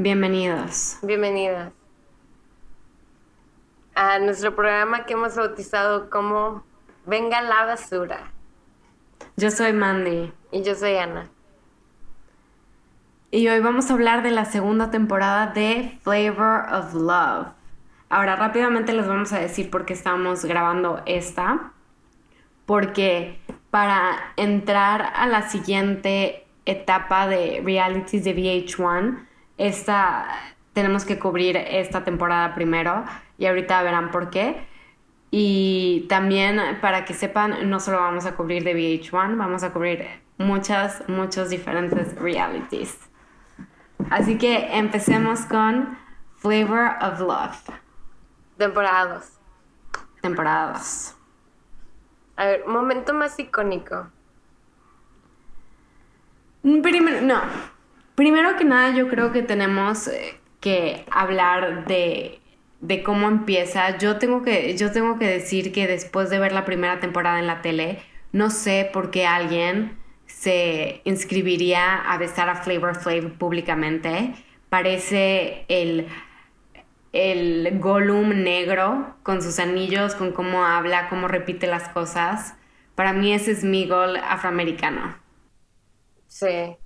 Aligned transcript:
Bienvenidos. 0.00 0.96
Bienvenidas 1.02 1.72
a 3.96 4.20
nuestro 4.20 4.54
programa 4.54 5.04
que 5.06 5.14
hemos 5.14 5.34
bautizado 5.34 6.08
como 6.08 6.62
Venga 7.04 7.42
la 7.42 7.64
basura. 7.64 8.30
Yo 9.36 9.50
soy 9.50 9.72
Mandy. 9.72 10.32
Y 10.52 10.62
yo 10.62 10.76
soy 10.76 10.94
Ana. 10.98 11.28
Y 13.32 13.48
hoy 13.48 13.58
vamos 13.58 13.90
a 13.90 13.94
hablar 13.94 14.22
de 14.22 14.30
la 14.30 14.44
segunda 14.44 14.92
temporada 14.92 15.48
de 15.48 15.98
Flavor 16.04 16.72
of 16.72 16.94
Love. 16.94 17.48
Ahora 18.08 18.36
rápidamente 18.36 18.92
les 18.92 19.08
vamos 19.08 19.32
a 19.32 19.40
decir 19.40 19.68
por 19.68 19.84
qué 19.84 19.94
estamos 19.94 20.44
grabando 20.44 21.02
esta. 21.06 21.72
Porque 22.66 23.40
para 23.72 24.32
entrar 24.36 25.12
a 25.16 25.26
la 25.26 25.48
siguiente 25.48 26.46
etapa 26.66 27.26
de 27.26 27.62
realities 27.64 28.22
de 28.22 28.36
VH1, 28.36 29.26
esta, 29.58 30.26
tenemos 30.72 31.04
que 31.04 31.18
cubrir 31.18 31.56
esta 31.56 32.04
temporada 32.04 32.54
primero 32.54 33.04
y 33.36 33.46
ahorita 33.46 33.82
verán 33.82 34.10
por 34.10 34.30
qué. 34.30 34.66
Y 35.30 36.06
también 36.08 36.78
para 36.80 37.04
que 37.04 37.12
sepan, 37.12 37.68
no 37.68 37.80
solo 37.80 37.98
vamos 37.98 38.24
a 38.24 38.34
cubrir 38.34 38.64
de 38.64 38.74
VH1, 38.74 39.36
vamos 39.36 39.62
a 39.62 39.72
cubrir 39.72 40.06
muchas, 40.38 41.06
muchos 41.08 41.50
diferentes 41.50 42.14
realities. 42.14 42.98
Así 44.10 44.38
que 44.38 44.78
empecemos 44.78 45.40
con 45.40 45.98
Flavor 46.36 46.92
of 47.02 47.20
Love. 47.20 47.70
Temporada 48.56 49.14
2. 49.14 49.32
Temporada 50.22 50.72
2. 50.72 51.14
A 52.36 52.44
ver, 52.46 52.66
momento 52.66 53.12
más 53.12 53.38
icónico. 53.38 54.08
Primero, 56.62 57.20
no. 57.20 57.40
Primero 58.18 58.56
que 58.56 58.64
nada, 58.64 58.96
yo 58.96 59.06
creo 59.06 59.30
que 59.30 59.42
tenemos 59.44 60.08
eh, 60.08 60.40
que 60.58 61.04
hablar 61.08 61.86
de, 61.86 62.40
de, 62.80 63.04
cómo 63.04 63.28
empieza. 63.28 63.96
Yo 63.96 64.18
tengo, 64.18 64.42
que, 64.42 64.76
yo 64.76 64.90
tengo 64.90 65.20
que 65.20 65.26
decir 65.28 65.70
que 65.70 65.86
después 65.86 66.28
de 66.28 66.40
ver 66.40 66.50
la 66.50 66.64
primera 66.64 66.98
temporada 66.98 67.38
en 67.38 67.46
la 67.46 67.62
tele, 67.62 68.02
no 68.32 68.50
sé 68.50 68.90
por 68.92 69.12
qué 69.12 69.24
alguien 69.24 69.96
se 70.26 71.00
inscribiría 71.04 71.94
a 71.94 72.18
besar 72.18 72.48
a 72.48 72.56
Flavor 72.56 72.96
Flav 72.96 73.38
públicamente. 73.38 74.34
Parece 74.68 75.64
el, 75.68 76.08
el 77.12 77.78
Gollum 77.78 78.30
negro 78.30 79.14
con 79.22 79.42
sus 79.42 79.60
anillos, 79.60 80.16
con 80.16 80.32
cómo 80.32 80.64
habla, 80.64 81.08
cómo 81.08 81.28
repite 81.28 81.68
las 81.68 81.88
cosas. 81.90 82.56
Para 82.96 83.12
mí 83.12 83.32
ese 83.32 83.52
es 83.52 83.62
mi 83.62 83.86
gol 83.86 84.16
afroamericano. 84.16 85.16
Sí. 86.26 86.76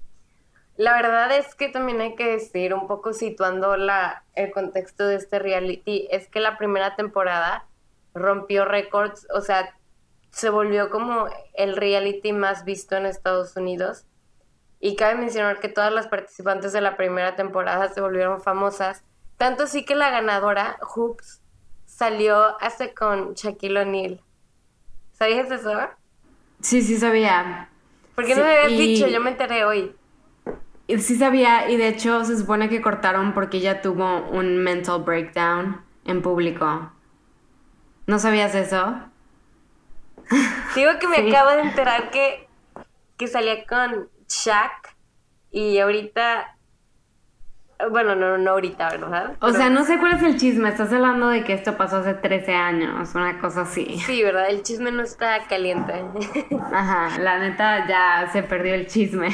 La 0.83 0.95
verdad 0.95 1.31
es 1.31 1.55
que 1.55 1.69
también 1.69 2.01
hay 2.01 2.17
que 2.17 2.27
decir, 2.27 2.75
un 2.75 2.89
poco 2.89 3.13
situando 3.13 3.77
la, 3.77 4.25
el 4.35 4.51
contexto 4.51 5.07
de 5.07 5.15
este 5.15 5.39
reality, 5.39 6.09
es 6.11 6.27
que 6.27 6.41
la 6.41 6.59
primera 6.59 6.97
temporada 6.97 7.69
rompió 8.15 8.65
récords, 8.65 9.29
o 9.33 9.43
sea, 9.43 9.77
se 10.33 10.51
volvió 10.51 10.91
como 10.91 11.27
el 11.55 11.77
reality 11.77 12.33
más 12.33 12.65
visto 12.65 12.97
en 12.97 13.07
Estados 13.07 13.55
Unidos. 13.55 14.07
Y 14.81 14.97
cabe 14.97 15.15
mencionar 15.15 15.61
que 15.61 15.69
todas 15.69 15.93
las 15.93 16.09
participantes 16.09 16.73
de 16.73 16.81
la 16.81 16.97
primera 16.97 17.37
temporada 17.37 17.89
se 17.91 18.01
volvieron 18.01 18.43
famosas. 18.43 19.05
Tanto 19.37 19.63
así 19.63 19.85
que 19.85 19.95
la 19.95 20.11
ganadora, 20.11 20.81
Hoops, 20.83 21.43
salió 21.87 22.61
hace 22.61 22.93
con 22.93 23.35
Shaquille 23.35 23.83
O'Neal. 23.83 24.21
¿Sabías 25.13 25.49
eso? 25.49 25.79
Sí, 26.61 26.83
sí 26.83 26.99
sabía. 26.99 27.69
¿Por 28.17 28.27
qué 28.27 28.35
no 28.35 28.43
me 28.43 28.57
habías 28.57 28.81
dicho? 28.81 29.07
Yo 29.07 29.21
me 29.21 29.31
enteré 29.31 29.65
hoy. 29.65 29.95
Sí 30.99 31.17
sabía, 31.17 31.71
y 31.71 31.77
de 31.77 31.89
hecho 31.89 32.25
se 32.25 32.37
supone 32.37 32.69
que 32.69 32.81
cortaron 32.81 33.33
porque 33.35 33.59
ella 33.59 33.83
tuvo 33.83 34.29
un 34.31 34.59
mental 34.59 35.03
breakdown 35.03 35.81
en 36.05 36.23
público. 36.23 36.93
¿No 38.07 38.19
sabías 38.19 38.55
eso? 38.55 38.97
Digo 40.75 40.91
que 40.99 41.09
me 41.09 41.17
acabo 41.31 41.51
de 41.51 41.63
enterar 41.63 42.11
que, 42.11 42.49
que 43.17 43.27
salía 43.27 43.65
con 43.67 44.09
Shaq 44.29 44.97
y 45.51 45.79
ahorita 45.79 46.57
bueno, 47.91 48.15
no, 48.15 48.39
no 48.39 48.53
ahorita, 48.53 48.91
¿verdad? 48.91 49.37
O 49.41 49.51
sea, 49.51 49.71
no 49.71 49.85
sé 49.85 49.99
cuál 49.99 50.15
es 50.15 50.23
el 50.23 50.39
chisme. 50.39 50.69
Estás 50.69 50.93
hablando 50.93 51.29
de 51.29 51.43
que 51.45 51.53
esto 51.53 51.77
pasó 51.77 51.97
hace 51.97 52.15
13 52.15 52.55
años, 52.55 53.15
una 53.15 53.41
cosa 53.41 53.63
así. 53.63 53.99
Sí, 54.07 54.23
¿verdad? 54.23 54.51
El 54.51 54.63
chisme 54.63 54.93
no 54.93 55.03
está 55.03 55.45
caliente. 55.49 55.95
Ajá, 56.73 57.19
la 57.19 57.39
neta 57.39 57.87
ya 57.89 58.31
se 58.33 58.43
perdió 58.43 58.75
el 58.75 58.87
chisme. 58.87 59.31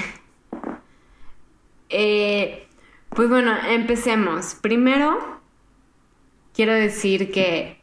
Eh, 1.88 2.66
pues 3.10 3.28
bueno, 3.28 3.54
empecemos. 3.68 4.54
Primero, 4.54 5.40
quiero 6.54 6.74
decir 6.74 7.30
que 7.30 7.78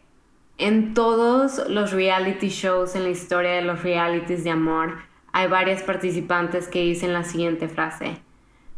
en 0.58 0.94
todos 0.94 1.68
los 1.68 1.92
reality 1.92 2.50
shows 2.50 2.96
en 2.96 3.04
la 3.04 3.10
historia 3.10 3.52
de 3.52 3.62
los 3.62 3.84
realities 3.84 4.44
de 4.44 4.52
amor, 4.52 4.98
hay 5.34 5.48
varias 5.48 5.84
participantes 5.84 6.68
que 6.68 6.82
dicen 6.82 7.12
la 7.12 7.24
siguiente 7.24 7.68
frase. 7.68 8.18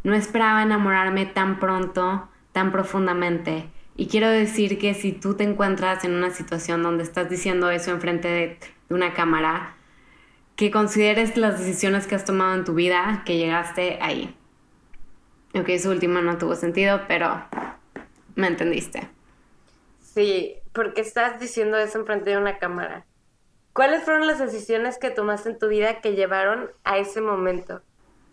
No 0.02 0.14
esperaba 0.14 0.62
enamorarme 0.62 1.26
tan 1.26 1.60
pronto, 1.60 2.28
tan 2.52 2.72
profundamente. 2.72 3.68
Y 3.96 4.06
quiero 4.06 4.28
decir 4.28 4.78
que 4.78 4.94
si 4.94 5.12
tú 5.12 5.34
te 5.34 5.44
encuentras 5.44 6.04
en 6.04 6.14
una 6.14 6.30
situación 6.30 6.82
donde 6.82 7.04
estás 7.04 7.28
diciendo 7.28 7.70
eso 7.70 7.90
enfrente 7.90 8.28
de, 8.28 8.58
de 8.88 8.94
una 8.94 9.12
cámara, 9.12 9.76
que 10.56 10.70
consideres 10.72 11.36
las 11.36 11.60
decisiones 11.60 12.08
que 12.08 12.16
has 12.16 12.24
tomado 12.24 12.54
en 12.54 12.64
tu 12.64 12.74
vida, 12.74 13.22
que 13.24 13.36
llegaste 13.36 13.98
ahí. 14.00 14.34
Ok, 15.54 15.70
su 15.78 15.90
última 15.90 16.20
no 16.20 16.38
tuvo 16.38 16.54
sentido, 16.54 17.00
pero 17.08 17.42
me 18.34 18.46
entendiste. 18.46 19.08
Sí, 20.00 20.56
porque 20.72 21.00
estás 21.00 21.40
diciendo 21.40 21.78
eso 21.78 21.98
enfrente 21.98 22.30
de 22.30 22.38
una 22.38 22.58
cámara. 22.58 23.06
¿Cuáles 23.72 24.02
fueron 24.02 24.26
las 24.26 24.38
decisiones 24.38 24.98
que 24.98 25.10
tomaste 25.10 25.50
en 25.50 25.58
tu 25.58 25.68
vida 25.68 26.00
que 26.00 26.14
llevaron 26.14 26.70
a 26.84 26.98
ese 26.98 27.20
momento? 27.20 27.82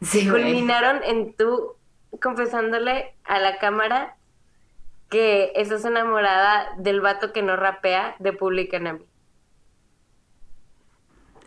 Sí, 0.02 0.28
culminaron 0.28 1.04
en 1.04 1.36
tú 1.36 1.76
confesándole 2.22 3.14
a 3.24 3.40
la 3.40 3.60
cámara 3.60 4.18
que 5.10 5.52
estás 5.56 5.86
enamorada 5.86 6.74
del 6.78 7.02
vato 7.02 7.32
que 7.32 7.42
no 7.42 7.56
rapea 7.56 8.16
de 8.20 8.34
Public 8.34 8.74
Enemy. 8.74 9.06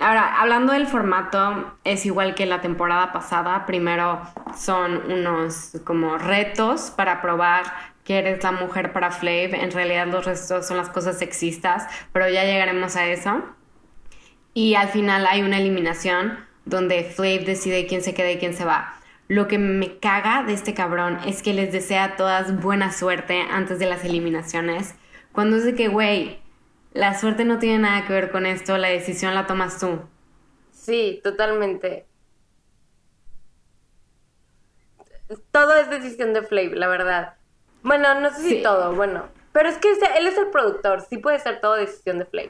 Ahora, 0.00 0.41
hablando 0.41 0.72
del 0.72 0.86
formato, 0.86 1.75
es 1.82 2.06
igual 2.06 2.36
que 2.36 2.47
la 2.47 2.60
temporada 2.60 3.12
pasada. 3.12 3.66
Primero 3.66 4.22
son 4.56 5.10
unos 5.10 5.72
como 5.84 6.19
retos 6.19 6.92
para 6.92 7.20
probar 7.20 7.64
que 8.04 8.19
eres 8.19 8.42
la 8.42 8.53
mujer 8.53 8.92
para 8.92 9.10
Flav. 9.10 9.54
En 9.54 9.72
realidad 9.72 10.06
los 10.06 10.25
restos 10.25 10.66
son 10.69 10.76
las 10.76 10.88
cosas 10.88 11.19
sexistas, 11.19 11.86
pero 12.12 12.28
ya 12.28 12.44
llegaremos 12.44 12.94
a 12.94 13.06
eso. 13.06 13.42
Y 14.54 14.76
al 14.76 14.88
final 14.88 15.26
hay 15.26 15.42
una 15.42 15.59
eliminación 15.59 16.38
donde 16.65 17.03
Flav 17.03 17.44
decide 17.44 17.86
quién 17.86 18.03
se 18.03 18.15
queda 18.15 18.30
y 18.30 18.38
quién 18.38 18.54
se 18.54 18.65
va. 18.65 18.94
Lo 19.26 19.48
que 19.48 19.59
me 19.59 19.98
caga 19.98 20.44
de 20.44 20.54
este 20.54 20.75
cabrón 20.75 21.19
es 21.26 21.42
que 21.42 21.53
les 21.53 21.72
desea 21.72 22.04
a 22.04 22.16
todas 22.16 22.60
buena 22.62 22.92
suerte 22.92 23.42
antes 23.50 23.78
de 23.78 23.86
las 23.86 24.04
eliminaciones. 24.04 24.94
Cuando 25.32 25.56
es 25.56 25.75
que, 25.75 25.88
güey, 25.88 26.38
la 26.93 27.19
suerte 27.19 27.44
no 27.44 27.59
tiene 27.59 27.78
nada 27.81 28.06
que 28.06 28.12
ver 28.12 28.31
con 28.31 28.47
esto, 28.47 28.78
la 28.78 28.88
decisión 28.88 29.34
la 29.34 29.47
tomas 29.47 29.78
tú. 29.78 30.00
Sí, 30.72 31.21
totalmente. 31.22 32.06
Todo 35.50 35.77
es 35.77 35.91
decisión 35.91 36.32
de 36.32 36.43
Flav, 36.43 36.72
la 36.72 36.88
verdad. 36.88 37.34
Bueno, 37.83 38.18
no 38.21 38.30
sé 38.30 38.42
si 38.42 38.62
todo, 38.62 38.95
bueno. 38.95 39.28
Pero 39.53 39.68
es 39.68 39.77
que 39.77 39.89
él 39.91 40.27
es 40.27 40.39
el 40.39 40.48
productor, 40.48 41.03
sí 41.03 41.18
puede 41.18 41.39
ser 41.39 41.60
todo 41.60 41.74
decisión 41.74 42.18
de 42.18 42.24
Flav. 42.24 42.48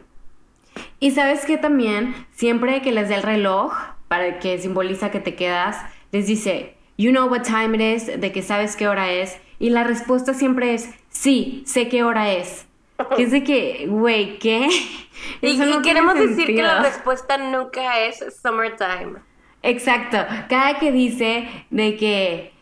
Y 1.01 1.11
sabes 1.11 1.45
que 1.45 1.59
también, 1.59 2.15
siempre 2.33 2.81
que 2.83 2.93
les 2.93 3.09
dé 3.09 3.17
el 3.17 3.23
reloj, 3.23 3.73
para 4.07 4.39
que 4.39 4.59
simboliza 4.59 5.11
que 5.11 5.21
te 5.21 5.35
quedas, 5.35 5.77
les 6.13 6.27
dice, 6.27 6.77
you 6.97 7.11
know 7.11 7.29
what 7.29 7.43
time 7.43 7.77
it 7.77 7.97
is, 7.97 8.21
de 8.21 8.33
que 8.33 8.43
sabes 8.43 8.77
qué 8.77 8.87
hora 8.87 9.11
es, 9.11 9.37
y 9.59 9.71
la 9.71 9.83
respuesta 9.83 10.35
siempre 10.35 10.75
es, 10.75 10.91
sí, 11.09 11.65
sé 11.67 11.89
qué 11.89 12.05
hora 12.05 12.31
es. 12.31 12.68
Que 13.17 13.23
es 13.23 13.31
de 13.31 13.45
que, 13.45 13.87
güey, 13.89 14.39
¿qué? 14.39 14.69
y, 15.41 15.83
queremos 15.83 16.15
decir 16.15 16.47
que 16.47 16.63
la 16.63 16.83
respuesta 16.83 17.39
nunca 17.39 18.01
es 18.01 18.25
summertime. 18.43 19.21
Exacto. 19.63 20.19
Cada 20.49 20.79
que 20.79 20.91
dice 20.91 21.49
de 21.71 21.97
que, 21.97 22.53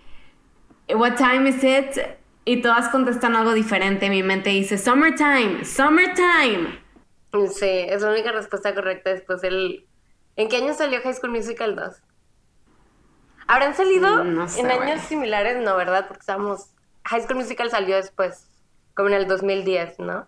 what 0.95 1.17
time 1.17 1.49
is 1.49 1.65
it? 1.65 1.99
Y 2.45 2.63
todas 2.63 2.89
contestan 2.91 3.35
algo 3.35 3.55
diferente, 3.55 4.09
mi 4.09 4.23
mente 4.23 4.51
dice, 4.51 4.79
summertime, 4.79 5.65
summertime. 5.65 6.79
Sí, 7.51 7.67
es 7.67 8.03
la 8.03 8.11
única 8.11 8.33
respuesta 8.33 8.75
correcta 8.75 9.11
después 9.11 9.41
del... 9.41 9.87
¿En 10.37 10.49
qué 10.49 10.57
año 10.59 10.75
salió 10.75 11.01
High 11.01 11.15
School 11.15 11.33
Musical 11.33 11.75
2? 11.75 11.97
¿Habrán 13.49 13.75
salido 13.75 14.25
no 14.25 14.49
sé, 14.49 14.61
en 14.61 14.71
años 14.71 15.01
similares? 15.03 15.63
No, 15.63 15.77
¿verdad? 15.77 16.07
Porque 16.07 16.21
estábamos... 16.21 16.71
High 17.05 17.23
School 17.23 17.37
Musical 17.37 17.71
salió 17.71 17.97
después, 17.97 18.49
como 18.97 19.11
en 19.11 19.15
el 19.15 19.29
2010, 19.29 20.01
¿no? 20.01 20.27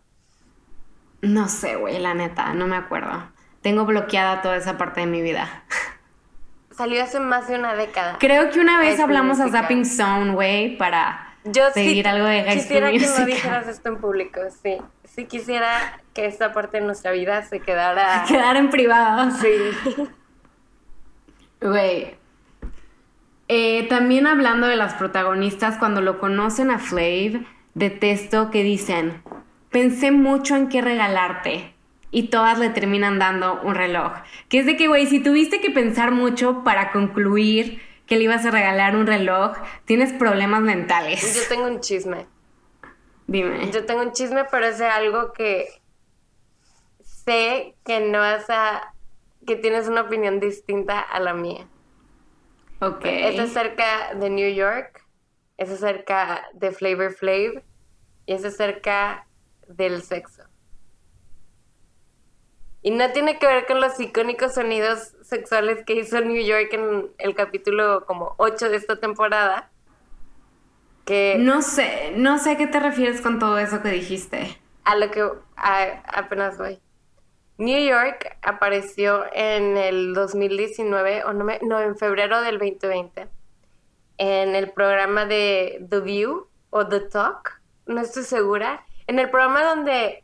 No 1.22 1.48
sé, 1.48 1.74
güey, 1.74 1.98
la 1.98 2.14
neta, 2.14 2.52
no 2.54 2.68
me 2.68 2.76
acuerdo. 2.76 3.32
Tengo 3.62 3.86
bloqueada 3.86 4.42
toda 4.42 4.56
esa 4.56 4.78
parte 4.78 5.00
de 5.00 5.06
mi 5.06 5.22
vida. 5.22 5.64
Salió 6.70 7.02
hace 7.02 7.18
más 7.18 7.48
de 7.48 7.56
una 7.56 7.74
década. 7.74 8.18
Creo 8.20 8.50
que 8.50 8.60
una 8.60 8.78
vez 8.78 8.96
High 8.96 9.04
hablamos 9.04 9.40
a. 9.40 9.48
Zapping 9.48 9.84
Zone, 9.84 10.32
güey, 10.32 10.76
para 10.76 11.34
Yo 11.42 11.70
seguir 11.72 12.04
sí 12.04 12.08
algo 12.08 12.26
de 12.26 12.44
High 12.44 12.54
quisiera 12.56 12.92
que 12.92 13.00
no 13.00 13.26
dijeras 13.26 13.66
esto 13.66 13.88
en 13.88 13.96
público, 13.96 14.40
sí. 14.62 14.76
Sí 15.02 15.24
quisiera 15.24 16.00
que 16.14 16.26
esta 16.26 16.52
parte 16.52 16.78
de 16.78 16.84
nuestra 16.84 17.10
vida 17.10 17.42
se 17.42 17.58
quedara... 17.60 18.24
Quedar 18.28 18.56
en 18.56 18.70
privado. 18.70 19.30
Sí. 19.32 20.06
Güey. 21.60 22.16
Eh, 23.48 23.88
también 23.88 24.28
hablando 24.28 24.68
de 24.68 24.76
las 24.76 24.94
protagonistas, 24.94 25.78
cuando 25.78 26.00
lo 26.00 26.20
conocen 26.20 26.70
a 26.70 26.78
Flav, 26.78 27.44
detesto 27.74 28.50
que 28.50 28.62
dicen, 28.62 29.22
pensé 29.70 30.10
mucho 30.10 30.56
en 30.56 30.68
qué 30.68 30.80
regalarte. 30.80 31.74
Y 32.10 32.28
todas 32.28 32.58
le 32.58 32.70
terminan 32.70 33.18
dando 33.18 33.60
un 33.62 33.74
reloj. 33.74 34.12
Que 34.48 34.60
es 34.60 34.66
de 34.66 34.78
que, 34.78 34.88
güey, 34.88 35.04
si 35.06 35.20
tuviste 35.20 35.60
que 35.60 35.70
pensar 35.70 36.10
mucho 36.10 36.64
para 36.64 36.90
concluir 36.90 37.82
que 38.06 38.16
le 38.16 38.24
ibas 38.24 38.46
a 38.46 38.50
regalar 38.50 38.96
un 38.96 39.06
reloj, 39.06 39.52
tienes 39.84 40.14
problemas 40.14 40.60
Yo 40.60 40.66
mentales. 40.66 41.46
tengo 41.50 41.66
un 41.66 41.80
chisme. 41.80 42.26
Dime. 43.26 43.70
Yo 43.72 43.84
tengo 43.84 44.00
un 44.00 44.12
chisme, 44.12 44.44
pero 44.50 44.64
es 44.64 44.78
de 44.78 44.86
algo 44.86 45.34
que 45.34 45.66
sé 47.02 47.74
que 47.84 48.00
no 48.00 48.20
vas 48.20 48.48
a... 48.48 48.94
que 49.46 49.56
tienes 49.56 49.86
una 49.86 50.00
opinión 50.00 50.40
distinta 50.40 50.98
a 51.00 51.20
la 51.20 51.34
mía. 51.34 51.66
Ok. 52.80 53.04
Es 53.04 53.38
acerca 53.38 54.14
de 54.14 54.30
New 54.30 54.50
York, 54.54 55.04
es 55.58 55.70
acerca 55.70 56.48
de 56.54 56.72
Flavor 56.72 57.12
Flav 57.12 57.62
y 58.26 58.32
es 58.32 58.44
acerca 58.44 59.26
del 59.66 60.02
sexo. 60.02 60.42
Y 62.80 62.90
no 62.92 63.10
tiene 63.12 63.38
que 63.38 63.46
ver 63.46 63.66
con 63.66 63.80
los 63.80 63.98
icónicos 64.00 64.54
sonidos 64.54 65.14
sexuales 65.22 65.84
que 65.84 65.94
hizo 65.94 66.20
New 66.20 66.42
York 66.42 66.68
en 66.72 67.10
el 67.18 67.34
capítulo 67.34 68.06
como 68.06 68.34
8 68.38 68.70
de 68.70 68.76
esta 68.76 68.96
temporada. 69.00 69.70
Que 71.04 71.36
No 71.38 71.60
sé, 71.62 72.12
no 72.16 72.38
sé 72.38 72.52
a 72.52 72.56
qué 72.56 72.66
te 72.66 72.78
refieres 72.80 73.20
con 73.20 73.38
todo 73.38 73.58
eso 73.58 73.82
que 73.82 73.88
dijiste. 73.90 74.58
a 74.84 74.94
lo 74.96 75.10
que 75.10 75.20
a- 75.56 76.02
apenas 76.18 76.56
voy. 76.56 76.80
New 77.58 77.78
York 77.84 78.38
apareció 78.42 79.24
en 79.34 79.76
el 79.76 80.14
2019, 80.14 81.24
o 81.24 81.32
no, 81.34 81.44
me- 81.44 81.58
no, 81.62 81.80
en 81.80 81.94
febrero 81.96 82.40
del 82.40 82.58
2020, 82.58 83.26
en 84.18 84.54
el 84.54 84.70
programa 84.70 85.24
de 85.26 85.84
The 85.88 86.00
View 86.00 86.48
o 86.70 86.86
The 86.86 87.00
Talk, 87.00 87.60
no 87.86 88.00
estoy 88.00 88.24
segura, 88.24 88.84
en 89.06 89.18
el 89.18 89.30
programa 89.30 89.64
donde 89.64 90.22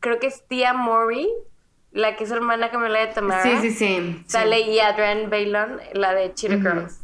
creo 0.00 0.18
que 0.18 0.26
es 0.26 0.46
Tia 0.46 0.74
Mori, 0.74 1.28
la 1.92 2.16
que 2.16 2.24
es 2.24 2.30
hermana 2.30 2.68
gemela 2.68 3.00
de 3.00 3.06
Tamara, 3.08 3.42
Sí, 3.42 3.56
sí, 3.60 3.70
sí. 3.70 4.24
sale 4.26 4.60
y 4.60 4.80
Adrian 4.80 5.30
Bailon, 5.30 5.80
la 5.94 6.14
de 6.14 6.34
Cheetah 6.34 6.56
Ujú. 6.56 6.62
Girls. 6.68 7.00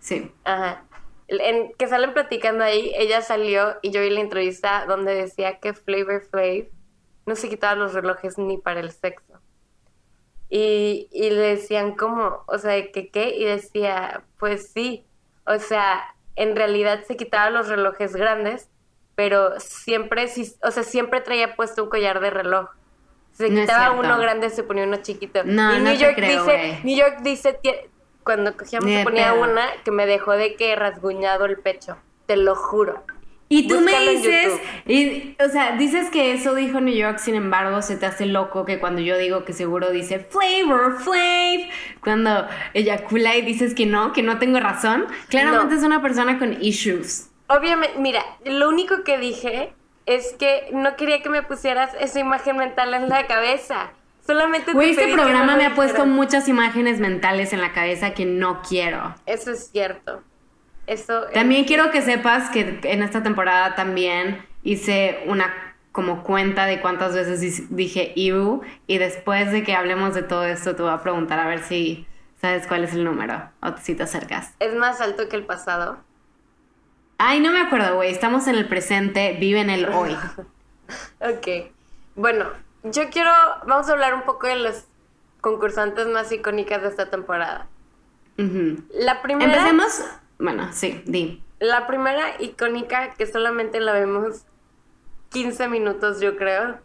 Sí. 0.00 0.30
Ajá. 0.44 0.84
En, 1.28 1.72
que 1.74 1.86
salen 1.86 2.12
platicando 2.12 2.64
ahí, 2.64 2.92
ella 2.96 3.22
salió 3.22 3.76
y 3.82 3.90
yo 3.92 4.00
vi 4.00 4.10
la 4.10 4.20
entrevista 4.20 4.84
donde 4.86 5.14
decía 5.14 5.60
que 5.60 5.74
Flavor 5.74 6.22
Flav 6.22 6.64
no 7.26 7.36
se 7.36 7.48
quitaba 7.48 7.76
los 7.76 7.94
relojes 7.94 8.36
ni 8.36 8.58
para 8.58 8.80
el 8.80 8.90
sexo. 8.90 9.29
Y, 10.50 11.08
y 11.12 11.30
le 11.30 11.36
decían 11.56 11.94
como, 11.94 12.42
o 12.46 12.58
sea, 12.58 12.90
que 12.90 13.08
qué, 13.10 13.30
y 13.36 13.44
decía, 13.44 14.22
pues 14.38 14.70
sí, 14.72 15.06
o 15.46 15.58
sea, 15.60 16.02
en 16.34 16.56
realidad 16.56 17.04
se 17.06 17.16
quitaba 17.16 17.50
los 17.50 17.68
relojes 17.68 18.16
grandes, 18.16 18.68
pero 19.14 19.60
siempre, 19.60 20.26
sí- 20.26 20.56
o 20.62 20.70
sea, 20.72 20.82
siempre 20.82 21.20
traía 21.20 21.54
puesto 21.54 21.84
un 21.84 21.88
collar 21.90 22.20
de 22.20 22.30
reloj. 22.30 22.68
Se 23.32 23.48
No 23.48 23.60
quitaba 23.60 23.92
uno 23.92 24.18
grande, 24.18 24.50
se 24.50 24.64
ponía 24.64 24.84
uno 24.84 24.96
chiquito. 25.02 25.44
No, 25.44 25.72
y 25.76 25.78
no 25.78 25.84
New 25.84 25.92
te 25.96 25.98
York 25.98 26.14
creo, 26.16 26.44
dice. 26.44 26.80
New 26.82 26.96
York 26.96 27.18
dice, 27.22 27.58
cuando 28.24 28.56
cogíamos 28.56 28.90
se 28.90 29.04
ponía 29.04 29.32
pedo. 29.32 29.44
una 29.44 29.68
que 29.84 29.92
me 29.92 30.04
dejó 30.06 30.32
de 30.32 30.56
que 30.56 30.74
rasguñado 30.74 31.44
el 31.44 31.58
pecho. 31.58 31.96
Te 32.26 32.36
lo 32.36 32.56
juro. 32.56 33.04
Y 33.52 33.66
tú 33.66 33.80
me 33.80 33.90
Búscalo 33.90 34.10
dices, 34.12 34.52
y, 34.86 35.36
o 35.44 35.48
sea, 35.48 35.76
dices 35.76 36.08
que 36.10 36.32
eso 36.32 36.54
dijo 36.54 36.80
New 36.80 36.94
York, 36.94 37.18
sin 37.18 37.34
embargo, 37.34 37.82
se 37.82 37.96
te 37.96 38.06
hace 38.06 38.26
loco 38.26 38.64
que 38.64 38.78
cuando 38.78 39.02
yo 39.02 39.18
digo 39.18 39.44
que 39.44 39.52
seguro 39.52 39.90
dice 39.90 40.20
flavor, 40.20 41.00
flav, 41.00 41.68
cuando 42.00 42.46
eyacula 42.74 43.36
y 43.36 43.42
dices 43.42 43.74
que 43.74 43.86
no, 43.86 44.12
que 44.12 44.22
no 44.22 44.38
tengo 44.38 44.60
razón, 44.60 45.06
claramente 45.28 45.74
No. 45.74 45.80
es 45.80 45.84
una 45.84 46.00
persona 46.00 46.38
con 46.38 46.62
issues. 46.62 47.28
Obviamente, 47.48 47.98
mira, 47.98 48.24
lo 48.44 48.68
único 48.68 49.02
que 49.02 49.18
dije 49.18 49.72
es 50.06 50.32
que 50.38 50.68
no 50.72 50.94
quería 50.94 51.20
que 51.20 51.28
me 51.28 51.42
pusieras 51.42 51.90
esa 51.98 52.20
imagen 52.20 52.56
mental 52.56 52.94
en 52.94 53.08
la 53.08 53.26
cabeza. 53.26 53.90
Solamente 54.24 54.66
te 54.66 54.72
Güey, 54.74 54.90
este 54.90 55.12
programa 55.12 55.52
no 55.52 55.56
me 55.56 55.66
ha 55.66 55.74
puesto 55.74 56.06
muchas 56.06 56.46
imágenes 56.46 57.00
mentales 57.00 57.52
en 57.52 57.60
la 57.60 57.72
cabeza 57.72 58.14
que 58.14 58.26
no 58.26 58.62
quiero. 58.62 59.16
Eso 59.26 59.50
es 59.50 59.70
cierto. 59.72 60.22
Eso 60.90 61.28
es- 61.28 61.34
También 61.34 61.64
quiero 61.66 61.90
que 61.92 62.02
sepas 62.02 62.50
que 62.50 62.80
en 62.82 63.02
esta 63.02 63.22
temporada 63.22 63.74
también 63.76 64.44
hice 64.64 65.22
una 65.26 65.54
como 65.92 66.22
cuenta 66.22 66.66
de 66.66 66.80
cuántas 66.80 67.14
veces 67.14 67.68
dije 67.76 68.12
Ew 68.16 68.60
y 68.86 68.98
después 68.98 69.52
de 69.52 69.62
que 69.62 69.74
hablemos 69.74 70.14
de 70.14 70.22
todo 70.22 70.44
esto 70.44 70.74
te 70.74 70.82
voy 70.82 70.90
a 70.92 70.98
preguntar 71.02 71.38
a 71.38 71.46
ver 71.46 71.62
si 71.62 72.06
sabes 72.40 72.66
cuál 72.66 72.84
es 72.84 72.92
el 72.94 73.04
número 73.04 73.50
o 73.62 73.76
si 73.76 73.94
te 73.94 74.02
acercas. 74.02 74.54
es 74.60 74.74
más 74.74 75.00
alto 75.00 75.28
que 75.28 75.36
el 75.36 75.44
pasado. 75.44 75.98
Ay, 77.18 77.38
no 77.40 77.52
me 77.52 77.60
acuerdo, 77.60 77.96
güey. 77.96 78.10
Estamos 78.10 78.48
en 78.48 78.54
el 78.56 78.66
presente, 78.66 79.36
vive 79.38 79.60
en 79.60 79.70
el 79.70 79.86
hoy. 79.88 80.16
Ok. 81.20 81.70
Bueno, 82.16 82.46
yo 82.82 83.10
quiero. 83.10 83.30
Vamos 83.64 83.88
a 83.88 83.92
hablar 83.92 84.12
un 84.14 84.22
poco 84.22 84.48
de 84.48 84.56
las 84.56 84.88
concursantes 85.40 86.08
más 86.08 86.32
icónicas 86.32 86.82
de 86.82 86.88
esta 86.88 87.10
temporada. 87.10 87.68
La 88.36 89.22
primera. 89.22 89.52
Empecemos. 89.52 90.02
Bueno, 90.40 90.70
sí, 90.72 91.02
di. 91.06 91.42
La 91.60 91.86
primera 91.86 92.40
icónica 92.40 93.10
que 93.14 93.26
solamente 93.26 93.78
la 93.80 93.92
vemos 93.92 94.44
15 95.30 95.68
minutos, 95.68 96.20
yo 96.20 96.36
creo. 96.36 96.78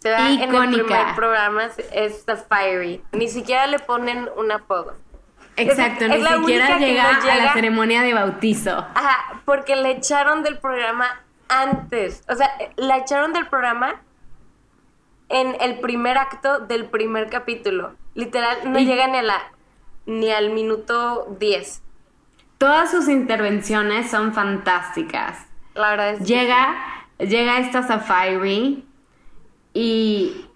Se 0.00 0.10
da 0.10 0.30
en 0.30 0.42
el 0.42 0.48
Icónica. 0.54 0.84
primer 0.84 1.14
programa, 1.16 1.68
es 1.92 2.22
Safari. 2.24 3.02
Ni 3.12 3.26
siquiera 3.28 3.66
le 3.66 3.78
ponen 3.80 4.28
un 4.36 4.52
apodo. 4.52 4.94
Exacto, 5.56 6.04
es 6.04 6.10
ni 6.12 6.18
la 6.18 6.36
siquiera 6.36 6.78
llega, 6.78 7.08
a 7.18 7.36
la 7.38 7.52
ceremonia 7.52 8.02
de 8.02 8.14
bautizo. 8.14 8.70
Ajá, 8.94 9.40
porque 9.44 9.74
le 9.74 9.90
echaron 9.90 10.44
del 10.44 10.58
programa 10.58 11.20
antes. 11.48 12.22
O 12.28 12.34
sea, 12.36 12.48
la 12.76 12.98
echaron 12.98 13.32
del 13.32 13.48
programa 13.48 14.00
en 15.30 15.56
el 15.60 15.80
primer 15.80 16.16
acto 16.16 16.60
del 16.60 16.84
primer 16.86 17.28
capítulo. 17.28 17.94
Literal, 18.14 18.58
no 18.70 18.78
Y- 18.78 18.86
llega 18.86 19.08
ni 19.08 19.18
a 19.18 19.22
la 19.22 19.42
ni 20.06 20.30
al 20.30 20.50
minuto 20.50 21.26
10. 21.40 21.82
Todas 22.58 22.90
sus 22.90 23.08
intervenciones 23.08 24.10
son 24.10 24.34
fantásticas. 24.34 25.46
La 25.74 25.90
verdad 25.90 26.10
es 26.10 26.18
que 26.18 26.24
Llega, 26.24 26.74
llega 27.18 27.60
esta 27.60 27.84
Safari 27.84 28.84
y 29.72 30.46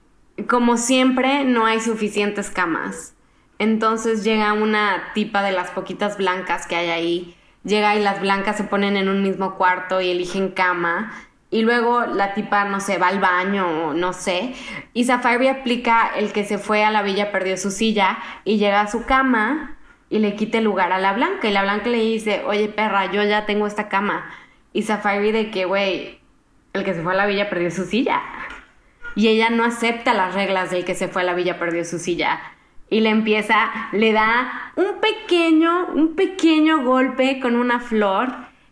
como 0.48 0.76
siempre 0.76 1.44
no 1.44 1.64
hay 1.64 1.80
suficientes 1.80 2.50
camas. 2.50 3.14
Entonces 3.60 4.24
llega 4.24 4.52
una 4.52 5.12
tipa 5.14 5.44
de 5.44 5.52
las 5.52 5.70
poquitas 5.70 6.18
blancas 6.18 6.66
que 6.66 6.74
hay 6.74 6.90
ahí. 6.90 7.36
Llega 7.62 7.94
y 7.94 8.02
las 8.02 8.20
blancas 8.20 8.56
se 8.56 8.64
ponen 8.64 8.96
en 8.96 9.08
un 9.08 9.22
mismo 9.22 9.54
cuarto 9.54 10.00
y 10.00 10.10
eligen 10.10 10.50
cama. 10.50 11.12
Y 11.50 11.62
luego 11.62 12.04
la 12.06 12.34
tipa, 12.34 12.64
no 12.64 12.80
sé, 12.80 12.98
va 12.98 13.08
al 13.08 13.20
baño 13.20 13.90
o 13.90 13.94
no 13.94 14.12
sé. 14.12 14.54
Y 14.92 15.04
Safari 15.04 15.46
aplica 15.46 16.10
el 16.16 16.32
que 16.32 16.44
se 16.44 16.58
fue 16.58 16.82
a 16.82 16.90
la 16.90 17.02
villa, 17.02 17.30
perdió 17.30 17.56
su 17.56 17.70
silla 17.70 18.18
y 18.44 18.58
llega 18.58 18.80
a 18.80 18.88
su 18.88 19.04
cama 19.04 19.76
y 20.12 20.18
le 20.18 20.34
quita 20.34 20.58
el 20.58 20.64
lugar 20.64 20.92
a 20.92 20.98
la 20.98 21.14
blanca. 21.14 21.48
Y 21.48 21.52
la 21.52 21.62
blanca 21.62 21.88
le 21.88 21.96
dice, 21.96 22.42
oye 22.44 22.68
perra, 22.68 23.10
yo 23.10 23.24
ya 23.24 23.46
tengo 23.46 23.66
esta 23.66 23.88
cama. 23.88 24.30
Y 24.74 24.82
Safari 24.82 25.32
de 25.32 25.50
que, 25.50 25.64
güey, 25.64 26.20
el 26.74 26.84
que 26.84 26.92
se 26.92 27.02
fue 27.02 27.14
a 27.14 27.16
la 27.16 27.24
villa 27.24 27.48
perdió 27.48 27.70
su 27.70 27.86
silla. 27.86 28.20
Y 29.14 29.28
ella 29.28 29.48
no 29.48 29.64
acepta 29.64 30.12
las 30.12 30.34
reglas 30.34 30.70
del 30.70 30.84
que 30.84 30.94
se 30.94 31.08
fue 31.08 31.22
a 31.22 31.24
la 31.24 31.32
villa 31.32 31.58
perdió 31.58 31.82
su 31.86 31.98
silla. 31.98 32.40
Y 32.90 33.00
le 33.00 33.08
empieza, 33.08 33.70
le 33.92 34.12
da 34.12 34.72
un 34.76 35.00
pequeño, 35.00 35.86
un 35.94 36.14
pequeño 36.14 36.84
golpe 36.84 37.40
con 37.40 37.56
una 37.56 37.80
flor. 37.80 38.28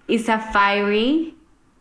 Y 0.06 0.18
Safari 0.18 1.38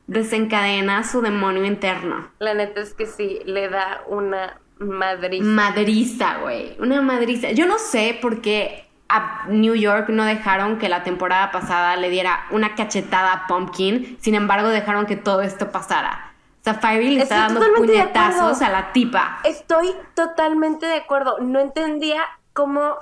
desencadena 0.08 1.04
su 1.04 1.20
demonio 1.22 1.66
interno. 1.66 2.30
la 2.40 2.54
neta 2.54 2.80
es 2.80 2.94
que 2.94 3.06
sí, 3.06 3.40
le 3.44 3.68
da 3.68 4.04
una 4.08 4.58
madriza. 4.80 5.44
Madriza, 5.44 6.38
güey. 6.38 6.78
Una 6.80 7.02
madriza. 7.02 7.52
Yo 7.52 7.66
no 7.66 7.78
sé 7.78 8.18
por 8.22 8.40
qué 8.40 8.89
a 9.10 9.46
New 9.48 9.76
York 9.76 10.10
no 10.10 10.24
dejaron 10.24 10.78
que 10.78 10.88
la 10.88 11.04
temporada 11.04 11.52
pasada 11.52 11.96
le 11.96 12.10
diera 12.10 12.46
una 12.52 12.76
cachetada 12.76 13.34
a 13.34 13.48
Pumpkin. 13.48 14.18
Sin 14.22 14.36
embargo, 14.36 14.70
dejaron 14.70 15.08
que 15.08 15.16
todo 15.16 15.42
esto 15.42 15.72
pasara. 15.72 16.34
Safari 16.62 17.16
le 17.16 17.24
está 17.24 17.48
dando 17.48 17.62
puñetazos 17.76 18.62
a 18.62 18.70
la 18.70 18.92
tipa. 18.94 19.40
Estoy 19.44 19.96
totalmente 20.14 20.86
de 20.86 20.98
acuerdo. 20.98 21.40
No 21.40 21.60
entendía 21.60 22.22
cómo 22.54 22.98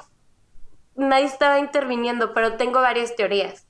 nadie 0.95 1.25
estaba 1.25 1.59
interviniendo, 1.59 2.33
pero 2.33 2.53
tengo 2.53 2.81
varias 2.81 3.15
teorías. 3.15 3.67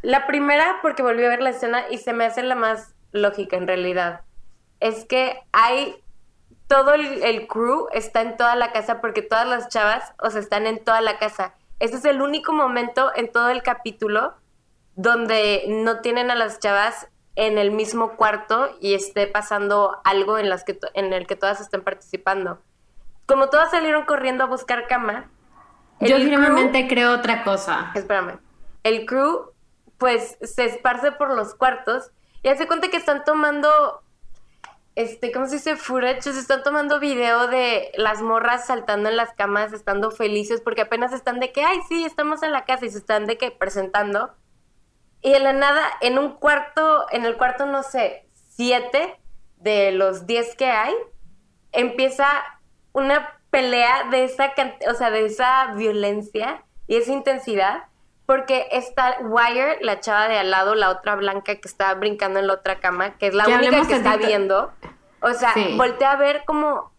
La 0.00 0.26
primera, 0.26 0.78
porque 0.80 1.02
volví 1.02 1.24
a 1.24 1.28
ver 1.28 1.42
la 1.42 1.50
escena 1.50 1.82
y 1.90 1.98
se 1.98 2.12
me 2.12 2.24
hace 2.24 2.42
la 2.42 2.54
más 2.54 2.94
lógica 3.12 3.56
en 3.56 3.66
realidad, 3.66 4.22
es 4.80 5.04
que 5.04 5.40
hay 5.52 5.96
todo 6.68 6.94
el, 6.94 7.22
el 7.22 7.48
crew 7.48 7.88
está 7.92 8.20
en 8.20 8.36
toda 8.36 8.54
la 8.54 8.72
casa 8.72 9.00
porque 9.00 9.22
todas 9.22 9.48
las 9.48 9.68
chavas, 9.68 10.12
o 10.22 10.30
sea, 10.30 10.40
están 10.40 10.66
en 10.66 10.82
toda 10.84 11.00
la 11.00 11.18
casa. 11.18 11.54
Este 11.78 11.96
es 11.96 12.04
el 12.04 12.20
único 12.20 12.52
momento 12.52 13.10
en 13.14 13.30
todo 13.30 13.48
el 13.50 13.62
capítulo 13.62 14.34
donde 14.96 15.64
no 15.68 16.00
tienen 16.00 16.30
a 16.30 16.34
las 16.34 16.58
chavas 16.58 17.08
en 17.36 17.56
el 17.56 17.70
mismo 17.70 18.16
cuarto 18.16 18.76
y 18.80 18.94
esté 18.94 19.28
pasando 19.28 20.00
algo 20.02 20.38
en, 20.38 20.48
las 20.48 20.64
que 20.64 20.76
en 20.94 21.12
el 21.12 21.28
que 21.28 21.36
todas 21.36 21.60
estén 21.60 21.82
participando. 21.82 22.60
Como 23.26 23.48
todas 23.48 23.70
salieron 23.70 24.06
corriendo 24.06 24.42
a 24.42 24.48
buscar 24.48 24.88
cama. 24.88 25.30
Yo 26.00 26.16
firmemente 26.16 26.88
creo 26.88 27.12
otra 27.14 27.44
cosa. 27.44 27.92
Espérame. 27.94 28.40
El 28.82 29.06
crew, 29.06 29.52
pues, 29.98 30.36
se 30.42 30.64
esparce 30.64 31.12
por 31.12 31.34
los 31.34 31.54
cuartos 31.54 32.10
y 32.42 32.48
hace 32.48 32.66
cuenta 32.66 32.88
que 32.88 32.96
están 32.96 33.22
tomando 33.24 34.02
este, 34.98 35.30
¿cómo 35.30 35.46
se 35.46 35.54
dice? 35.54 35.76
Se 35.76 36.30
están 36.30 36.64
tomando 36.64 36.98
video 36.98 37.46
de 37.46 37.92
las 37.94 38.20
morras 38.20 38.66
saltando 38.66 39.08
en 39.08 39.16
las 39.16 39.32
camas, 39.32 39.72
estando 39.72 40.10
felices, 40.10 40.60
porque 40.60 40.80
apenas 40.80 41.12
están 41.12 41.38
de 41.38 41.52
que, 41.52 41.62
ay, 41.62 41.78
sí, 41.88 42.04
estamos 42.04 42.42
en 42.42 42.50
la 42.50 42.64
casa 42.64 42.84
y 42.84 42.90
se 42.90 42.98
están 42.98 43.24
de 43.24 43.38
que 43.38 43.52
presentando. 43.52 44.34
Y 45.22 45.30
de 45.30 45.38
la 45.38 45.52
nada, 45.52 45.84
en 46.00 46.18
un 46.18 46.32
cuarto, 46.32 47.06
en 47.12 47.26
el 47.26 47.36
cuarto, 47.36 47.64
no 47.64 47.84
sé, 47.84 48.26
siete 48.56 49.20
de 49.58 49.92
los 49.92 50.26
diez 50.26 50.56
que 50.56 50.66
hay, 50.66 50.94
empieza 51.70 52.26
una 52.92 53.38
pelea 53.50 54.08
de 54.10 54.24
esa, 54.24 54.52
o 54.90 54.94
sea, 54.94 55.12
de 55.12 55.26
esa 55.26 55.74
violencia 55.76 56.64
y 56.88 56.96
esa 56.96 57.12
intensidad, 57.12 57.84
porque 58.26 58.66
está 58.72 59.16
Wire, 59.20 59.78
la 59.80 60.00
chava 60.00 60.26
de 60.26 60.38
al 60.38 60.50
lado, 60.50 60.74
la 60.74 60.90
otra 60.90 61.14
blanca 61.14 61.54
que 61.54 61.68
está 61.68 61.94
brincando 61.94 62.40
en 62.40 62.48
la 62.48 62.54
otra 62.54 62.80
cama, 62.80 63.16
que 63.16 63.28
es 63.28 63.34
la 63.34 63.46
única 63.46 63.86
que 63.86 63.94
está 63.94 64.16
viendo. 64.16 64.72
O 65.20 65.32
sea, 65.32 65.54
voltea 65.76 66.12
a 66.12 66.16
ver 66.16 66.44
como 66.44 66.92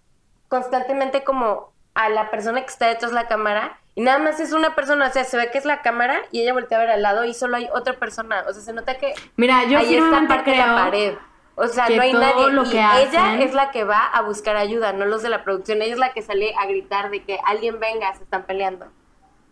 constantemente 0.48 1.24
como 1.24 1.74
a 1.94 2.10
la 2.10 2.32
persona 2.32 2.62
que 2.62 2.68
está 2.68 2.88
detrás 2.88 3.12
de 3.12 3.16
la 3.16 3.28
cámara 3.28 3.80
y 3.96 4.02
nada 4.02 4.20
más 4.20 4.40
es 4.40 4.54
una 4.54 4.76
persona, 4.76 5.08
o 5.08 5.12
sea, 5.12 5.26
se 5.26 5.36
ve 5.36 5.52
que 5.52 5.58
es 5.58 5.66
la 5.66 5.82
cámara 5.82 6.22
y 6.32 6.42
ella 6.42 6.54
voltea 6.54 6.78
a 6.78 6.82
ver 6.82 6.90
al 6.90 7.02
lado 7.02 7.26
y 7.26 7.34
solo 7.34 7.58
hay 7.58 7.68
otra 7.74 7.94
persona. 7.94 8.46
O 8.48 8.54
sea, 8.54 8.62
se 8.62 8.72
nota 8.74 8.98
que 8.98 9.14
Mira, 9.36 9.66
yo 9.66 9.78
ahí 9.78 9.96
está 9.96 10.26
parte 10.28 10.56
la 10.56 10.76
pared. 10.76 11.16
O 11.56 11.68
sea, 11.68 11.90
no 11.90 12.02
hay 12.02 12.14
nadie. 12.14 12.50
Lo 12.52 12.64
que 12.64 12.78
y 12.78 12.78
ella 12.78 13.42
es 13.42 13.54
la 13.54 13.72
que 13.72 13.84
va 13.84 14.06
a 14.06 14.22
buscar 14.22 14.56
ayuda, 14.56 14.94
no 14.94 15.06
los 15.06 15.22
de 15.22 15.30
la 15.30 15.44
producción. 15.44 15.82
Ella 15.82 15.92
es 15.92 16.00
la 16.00 16.14
que 16.14 16.22
sale 16.22 16.54
a 16.58 16.66
gritar 16.68 17.10
de 17.10 17.24
que 17.24 17.40
alguien 17.46 17.82
venga, 17.82 18.16
se 18.16 18.24
están 18.24 18.44
peleando. 18.44 18.88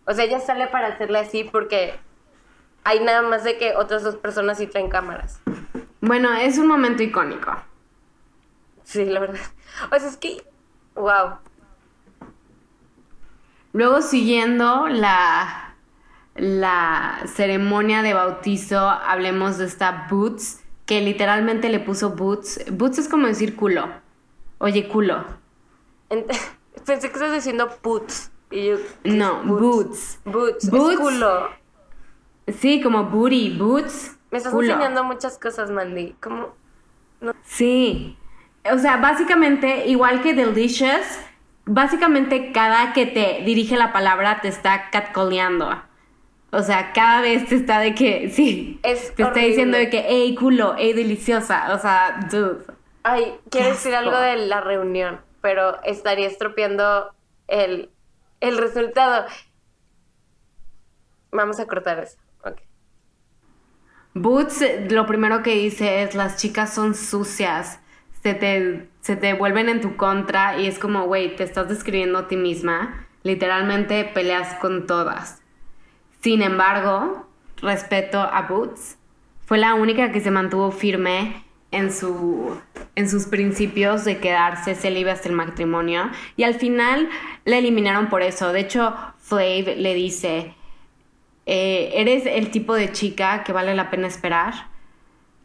O 0.06 0.14
sea, 0.14 0.24
ella 0.24 0.40
sale 0.40 0.68
para 0.68 0.88
hacerle 0.88 1.20
así 1.20 1.44
porque 1.44 2.00
hay 2.86 3.02
nada 3.02 3.24
más 3.24 3.44
de 3.44 3.58
que 3.58 3.76
otras 3.76 4.04
dos 4.04 4.16
personas 4.16 4.60
sí 4.60 4.68
traen 4.68 4.88
cámaras. 4.88 5.42
Bueno, 6.00 6.34
es 6.34 6.58
un 6.58 6.68
momento 6.68 7.04
icónico. 7.04 7.54
Sí, 8.88 9.04
la 9.04 9.20
verdad. 9.20 9.42
O 9.92 10.00
sea, 10.00 10.08
es 10.08 10.16
que. 10.16 10.46
¡Wow! 10.96 11.40
Luego 13.74 14.02
siguiendo 14.02 14.88
la, 14.88 15.76
la 16.36 17.20
ceremonia 17.26 18.02
de 18.02 18.14
bautizo, 18.14 18.80
hablemos 18.80 19.58
de 19.58 19.66
esta 19.66 20.08
Boots, 20.10 20.64
que 20.86 21.02
literalmente 21.02 21.68
le 21.68 21.82
puso 21.82 22.12
Boots. 22.12 22.64
Boots 22.72 23.00
es 23.00 23.10
como 23.10 23.28
decir 23.28 23.58
culo. 23.58 23.90
Oye, 24.60 24.88
culo. 24.88 25.26
Pensé 26.86 27.10
que 27.10 27.14
estás 27.14 27.34
diciendo 27.34 27.70
Boots. 27.84 28.32
Y 28.50 28.72
no, 29.04 29.44
boots. 29.44 30.22
Boots. 30.24 30.72
Boots. 30.72 30.98
culo. 30.98 31.50
Sí, 32.48 32.82
como 32.82 33.04
booty, 33.04 33.58
boots. 33.58 34.18
Me 34.32 34.38
estás 34.38 34.54
enseñando 34.54 35.04
muchas 35.04 35.38
cosas, 35.38 35.72
Mandy. 35.72 36.16
Como. 36.22 36.56
Sí. 37.44 38.18
O 38.74 38.78
sea, 38.78 38.98
básicamente, 38.98 39.88
igual 39.88 40.22
que 40.22 40.34
Delicious, 40.34 41.20
básicamente 41.66 42.52
cada 42.52 42.94
que 42.94 43.06
te 43.06 43.42
dirige 43.46 43.76
la 43.78 43.94
palabra 43.94 44.42
te 44.42 44.48
está 44.48 44.90
catcoleando. 44.90 45.84
O 46.52 46.62
sea, 46.62 46.94
cada 46.94 47.22
vez 47.22 47.48
te 47.48 47.56
está 47.56 47.80
de 47.80 47.94
que, 47.94 48.30
sí, 48.30 48.80
es 48.84 49.14
te 49.16 49.24
está 49.24 49.40
diciendo 49.40 49.78
de 49.78 49.90
que, 49.90 50.06
hey, 50.08 50.34
culo, 50.36 50.76
hey, 50.78 50.94
deliciosa. 50.94 51.74
O 51.74 51.80
sea, 51.80 52.20
dude. 52.32 52.64
Ay, 53.04 53.36
quiero 53.50 53.70
decir 53.70 53.94
algo 53.94 54.18
de 54.18 54.38
la 54.38 54.62
reunión, 54.62 55.20
pero 55.42 55.82
estaría 55.84 56.28
estropeando 56.28 57.14
el, 57.48 57.90
el 58.40 58.58
resultado. 58.58 59.26
Vamos 61.32 61.60
a 61.60 61.68
cortar 61.68 62.00
eso. 62.00 62.18
Ok. 62.44 62.62
Boots, 64.14 64.64
lo 64.90 65.06
primero 65.06 65.44
que 65.44 65.52
dice 65.52 66.04
es: 66.04 66.16
las 66.16 66.38
chicas 66.38 66.74
son 66.74 66.96
sucias 66.96 67.80
se 68.24 68.34
te, 68.34 68.88
se 69.02 69.16
te 69.16 69.34
vuelven 69.34 69.70
en 69.70 69.82
tu 69.82 69.96
contra 69.96 70.60
y 70.60 70.68
es 70.68 70.80
como, 70.80 71.06
güey, 71.06 71.36
te 71.36 71.44
estás 71.44 71.70
describiendo 71.70 72.20
a 72.20 72.28
ti 72.28 72.36
misma, 72.36 73.08
literalmente 73.24 74.04
peleas 74.06 74.56
con 74.56 74.88
todas. 74.88 75.42
Sin 76.22 76.42
embargo, 76.42 77.28
respeto 77.62 78.20
a 78.20 78.44
Boots, 78.44 78.98
fue 79.46 79.58
la 79.58 79.76
única 79.76 80.12
que 80.12 80.20
se 80.20 80.32
mantuvo 80.32 80.72
firme 80.72 81.44
en, 81.72 81.92
su, 81.92 82.60
en 82.96 83.10
sus 83.10 83.26
principios 83.26 84.06
de 84.06 84.18
quedarse 84.18 84.76
célibe 84.76 85.12
hasta 85.12 85.30
el 85.30 85.36
matrimonio 85.36 86.10
y 86.36 86.44
al 86.44 86.56
final 86.56 87.10
la 87.46 87.58
eliminaron 87.58 88.10
por 88.10 88.22
eso. 88.22 88.52
De 88.52 88.62
hecho, 88.62 88.96
Flav 89.20 89.78
le 89.78 89.94
dice, 89.94 90.54
eh, 91.46 91.92
eres 91.94 92.26
el 92.26 92.52
tipo 92.52 92.74
de 92.74 92.92
chica 92.92 93.44
que 93.44 93.54
vale 93.54 93.74
la 93.74 93.90
pena 93.90 94.08
esperar. 94.08 94.54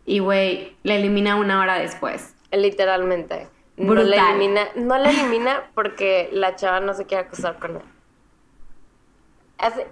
Y 0.05 0.19
güey, 0.19 0.76
la 0.83 0.97
elimina 0.97 1.37
una 1.37 1.61
hora 1.61 1.79
después. 1.79 2.35
Literalmente. 2.52 3.49
No 3.76 3.94
la 3.94 4.30
elimina, 4.30 4.68
no 4.75 4.99
la 4.99 5.11
elimina 5.11 5.71
porque 5.75 6.28
la 6.32 6.54
chava 6.56 6.80
no 6.80 6.94
se 6.94 7.06
quiere 7.06 7.25
acostar 7.25 7.59
con 7.59 7.76
él. 7.76 7.82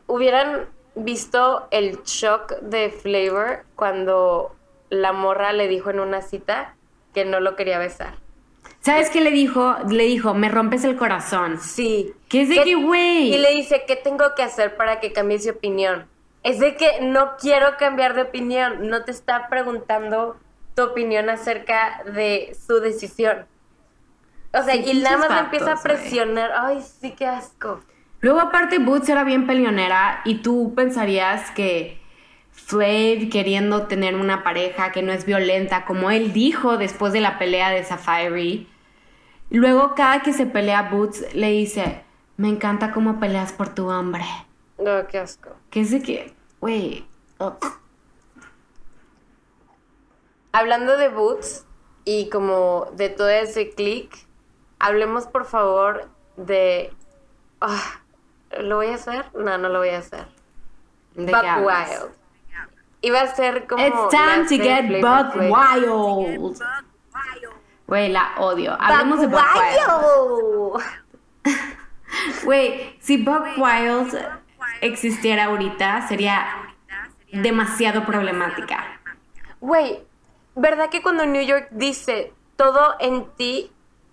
hubieran 0.06 0.66
visto 0.94 1.66
el 1.70 2.02
shock 2.02 2.60
de 2.60 2.90
Flavor 2.90 3.64
cuando 3.74 4.54
la 4.90 5.12
morra 5.12 5.52
le 5.52 5.66
dijo 5.68 5.90
en 5.90 6.00
una 6.00 6.20
cita 6.20 6.76
que 7.14 7.24
no 7.24 7.40
lo 7.40 7.56
quería 7.56 7.78
besar. 7.78 8.14
¿Sabes 8.80 9.10
qué 9.10 9.20
le 9.20 9.30
dijo? 9.30 9.76
Le 9.88 10.04
dijo, 10.04 10.32
me 10.34 10.48
rompes 10.48 10.84
el 10.84 10.96
corazón. 10.96 11.60
Sí. 11.60 12.14
¿Qué 12.28 12.42
es 12.42 12.48
de 12.48 12.62
qué, 12.62 12.74
güey? 12.74 13.34
Y 13.34 13.38
le 13.38 13.50
dice, 13.54 13.84
¿qué 13.86 13.96
tengo 13.96 14.34
que 14.34 14.42
hacer 14.42 14.76
para 14.76 15.00
que 15.00 15.12
cambies 15.12 15.44
de 15.44 15.50
opinión? 15.50 16.06
Es 16.42 16.58
de 16.58 16.76
que 16.76 17.02
no 17.02 17.36
quiero 17.38 17.76
cambiar 17.78 18.14
de 18.14 18.22
opinión. 18.22 18.88
No 18.88 19.04
te 19.04 19.10
está 19.10 19.48
preguntando 19.48 20.36
tu 20.80 20.87
opinión 20.90 21.28
acerca 21.28 22.02
de 22.04 22.56
su 22.66 22.80
decisión. 22.80 23.46
O 24.52 24.62
sea, 24.62 24.75
y 24.75 24.94
nada 24.94 25.18
más 25.18 25.40
empieza 25.42 25.75
a 25.75 25.76
presionar. 25.76 26.50
Ay, 26.56 26.82
sí, 26.82 27.12
qué 27.12 27.26
asco. 27.26 27.80
Luego, 28.20 28.40
aparte, 28.40 28.78
Boots 28.78 29.10
era 29.10 29.22
bien 29.25 29.46
peleonera 29.46 30.22
y 30.25 30.37
tú 30.37 30.72
pensarías 30.75 31.50
que 31.50 32.00
Flav 32.50 33.28
queriendo 33.30 33.88
tener 33.88 34.14
una 34.14 34.42
pareja 34.42 34.90
que 34.90 35.02
no 35.02 35.12
es 35.12 35.26
violenta, 35.26 35.84
como 35.84 36.10
él 36.10 36.32
dijo 36.32 36.78
después 36.78 37.12
de 37.12 37.20
la 37.20 37.38
pelea 37.38 37.70
de 37.70 37.84
Safari. 37.84 38.66
Luego, 39.50 39.94
cada 39.94 40.22
que 40.22 40.32
se 40.32 40.46
pelea, 40.46 40.88
Boots 40.90 41.34
le 41.34 41.50
dice: 41.50 42.02
Me 42.38 42.49
encanta 42.49 42.90
cómo 42.92 43.20
peleas 43.20 43.52
por 43.52 43.75
tu 43.75 43.88
hombre. 43.88 44.25
No, 44.78 45.06
qué 45.08 45.18
asco. 45.18 45.50
Que 45.68 45.80
es 45.80 45.90
de 45.90 46.02
que, 46.02 46.34
güey. 46.58 47.06
Hablando 50.52 50.97
de 50.97 51.09
Boots 51.09 51.66
y 52.04 52.28
como 52.30 52.88
de 52.92 53.09
todo 53.09 53.28
ese 53.28 53.71
click, 53.71 54.26
hablemos 54.78 55.26
por 55.26 55.45
favor 55.45 56.09
de... 56.37 56.92
Ah, 57.61 58.00
¿Lo 58.59 58.76
voy 58.76 58.88
a 58.88 58.95
hacer? 58.95 59.26
No, 59.35 59.59
no 59.59 59.69
lo 59.69 59.78
voy 59.78 59.90
a 59.90 59.99
hacer. 59.99 60.26
Buck 61.14 61.45
Wild. 61.59 62.12
Iba 63.02 63.21
a 63.21 63.26
ser 63.28 63.66
como... 63.66 63.87
It's 63.87 64.09
time 64.11 64.47
to 64.49 64.57
get 64.62 65.00
Buck 65.00 65.37
Wild. 65.37 66.61
Güey, 67.87 68.09
la 68.11 68.35
odio. 68.38 68.76
Hablemos 68.80 69.21
de 69.21 69.26
Buck 69.28 69.47
Wild. 69.54 70.85
Güey, 72.45 72.97
si 73.00 73.23
Buck 73.23 73.47
Wild 73.57 74.19
existiera 74.80 75.45
ahorita, 75.45 76.07
sería 76.09 76.75
demasiado 77.33 78.04
problemática. 78.04 79.00
Güey, 79.61 80.04
¿verdad 80.54 80.90
que 80.90 81.02
cuando 81.02 81.26
New 81.26 81.42
York 81.42 81.69
dice 81.71 82.33
todo 82.57 82.95
en 83.00 83.26
ti 83.37 83.73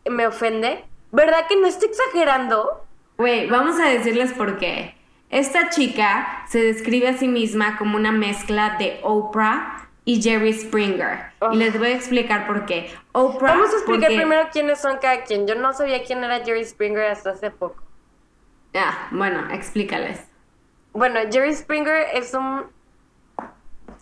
me 0.10 0.28
ofende? 0.28 0.86
¿Verdad 1.12 1.48
que 1.48 1.56
no 1.56 1.68
estoy 1.68 1.90
exagerando? 1.90 2.86
Güey, 3.18 3.50
vamos 3.50 3.80
a 3.80 3.90
decirles 3.90 4.34
por 4.34 4.58
qué. 4.58 4.96
Esta 5.30 5.70
chica 5.70 6.46
se 6.48 6.62
describe 6.62 7.10
a 7.10 7.18
sí 7.18 7.28
misma 7.28 7.78
como 7.78 7.98
una 7.98 8.12
mezcla 8.12 8.78
de 8.80 9.00
Oprah 9.04 9.90
y 10.06 10.22
Jerry 10.22 10.54
Springer. 10.54 11.34
Y 11.52 11.58
les 11.58 11.78
voy 11.78 11.88
a 11.88 11.96
explicar 11.96 12.48
por 12.48 12.66
qué. 12.66 12.90
Oprah. 13.12 13.54
Vamos 13.54 13.74
a 13.74 13.78
explicar 13.78 14.08
primero 14.08 14.48
quiénes 14.54 14.80
son 14.80 15.00
cada 15.00 15.24
quien. 15.24 15.48
Yo 15.48 15.56
no 15.56 15.74
sabía 15.74 16.04
quién 16.04 16.24
era 16.24 16.46
Jerry 16.46 16.64
Springer 16.64 17.12
hasta 17.12 17.32
hace 17.32 17.52
poco. 17.52 17.84
Ah, 18.74 19.10
bueno, 19.12 19.52
explícales. 19.52 20.22
Bueno, 20.94 21.20
Jerry 21.30 21.54
Springer 21.54 22.08
es 22.14 22.34
un 22.34 22.68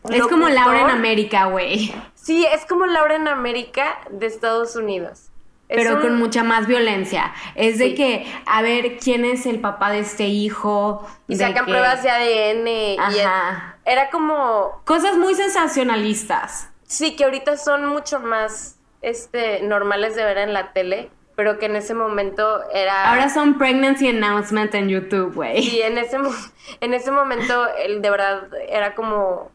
es 0.09 0.27
como 0.27 0.49
Laura 0.49 0.81
en 0.81 0.89
América, 0.89 1.45
güey. 1.45 1.93
Sí, 2.13 2.45
es 2.51 2.65
como 2.65 2.85
Laura 2.85 3.15
en 3.15 3.27
América 3.27 3.99
de 4.09 4.25
Estados 4.25 4.75
Unidos. 4.75 5.29
Pero 5.67 5.99
con 5.99 6.17
mucha 6.17 6.43
más 6.43 6.67
violencia. 6.67 7.33
Es 7.55 7.79
de 7.79 7.95
que, 7.95 8.31
a 8.45 8.61
ver, 8.61 8.97
¿quién 8.97 9.25
es 9.25 9.45
el 9.45 9.59
papá 9.59 9.91
de 9.91 9.99
este 9.99 10.25
hijo? 10.25 11.07
Y 11.27 11.37
sacan 11.37 11.65
pruebas 11.65 12.03
de 12.03 12.09
ADN. 12.09 12.99
Ajá. 12.99 13.77
era 13.83 14.09
como... 14.09 14.81
Cosas 14.85 15.17
muy 15.17 15.33
sensacionalistas. 15.33 16.69
Sí, 16.83 17.15
que 17.15 17.23
ahorita 17.23 17.57
son 17.57 17.87
mucho 17.87 18.19
más 18.19 18.77
este, 19.01 19.61
normales 19.61 20.15
de 20.15 20.23
ver 20.23 20.37
en 20.37 20.53
la 20.53 20.71
tele, 20.71 21.09
pero 21.35 21.57
que 21.57 21.65
en 21.65 21.75
ese 21.75 21.95
momento 21.95 22.61
era... 22.71 23.09
Ahora 23.09 23.29
son 23.29 23.57
pregnancy 23.57 24.07
announcement 24.07 24.73
en 24.75 24.89
YouTube, 24.89 25.33
güey. 25.33 25.63
Sí, 25.63 25.81
en 25.81 25.97
ese, 25.97 26.17
en 26.81 26.93
ese 26.93 27.11
momento 27.11 27.67
el, 27.75 28.01
de 28.03 28.09
verdad 28.09 28.49
era 28.69 28.93
como, 28.93 29.51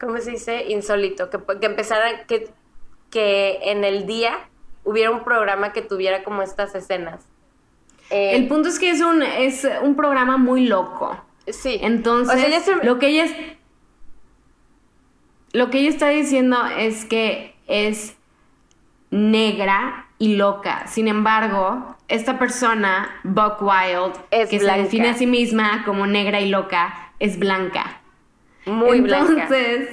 ¿cómo 0.00 0.18
se 0.18 0.32
dice? 0.32 0.66
Insólito, 0.68 1.30
que, 1.30 1.38
que 1.60 1.66
empezara, 1.66 2.26
que, 2.26 2.50
que 3.10 3.58
en 3.62 3.84
el 3.84 4.06
día 4.06 4.48
hubiera 4.84 5.10
un 5.10 5.24
programa 5.24 5.72
que 5.72 5.82
tuviera 5.82 6.24
como 6.24 6.42
estas 6.42 6.74
escenas. 6.74 7.26
el 8.10 8.44
eh, 8.44 8.48
punto 8.48 8.68
es 8.68 8.78
que 8.78 8.90
es 8.90 9.00
un, 9.00 9.22
es 9.22 9.66
un 9.82 9.96
programa 9.96 10.36
muy 10.36 10.66
loco. 10.66 11.20
Sí. 11.48 11.78
Entonces, 11.82 12.36
lo 12.82 12.98
que 12.98 13.08
ella 13.08 13.24
es, 13.24 13.34
lo 15.52 15.70
que 15.70 15.80
ella 15.80 15.90
está 15.90 16.08
diciendo 16.08 16.56
es 16.78 17.04
que 17.04 17.54
es 17.66 18.16
negra 19.10 20.06
y 20.18 20.36
loca. 20.36 20.86
Sin 20.86 21.08
embargo, 21.08 21.96
esta 22.08 22.38
persona, 22.38 23.20
Buck 23.24 23.60
Wild, 23.60 24.14
que 24.48 24.58
se 24.58 24.72
define 24.72 25.10
a 25.10 25.14
sí 25.14 25.26
misma 25.26 25.82
como 25.84 26.06
negra 26.06 26.40
y 26.40 26.48
loca, 26.48 27.12
es 27.18 27.38
blanca. 27.38 28.00
Muy 28.66 28.98
Entonces, 28.98 29.88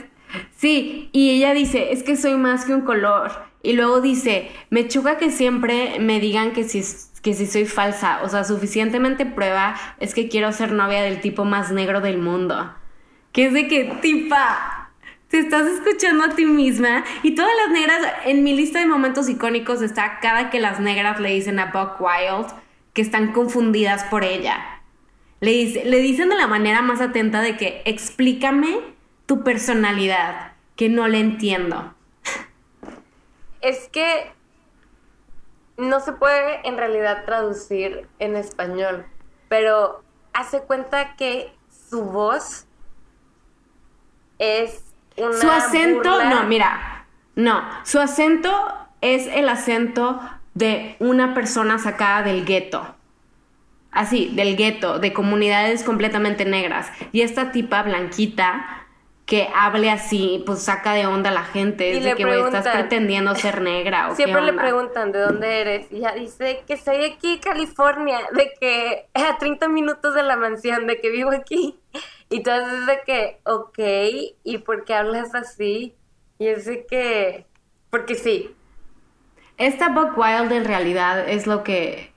sí, 0.56 1.10
y 1.12 1.30
ella 1.32 1.54
dice, 1.54 1.94
es 1.94 2.04
que 2.04 2.16
soy 2.18 2.36
más 2.36 2.66
que 2.66 2.74
un 2.74 2.82
color. 2.82 3.32
Y 3.62 3.74
luego 3.74 4.02
dice, 4.02 4.52
me 4.70 4.88
choca 4.88 5.18
que 5.18 5.32
siempre 5.32 5.98
me 6.00 6.20
digan 6.20 6.52
que 6.52 6.66
si, 6.66 6.84
que 7.22 7.34
si 7.34 7.46
soy 7.46 7.66
falsa. 7.66 8.20
O 8.24 8.30
sea, 8.30 8.44
suficientemente 8.44 9.26
prueba 9.26 9.76
es 10.00 10.14
que 10.14 10.28
quiero 10.28 10.52
ser 10.52 10.74
novia 10.74 11.02
del 11.02 11.22
tipo 11.22 11.46
más 11.46 11.72
negro 11.72 12.02
del 12.02 12.18
mundo. 12.18 12.74
Que 13.32 13.46
es 13.46 13.54
de 13.54 13.68
que, 13.68 13.86
tipa, 14.02 14.92
te 15.30 15.40
estás 15.40 15.66
escuchando 15.68 16.26
a 16.26 16.30
ti 16.30 16.46
misma. 16.46 17.04
Y 17.24 17.36
todas 17.36 17.52
las 17.64 17.72
negras, 17.72 18.02
en 18.26 18.44
mi 18.44 18.54
lista 18.54 18.80
de 18.80 18.86
momentos 18.86 19.30
icónicos 19.30 19.82
está 19.82 20.20
cada 20.20 20.50
que 20.50 20.60
las 20.60 20.80
negras 20.80 21.20
le 21.20 21.30
dicen 21.30 21.60
a 21.60 21.68
Buck 21.68 22.02
Wild 22.02 22.48
que 22.94 23.02
están 23.02 23.32
confundidas 23.32 24.04
por 24.06 24.24
ella. 24.24 24.73
Le, 25.44 25.84
le 25.84 25.98
dicen 25.98 26.30
de 26.30 26.38
la 26.38 26.48
manera 26.48 26.82
más 26.82 27.02
atenta 27.02 27.42
de 27.42 27.58
que 27.58 27.82
explícame 27.84 28.80
tu 29.26 29.44
personalidad, 29.44 30.54
que 30.78 30.88
no 30.88 31.08
le 31.10 31.20
entiendo. 31.20 31.94
Es 33.62 33.90
que 33.90 34.32
no 35.76 36.00
se 36.00 36.14
puede 36.14 36.66
en 36.66 36.78
realidad 36.78 37.26
traducir 37.26 38.08
en 38.20 38.38
español, 38.38 39.06
pero 39.50 40.02
hace 40.32 40.62
cuenta 40.62 41.18
que 41.18 41.54
su 41.90 42.06
voz 42.06 42.66
es 44.40 44.82
su 45.18 45.50
acento, 45.50 46.24
no, 46.24 46.44
mira, 46.44 47.06
no, 47.36 47.64
su 47.84 48.00
acento 48.00 48.50
es 49.02 49.28
el 49.28 49.50
acento 49.50 50.22
de 50.54 50.96
una 51.00 51.34
persona 51.34 51.80
sacada 51.80 52.24
del 52.24 52.46
gueto. 52.46 52.96
Así, 53.94 54.32
del 54.34 54.56
gueto, 54.56 55.00
de 55.00 55.14
comunidades 55.14 55.84
completamente 55.84 56.46
negras. 56.46 56.92
Y 57.12 57.22
esta 57.22 57.52
tipa 57.52 57.84
blanquita 57.84 58.84
que 59.26 59.48
hable 59.56 59.90
así, 59.90 60.44
pues 60.46 60.64
saca 60.64 60.94
de 60.94 61.06
onda 61.06 61.30
a 61.30 61.34
la 61.34 61.44
gente. 61.44 61.98
Es 61.98 62.04
de 62.04 62.16
que, 62.16 62.26
güey, 62.26 62.42
estás 62.42 62.68
pretendiendo 62.68 63.34
ser 63.36 63.62
negra. 63.62 64.10
¿o 64.10 64.16
Siempre 64.16 64.42
le 64.42 64.54
preguntan 64.54 65.12
de 65.12 65.20
dónde 65.20 65.62
eres. 65.62 65.92
Y 65.92 65.98
ella 65.98 66.14
dice 66.14 66.64
que 66.68 66.76
soy 66.76 67.06
aquí, 67.06 67.40
California, 67.40 68.20
de 68.34 68.52
que 68.60 69.08
a 69.14 69.38
30 69.38 69.70
minutos 69.70 70.14
de 70.14 70.24
la 70.24 70.36
mansión, 70.36 70.88
de 70.88 71.00
que 71.00 71.10
vivo 71.10 71.32
aquí. 71.32 71.80
Y 72.30 72.38
entonces 72.38 72.86
de 72.86 73.00
que, 73.06 73.40
ok, 73.46 73.80
¿y 74.44 74.58
por 74.60 74.84
qué 74.84 74.96
hablas 74.96 75.34
así? 75.36 75.96
Y 76.40 76.48
es 76.48 76.66
de 76.66 76.86
que, 76.86 77.46
porque 77.90 78.16
sí. 78.16 78.54
Esta 79.58 79.90
Buck 79.90 80.18
Wild 80.18 80.52
en 80.52 80.66
realidad 80.66 81.30
es 81.30 81.48
lo 81.48 81.64
que, 81.64 82.12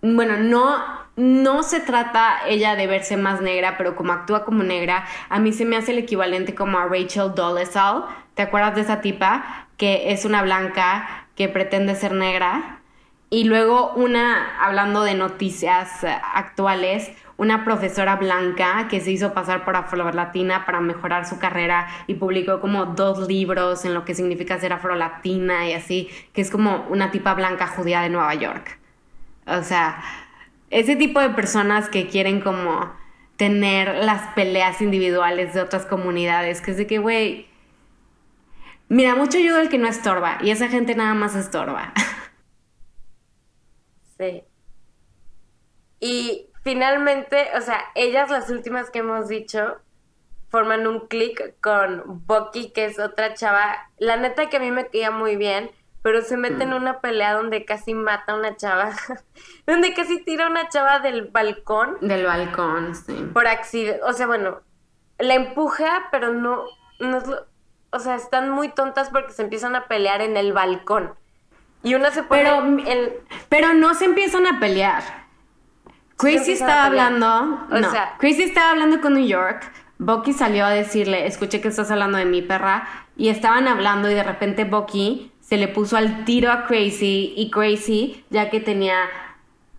bueno, 0.00 0.36
no, 0.38 0.99
no 1.20 1.62
se 1.62 1.80
trata 1.80 2.38
ella 2.46 2.76
de 2.76 2.86
verse 2.86 3.18
más 3.18 3.42
negra, 3.42 3.76
pero 3.76 3.94
como 3.94 4.14
actúa 4.14 4.42
como 4.44 4.62
negra, 4.62 5.04
a 5.28 5.38
mí 5.38 5.52
se 5.52 5.66
me 5.66 5.76
hace 5.76 5.92
el 5.92 5.98
equivalente 5.98 6.54
como 6.54 6.78
a 6.78 6.86
Rachel 6.86 7.34
Dolezal. 7.34 8.04
¿Te 8.34 8.42
acuerdas 8.42 8.74
de 8.74 8.80
esa 8.80 9.02
tipa? 9.02 9.66
Que 9.76 10.12
es 10.12 10.24
una 10.24 10.42
blanca 10.42 11.26
que 11.36 11.48
pretende 11.48 11.94
ser 11.94 12.12
negra. 12.12 12.80
Y 13.28 13.44
luego 13.44 13.92
una, 13.96 14.58
hablando 14.64 15.02
de 15.02 15.14
noticias 15.14 16.04
actuales, 16.04 17.12
una 17.36 17.64
profesora 17.64 18.16
blanca 18.16 18.88
que 18.88 19.00
se 19.00 19.12
hizo 19.12 19.34
pasar 19.34 19.64
por 19.64 19.76
afro-latina 19.76 20.64
para 20.64 20.80
mejorar 20.80 21.26
su 21.26 21.38
carrera 21.38 21.86
y 22.06 22.14
publicó 22.14 22.60
como 22.60 22.86
dos 22.86 23.28
libros 23.28 23.84
en 23.84 23.92
lo 23.92 24.06
que 24.06 24.14
significa 24.14 24.58
ser 24.58 24.72
afro-latina 24.72 25.68
y 25.68 25.74
así, 25.74 26.10
que 26.32 26.40
es 26.40 26.50
como 26.50 26.86
una 26.88 27.10
tipa 27.10 27.34
blanca 27.34 27.66
judía 27.66 28.00
de 28.00 28.08
Nueva 28.08 28.34
York. 28.34 28.78
O 29.46 29.62
sea, 29.62 30.02
ese 30.70 30.96
tipo 30.96 31.20
de 31.20 31.30
personas 31.30 31.88
que 31.88 32.06
quieren 32.06 32.40
como 32.40 32.92
tener 33.36 34.04
las 34.04 34.34
peleas 34.34 34.80
individuales 34.80 35.54
de 35.54 35.62
otras 35.62 35.86
comunidades, 35.86 36.60
que 36.60 36.70
es 36.72 36.76
de 36.76 36.86
que, 36.86 36.98
güey, 36.98 37.48
mira, 38.88 39.14
mucho 39.14 39.38
ayuda 39.38 39.62
el 39.62 39.68
que 39.68 39.78
no 39.78 39.88
estorba 39.88 40.38
y 40.42 40.50
esa 40.50 40.68
gente 40.68 40.94
nada 40.94 41.14
más 41.14 41.34
estorba. 41.34 41.92
Sí. 44.18 44.44
Y 45.98 46.50
finalmente, 46.62 47.48
o 47.56 47.62
sea, 47.62 47.82
ellas 47.94 48.28
las 48.28 48.50
últimas 48.50 48.90
que 48.90 48.98
hemos 48.98 49.28
dicho 49.28 49.78
forman 50.50 50.86
un 50.86 51.06
clic 51.06 51.54
con 51.62 52.26
Bucky, 52.26 52.70
que 52.72 52.84
es 52.84 52.98
otra 52.98 53.32
chava. 53.32 53.90
La 53.96 54.18
neta 54.18 54.50
que 54.50 54.58
a 54.58 54.60
mí 54.60 54.70
me 54.70 54.88
queda 54.88 55.10
muy 55.10 55.36
bien, 55.36 55.70
pero 56.02 56.22
se 56.22 56.36
mete 56.36 56.64
en 56.64 56.70
mm. 56.70 56.74
una 56.74 57.00
pelea 57.00 57.34
donde 57.34 57.64
casi 57.64 57.94
mata 57.94 58.32
a 58.32 58.36
una 58.36 58.56
chava, 58.56 58.90
donde 59.66 59.94
casi 59.94 60.22
tira 60.24 60.46
a 60.46 60.50
una 60.50 60.68
chava 60.68 61.00
del 61.00 61.28
balcón. 61.28 61.96
Del 62.00 62.24
balcón, 62.24 62.94
sí. 62.94 63.30
Por 63.32 63.46
accidente, 63.46 64.00
o 64.04 64.12
sea, 64.12 64.26
bueno, 64.26 64.60
la 65.18 65.34
empuja, 65.34 66.08
pero 66.10 66.32
no, 66.32 66.64
no 66.98 67.18
es 67.18 67.26
lo, 67.26 67.46
o 67.90 67.98
sea, 67.98 68.14
están 68.14 68.50
muy 68.50 68.68
tontas 68.68 69.10
porque 69.10 69.32
se 69.32 69.42
empiezan 69.42 69.76
a 69.76 69.86
pelear 69.86 70.20
en 70.20 70.36
el 70.36 70.52
balcón. 70.52 71.14
Y 71.82 71.94
una 71.94 72.10
se 72.10 72.22
pone 72.22 72.42
pero, 72.42 73.22
pero 73.48 73.72
no 73.72 73.94
se 73.94 74.04
empiezan 74.04 74.46
a 74.46 74.60
pelear 74.60 75.20
Crazy 76.20 76.52
estaba 76.52 76.84
hablando, 76.84 77.66
o 77.70 77.78
sea, 77.90 78.16
Crazy 78.18 78.42
estaba 78.42 78.70
hablando 78.70 79.00
con 79.00 79.14
New 79.14 79.26
York. 79.26 79.72
Bucky 79.98 80.32
salió 80.32 80.64
a 80.64 80.70
decirle, 80.70 81.26
escuché 81.26 81.60
que 81.60 81.68
estás 81.68 81.90
hablando 81.90 82.18
de 82.18 82.24
mi 82.24 82.42
perra, 82.42 82.88
y 83.16 83.28
estaban 83.28 83.68
hablando 83.68 84.10
y 84.10 84.14
de 84.14 84.22
repente 84.22 84.64
Bucky 84.64 85.29
se 85.50 85.56
le 85.56 85.66
puso 85.66 85.96
al 85.96 86.24
tiro 86.24 86.52
a 86.52 86.64
Crazy 86.64 87.34
y 87.36 87.50
Crazy, 87.50 88.24
ya 88.30 88.50
que 88.50 88.60
tenía 88.60 89.10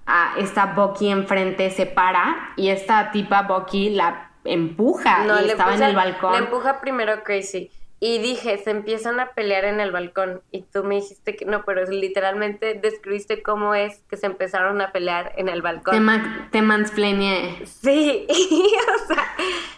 a 0.06 0.34
esta 0.38 0.66
Bucky 0.66 1.10
enfrente, 1.10 1.72
se 1.72 1.86
para 1.86 2.52
y 2.58 2.68
esta 2.68 3.10
tipa 3.12 3.44
Bucky 3.44 3.92
la 3.92 4.32
empuja 4.44 5.26
y 5.26 5.50
estaba 5.50 5.74
en 5.74 5.84
el 5.84 5.96
balcón. 5.96 6.34
Le 6.34 6.40
empuja 6.40 6.82
primero 6.82 7.24
Crazy. 7.24 7.72
Y 8.02 8.18
dije, 8.18 8.58
se 8.58 8.72
empiezan 8.72 9.20
a 9.22 9.28
pelear 9.28 9.64
en 9.64 9.80
el 9.80 9.92
balcón. 9.92 10.42
Y 10.52 10.64
tú 10.64 10.84
me 10.84 10.96
dijiste 10.96 11.36
que 11.36 11.46
no, 11.46 11.64
pero 11.64 11.86
literalmente 11.86 12.74
describiste 12.74 13.42
cómo 13.42 13.76
es 13.76 14.04
que 14.10 14.18
se 14.18 14.26
empezaron 14.26 14.82
a 14.82 14.92
pelear 14.92 15.32
en 15.38 15.48
el 15.48 15.62
balcón. 15.62 15.94
Te, 15.94 16.00
ma 16.02 16.50
te 16.52 16.64
mansplainé. 16.64 17.62
Sí, 17.66 18.28
o 18.30 19.08
sea, 19.08 19.36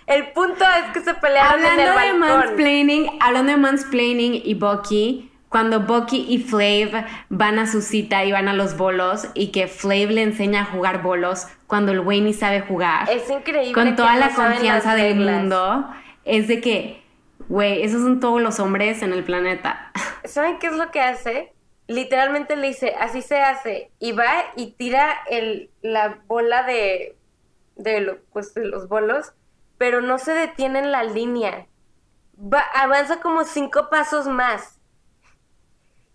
el 0.08 0.32
punto 0.32 0.64
es 0.64 0.94
que 0.94 1.02
se 1.02 1.14
pelearon 1.16 1.64
en 1.64 1.80
el 1.80 1.94
balcón. 1.94 2.22
De 2.22 2.28
mansplaining, 2.28 3.10
hablando 3.20 3.52
de 3.52 3.58
mansplaining 3.58 4.42
y 4.44 4.54
Bucky, 4.56 5.33
cuando 5.54 5.82
Bucky 5.82 6.26
y 6.28 6.40
Flav 6.40 7.06
van 7.30 7.60
a 7.60 7.68
su 7.68 7.82
cita 7.82 8.26
y 8.26 8.32
van 8.32 8.48
a 8.48 8.54
los 8.54 8.76
bolos 8.76 9.28
y 9.36 9.52
que 9.52 9.68
Flav 9.68 10.10
le 10.10 10.24
enseña 10.24 10.64
a 10.64 10.66
jugar 10.66 11.04
bolos 11.04 11.46
cuando 11.68 11.92
el 11.92 12.02
güey 12.02 12.22
ni 12.22 12.34
sabe 12.34 12.62
jugar. 12.62 13.08
Es 13.10 13.30
increíble. 13.30 13.72
Con 13.72 13.96
toda 13.96 14.18
la 14.18 14.30
confianza 14.34 14.96
del 14.96 15.20
mundo. 15.20 15.88
Es 16.26 16.48
de 16.48 16.60
que 16.60 17.04
Güey, 17.50 17.84
esos 17.84 18.02
son 18.02 18.20
todos 18.20 18.42
los 18.42 18.60
hombres 18.60 19.04
en 19.04 19.14
el 19.14 19.24
planeta. 19.24 19.92
¿Saben 20.26 20.58
qué 20.60 20.68
es 20.68 20.74
lo 20.74 20.92
que 20.92 21.02
hace? 21.02 21.54
Literalmente 21.88 22.56
le 22.56 22.68
dice, 22.68 22.96
así 23.00 23.22
se 23.22 23.42
hace. 23.42 23.92
Y 24.00 24.14
va 24.14 24.32
y 24.56 24.72
tira 24.72 25.14
el, 25.30 25.70
la 25.82 26.20
bola 26.28 26.64
de, 26.64 27.16
de, 27.76 28.20
pues, 28.32 28.54
de 28.54 28.66
los 28.66 28.88
bolos, 28.88 29.34
pero 29.78 30.02
no 30.02 30.18
se 30.18 30.34
detiene 30.34 30.80
en 30.80 30.92
la 30.92 31.04
línea. 31.04 31.68
Va, 32.40 32.64
avanza 32.74 33.20
como 33.20 33.44
cinco 33.44 33.90
pasos 33.92 34.28
más. 34.28 34.80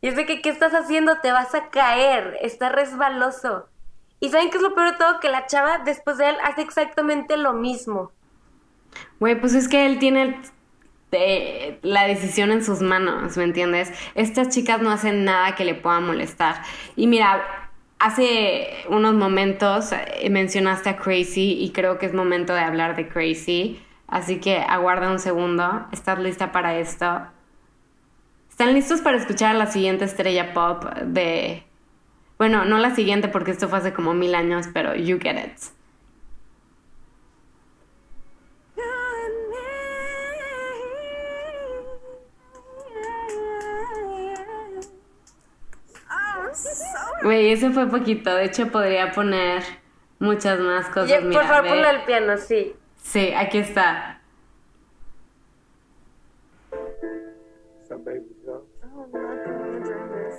Y 0.00 0.08
es 0.08 0.16
de 0.16 0.26
que, 0.26 0.40
¿qué 0.40 0.50
estás 0.50 0.72
haciendo? 0.74 1.18
Te 1.20 1.32
vas 1.32 1.54
a 1.54 1.70
caer. 1.70 2.36
Está 2.40 2.68
resbaloso. 2.68 3.68
¿Y 4.20 4.30
saben 4.30 4.50
qué 4.50 4.56
es 4.56 4.62
lo 4.62 4.74
peor 4.74 4.92
de 4.92 4.98
todo? 4.98 5.20
Que 5.20 5.28
la 5.28 5.46
chava 5.46 5.78
después 5.78 6.18
de 6.18 6.30
él 6.30 6.36
hace 6.44 6.62
exactamente 6.62 7.36
lo 7.36 7.52
mismo. 7.52 8.12
Güey, 9.20 9.40
pues 9.40 9.54
es 9.54 9.68
que 9.68 9.86
él 9.86 9.98
tiene 9.98 10.40
la 11.82 12.06
decisión 12.06 12.50
en 12.50 12.62
sus 12.62 12.80
manos, 12.80 13.36
¿me 13.36 13.44
entiendes? 13.44 13.90
Estas 14.14 14.50
chicas 14.50 14.82
no 14.82 14.90
hacen 14.90 15.24
nada 15.24 15.54
que 15.54 15.64
le 15.64 15.74
pueda 15.74 16.00
molestar. 16.00 16.62
Y 16.96 17.06
mira, 17.06 17.42
hace 17.98 18.68
unos 18.88 19.14
momentos 19.14 19.92
eh, 19.92 20.28
mencionaste 20.30 20.90
a 20.90 20.96
Crazy 20.96 21.58
y 21.60 21.70
creo 21.70 21.98
que 21.98 22.06
es 22.06 22.14
momento 22.14 22.54
de 22.54 22.60
hablar 22.60 22.96
de 22.96 23.08
Crazy. 23.08 23.82
Así 24.06 24.38
que 24.40 24.58
aguarda 24.58 25.10
un 25.10 25.18
segundo. 25.18 25.86
¿Estás 25.92 26.18
lista 26.18 26.52
para 26.52 26.78
esto? 26.78 27.22
¿Están 28.58 28.74
listos 28.74 29.00
para 29.02 29.16
escuchar 29.16 29.54
a 29.54 29.56
la 29.56 29.66
siguiente 29.66 30.04
estrella 30.04 30.52
pop 30.52 30.84
de... 31.04 31.62
Bueno, 32.38 32.64
no 32.64 32.78
la 32.78 32.92
siguiente 32.92 33.28
porque 33.28 33.52
esto 33.52 33.68
fue 33.68 33.78
hace 33.78 33.92
como 33.92 34.14
mil 34.14 34.34
años, 34.34 34.66
pero 34.74 34.96
you 34.96 35.20
get 35.20 35.36
it. 35.36 35.52
Güey, 47.22 47.52
eso 47.52 47.70
fue 47.70 47.86
poquito. 47.86 48.34
De 48.34 48.46
hecho, 48.46 48.72
podría 48.72 49.12
poner 49.12 49.62
muchas 50.18 50.58
más 50.58 50.88
cosas. 50.88 51.22
Por 51.22 51.44
favor, 51.44 51.68
ponle 51.68 51.90
el 51.90 52.02
piano, 52.02 52.36
sí. 52.36 52.74
Sí, 52.96 53.32
aquí 53.36 53.58
está. 53.58 54.20
join 59.06 60.08
this. 60.10 60.36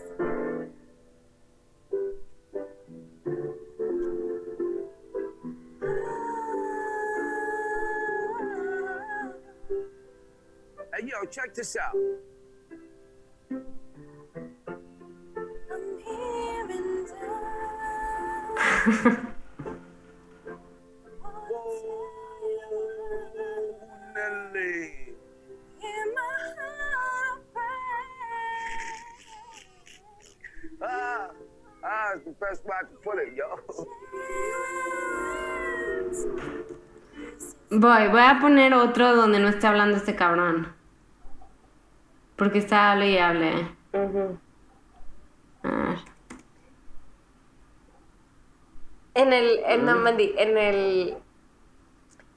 Hey, 10.93 11.05
yo, 11.05 11.25
check 11.29 11.53
this 11.53 11.77
out. 11.77 11.95
I'm 15.71 15.99
here 16.03 16.67
Ah, 30.81 31.29
ah, 31.83 32.13
it's 32.15 32.25
the 32.25 32.31
best 32.39 32.65
way 32.65 32.75
I 32.79 32.85
can 32.85 32.97
put 33.03 33.17
it, 33.19 33.35
yo. 33.35 33.45
Voy, 37.71 38.07
voy 38.07 38.21
a 38.21 38.39
poner 38.41 38.73
otro 38.73 39.15
donde 39.15 39.39
no 39.39 39.49
esté 39.49 39.67
hablando 39.67 39.97
este 39.97 40.15
cabrón. 40.15 40.73
Porque 42.35 42.59
está 42.59 42.91
hable 42.91 43.11
y 43.11 43.17
hable. 43.17 43.67
A 45.63 45.69
ver. 45.69 45.99
En 49.13 49.33
el, 49.33 49.59
en, 49.65 49.85
no, 49.85 49.97
Mandy, 49.97 50.33
en 50.37 50.57
el, 50.57 51.17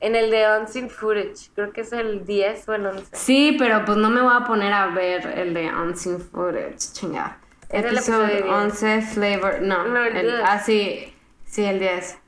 en 0.01 0.17
el 0.17 0.31
de 0.31 0.59
Unseen 0.59 0.91
Footage, 0.91 1.51
creo 1.55 1.73
que 1.73 1.83
es 1.83 1.93
el 1.93 2.27
10 2.27 2.69
o 2.69 2.75
el 2.75 2.87
11. 2.87 3.17
Sí, 3.17 3.55
pero 3.59 3.85
pues 3.85 3.97
no 3.99 4.11
me 4.11 4.21
voy 4.21 4.35
a 4.35 4.45
poner 4.45 4.73
a 4.73 4.89
ver 4.89 5.27
el 5.39 5.55
de 5.55 5.73
Unseen 5.73 6.21
Footage, 6.21 6.79
chingada. 6.93 7.42
El 7.73 7.87
Episodio 7.87 8.27
episodio 8.37 8.57
11, 8.57 9.03
Flavor, 9.03 9.63
no, 9.63 9.89
No, 9.89 10.05
el 10.05 10.17
el- 10.17 10.27
10. 10.27 10.43
ah, 10.45 10.59
sí, 10.59 11.15
sí, 11.47 11.65
el 11.65 11.79
10. 11.79 12.19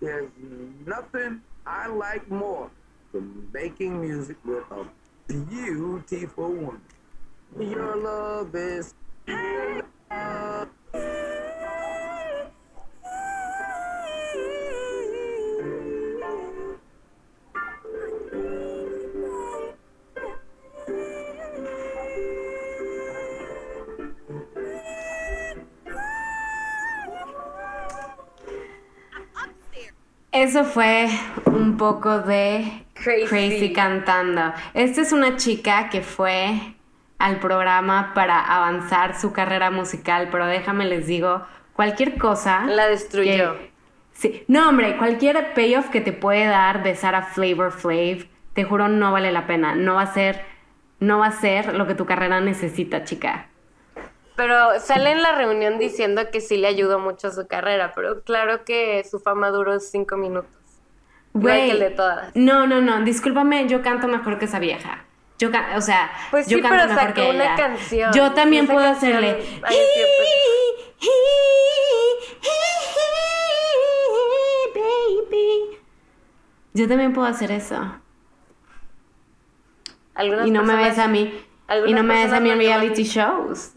There's 0.00 0.30
nothing 0.86 1.40
I 1.66 1.88
like 1.88 2.28
more 2.30 2.70
than 3.12 3.48
making 3.52 4.00
music 4.00 4.36
with 4.44 4.64
a 4.70 4.86
beautiful 5.28 6.50
woman. 6.52 6.80
Your 7.58 7.96
love 7.96 8.54
is. 8.54 8.94
Eso 30.48 30.64
fue 30.64 31.10
un 31.44 31.76
poco 31.76 32.20
de 32.20 32.86
Crazy. 32.94 33.26
Crazy 33.26 33.72
cantando. 33.74 34.54
Esta 34.72 35.02
es 35.02 35.12
una 35.12 35.36
chica 35.36 35.90
que 35.90 36.00
fue 36.00 36.58
al 37.18 37.38
programa 37.38 38.12
para 38.14 38.40
avanzar 38.40 39.20
su 39.20 39.34
carrera 39.34 39.70
musical, 39.70 40.28
pero 40.32 40.46
déjame 40.46 40.86
les 40.86 41.06
digo, 41.06 41.42
cualquier 41.74 42.16
cosa... 42.16 42.64
La 42.64 42.86
destruyó. 42.88 43.58
que- 43.58 43.70
sí, 44.12 44.42
no 44.48 44.70
hombre, 44.70 44.96
cualquier 44.96 45.52
payoff 45.52 45.90
que 45.90 46.00
te 46.00 46.14
puede 46.14 46.46
dar 46.46 46.82
besar 46.82 47.14
a 47.14 47.24
Flavor 47.24 47.70
Flav, 47.70 48.24
te 48.54 48.64
juro 48.64 48.88
no 48.88 49.12
vale 49.12 49.30
la 49.32 49.46
pena, 49.46 49.74
no 49.74 49.96
va 49.96 50.02
a 50.04 50.14
ser, 50.14 50.46
no 50.98 51.18
va 51.18 51.26
a 51.26 51.32
ser 51.32 51.74
lo 51.74 51.86
que 51.86 51.94
tu 51.94 52.06
carrera 52.06 52.40
necesita, 52.40 53.04
chica. 53.04 53.47
Pero 54.38 54.78
sale 54.78 55.10
en 55.10 55.20
la 55.20 55.32
reunión 55.32 55.78
diciendo 55.78 56.22
que 56.30 56.40
sí 56.40 56.56
le 56.58 56.68
ayudó 56.68 57.00
mucho 57.00 57.26
a 57.26 57.32
su 57.32 57.48
carrera, 57.48 57.92
pero 57.94 58.22
claro 58.22 58.64
que 58.64 59.02
su 59.04 59.18
fama 59.18 59.50
duró 59.50 59.80
cinco 59.80 60.16
minutos. 60.16 60.48
El 61.34 61.80
de 61.80 61.90
todas. 61.90 62.30
No, 62.36 62.66
no, 62.68 62.80
no, 62.80 63.02
discúlpame, 63.02 63.66
yo 63.68 63.82
canto 63.82 64.06
mejor 64.06 64.38
que 64.38 64.44
esa 64.44 64.60
vieja. 64.60 65.04
Yo, 65.40 65.50
ca- 65.50 65.72
o 65.76 65.80
sea, 65.80 66.10
Pues 66.30 66.46
yo 66.46 66.60
canto 66.62 66.76
pero 66.86 66.94
mejor 66.94 67.14
que 67.14 67.30
una 67.30 67.44
ella. 67.44 67.56
canción. 67.56 68.12
Yo 68.12 68.32
también 68.32 68.66
puedo 68.68 68.86
hacerle. 68.86 69.44
Baby. 74.74 75.78
Yo 76.74 76.88
también 76.88 77.12
puedo 77.12 77.26
hacer 77.26 77.50
eso. 77.50 77.76
Algunas 80.14 80.46
Y 80.46 80.50
no 80.50 80.62
me 80.62 80.74
personas- 80.74 80.96
ves 80.96 81.04
a 81.04 81.08
mí. 81.08 81.44
Y 81.86 81.92
no 81.94 82.02
me 82.02 82.14
ves 82.24 82.32
a 82.32 82.40
mí 82.40 82.50
en 82.50 82.58
reality 82.58 83.02
shows. 83.04 83.72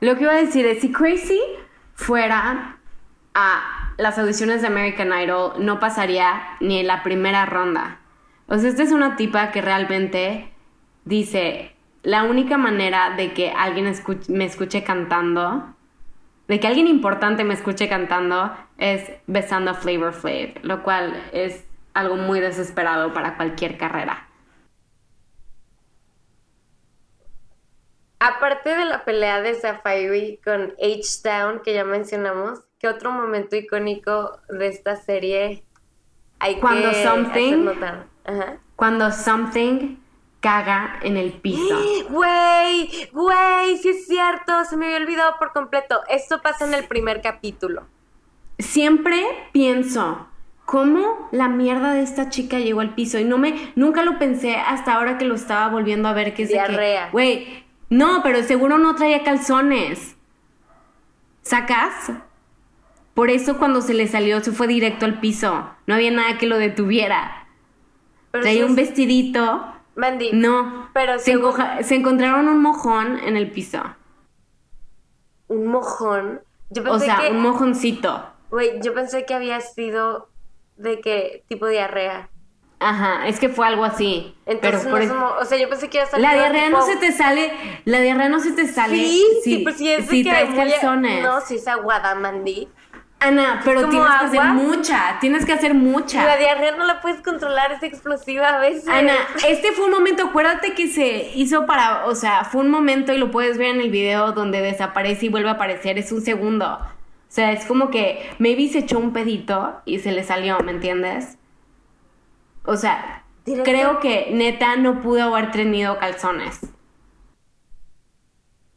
Lo 0.00 0.16
que 0.16 0.22
iba 0.22 0.32
a 0.32 0.36
decir 0.36 0.64
es, 0.66 0.80
si 0.80 0.92
Crazy 0.92 1.40
fuera 1.94 2.76
a 3.34 3.94
las 3.96 4.18
audiciones 4.18 4.62
de 4.62 4.68
American 4.68 5.12
Idol, 5.12 5.54
no 5.58 5.80
pasaría 5.80 6.56
ni 6.60 6.78
en 6.78 6.86
la 6.86 7.02
primera 7.02 7.46
ronda. 7.46 7.98
O 8.46 8.56
sea, 8.58 8.68
esta 8.68 8.84
es 8.84 8.92
una 8.92 9.16
tipa 9.16 9.50
que 9.50 9.60
realmente 9.60 10.52
dice, 11.04 11.74
la 12.02 12.22
única 12.22 12.56
manera 12.58 13.16
de 13.16 13.32
que 13.32 13.50
alguien 13.50 13.92
me 14.28 14.44
escuche 14.44 14.84
cantando, 14.84 15.74
de 16.46 16.60
que 16.60 16.66
alguien 16.68 16.86
importante 16.86 17.42
me 17.42 17.54
escuche 17.54 17.88
cantando, 17.88 18.56
es 18.78 19.10
besando 19.26 19.72
a 19.72 19.74
Flavor 19.74 20.12
Flav, 20.12 20.60
lo 20.62 20.84
cual 20.84 21.20
es 21.32 21.66
algo 21.92 22.14
muy 22.14 22.38
desesperado 22.38 23.12
para 23.12 23.36
cualquier 23.36 23.76
carrera. 23.76 24.27
Aparte 28.20 28.74
de 28.76 28.84
la 28.84 29.04
pelea 29.04 29.40
de 29.40 29.54
Safari 29.54 30.40
con 30.44 30.74
H-Town, 30.82 31.60
que 31.64 31.74
ya 31.74 31.84
mencionamos, 31.84 32.60
¿qué 32.80 32.88
otro 32.88 33.12
momento 33.12 33.54
icónico 33.56 34.40
de 34.48 34.66
esta 34.66 34.96
serie 34.96 35.62
hay 36.40 36.56
Cuando 36.56 36.90
que 36.90 37.04
Something- 37.04 37.30
hacer 37.46 37.58
notar? 37.58 38.06
Ajá. 38.24 38.58
Cuando 38.76 39.10
something 39.10 39.96
caga 40.40 40.98
en 41.02 41.16
el 41.16 41.32
piso. 41.32 41.78
Güey, 42.10 43.08
güey, 43.12 43.76
sí 43.78 43.88
es 43.90 44.06
cierto, 44.06 44.64
se 44.64 44.76
me 44.76 44.86
había 44.86 44.98
olvidado 44.98 45.34
por 45.38 45.52
completo. 45.52 46.00
Esto 46.08 46.40
pasa 46.42 46.64
en 46.66 46.74
el 46.74 46.86
primer 46.86 47.20
capítulo. 47.22 47.86
Siempre 48.58 49.24
pienso, 49.52 50.26
¿cómo 50.64 51.28
la 51.32 51.48
mierda 51.48 51.92
de 51.94 52.02
esta 52.02 52.28
chica 52.28 52.58
llegó 52.58 52.80
al 52.80 52.94
piso? 52.94 53.18
Y 53.18 53.24
no 53.24 53.38
me, 53.38 53.72
nunca 53.76 54.02
lo 54.02 54.18
pensé 54.18 54.56
hasta 54.56 54.94
ahora 54.94 55.18
que 55.18 55.24
lo 55.24 55.34
estaba 55.34 55.68
volviendo 55.68 56.08
a 56.08 56.12
ver, 56.12 56.34
que 56.34 56.42
es 56.44 56.48
de 56.48 56.54
que, 56.56 56.60
Diarrea. 56.68 57.08
Güey, 57.12 57.64
no, 57.90 58.20
pero 58.22 58.42
seguro 58.42 58.78
no 58.78 58.94
traía 58.94 59.22
calzones. 59.24 60.16
¿Sacas? 61.42 62.12
Por 63.14 63.30
eso 63.30 63.58
cuando 63.58 63.80
se 63.80 63.94
le 63.94 64.06
salió 64.06 64.40
se 64.42 64.52
fue 64.52 64.66
directo 64.66 65.04
al 65.04 65.20
piso. 65.20 65.70
No 65.86 65.94
había 65.94 66.10
nada 66.10 66.38
que 66.38 66.46
lo 66.46 66.58
detuviera. 66.58 67.48
Pero 68.30 68.42
Traía 68.42 68.64
un 68.64 68.70
es- 68.72 68.76
vestidito. 68.76 69.72
Mandy, 69.96 70.30
No. 70.32 70.90
Pero 70.94 71.18
se, 71.18 71.32
según- 71.32 71.54
se 71.82 71.96
encontraron 71.96 72.46
un 72.48 72.62
mojón 72.62 73.18
en 73.20 73.36
el 73.36 73.50
piso. 73.50 73.82
un 75.48 75.66
mojón. 75.66 76.42
Yo 76.70 76.82
O 76.82 76.84
pensé 76.84 77.06
sea, 77.06 77.16
que, 77.22 77.30
un 77.30 77.40
mojoncito. 77.40 78.26
güey, 78.50 78.80
yo 78.82 78.92
pensé 78.92 79.24
que 79.24 79.32
había 79.32 79.60
sido 79.62 80.28
de 80.76 81.00
que 81.00 81.42
tipo 81.48 81.66
diarrea. 81.66 82.28
Ajá, 82.80 83.26
es 83.26 83.40
que 83.40 83.48
fue 83.48 83.66
algo 83.66 83.84
así. 83.84 84.34
Entonces, 84.46 84.82
pero 84.84 84.84
no 84.84 84.90
por 84.90 85.08
como- 85.08 85.34
o 85.40 85.44
sea, 85.44 85.58
yo 85.58 85.68
pensé 85.68 85.88
que 85.88 85.96
iba 85.98 86.06
a 86.06 86.10
salir 86.10 86.26
La 86.26 86.34
diarrea 86.34 86.70
no 86.70 86.82
se 86.82 86.96
te 86.96 87.10
sale, 87.12 87.52
la 87.84 88.00
diarrea 88.00 88.28
no 88.28 88.38
se 88.40 88.52
te 88.52 88.68
sale 88.68 88.94
Sí, 88.94 89.24
sí, 89.42 89.56
si, 89.56 89.58
pues 89.64 89.76
sí 89.76 89.90
es 89.90 90.06
si 90.06 90.22
que 90.22 90.30
traes 90.30 90.50
muy- 90.50 90.58
calzones. 90.58 91.22
No, 91.22 91.40
si 91.40 91.56
es 91.56 91.66
aguada, 91.66 92.14
Mandy. 92.14 92.68
Ana, 93.20 93.60
pero 93.64 93.88
tienes 93.88 94.08
que 94.20 94.24
hacer 94.26 94.40
agua. 94.40 94.52
mucha, 94.52 95.16
tienes 95.20 95.44
que 95.44 95.52
hacer 95.52 95.74
mucha. 95.74 96.24
La 96.24 96.36
diarrea 96.36 96.76
no 96.76 96.84
la 96.86 97.00
puedes 97.00 97.20
controlar, 97.20 97.72
es 97.72 97.82
explosiva 97.82 98.48
a 98.50 98.58
veces. 98.60 98.86
Ana, 98.86 99.14
este 99.44 99.72
fue 99.72 99.86
un 99.86 99.90
momento, 99.90 100.26
acuérdate 100.28 100.72
que 100.74 100.86
se 100.86 101.32
hizo 101.34 101.66
para, 101.66 102.06
o 102.06 102.14
sea, 102.14 102.44
fue 102.44 102.60
un 102.60 102.70
momento 102.70 103.12
y 103.12 103.18
lo 103.18 103.32
puedes 103.32 103.58
ver 103.58 103.70
en 103.74 103.80
el 103.80 103.90
video 103.90 104.30
donde 104.30 104.60
desaparece 104.60 105.26
y 105.26 105.28
vuelve 105.30 105.48
a 105.48 105.54
aparecer, 105.54 105.98
es 105.98 106.12
un 106.12 106.20
segundo. 106.22 106.78
O 106.78 106.86
sea, 107.30 107.50
es 107.50 107.64
como 107.64 107.90
que 107.90 108.30
maybe 108.38 108.68
se 108.68 108.78
echó 108.78 109.00
un 109.00 109.12
pedito 109.12 109.80
y 109.84 109.98
se 109.98 110.12
le 110.12 110.22
salió, 110.22 110.60
¿me 110.60 110.70
entiendes? 110.70 111.38
O 112.68 112.76
sea, 112.76 113.24
Directo. 113.46 113.64
creo 113.70 113.98
que 113.98 114.28
neta 114.30 114.76
no 114.76 115.00
pudo 115.00 115.34
haber 115.34 115.50
tenido 115.52 115.98
calzones. 115.98 116.60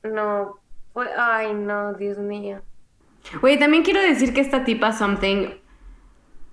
No, 0.04 0.60
ay 1.17 1.54
no, 1.54 1.93
Dios 1.95 2.17
mío. 2.17 2.62
Oye, 3.41 3.58
también 3.58 3.84
quiero 3.84 3.99
decir 3.99 4.34
que 4.34 4.39
esta 4.39 4.63
tipa 4.63 4.93
Something 4.93 5.49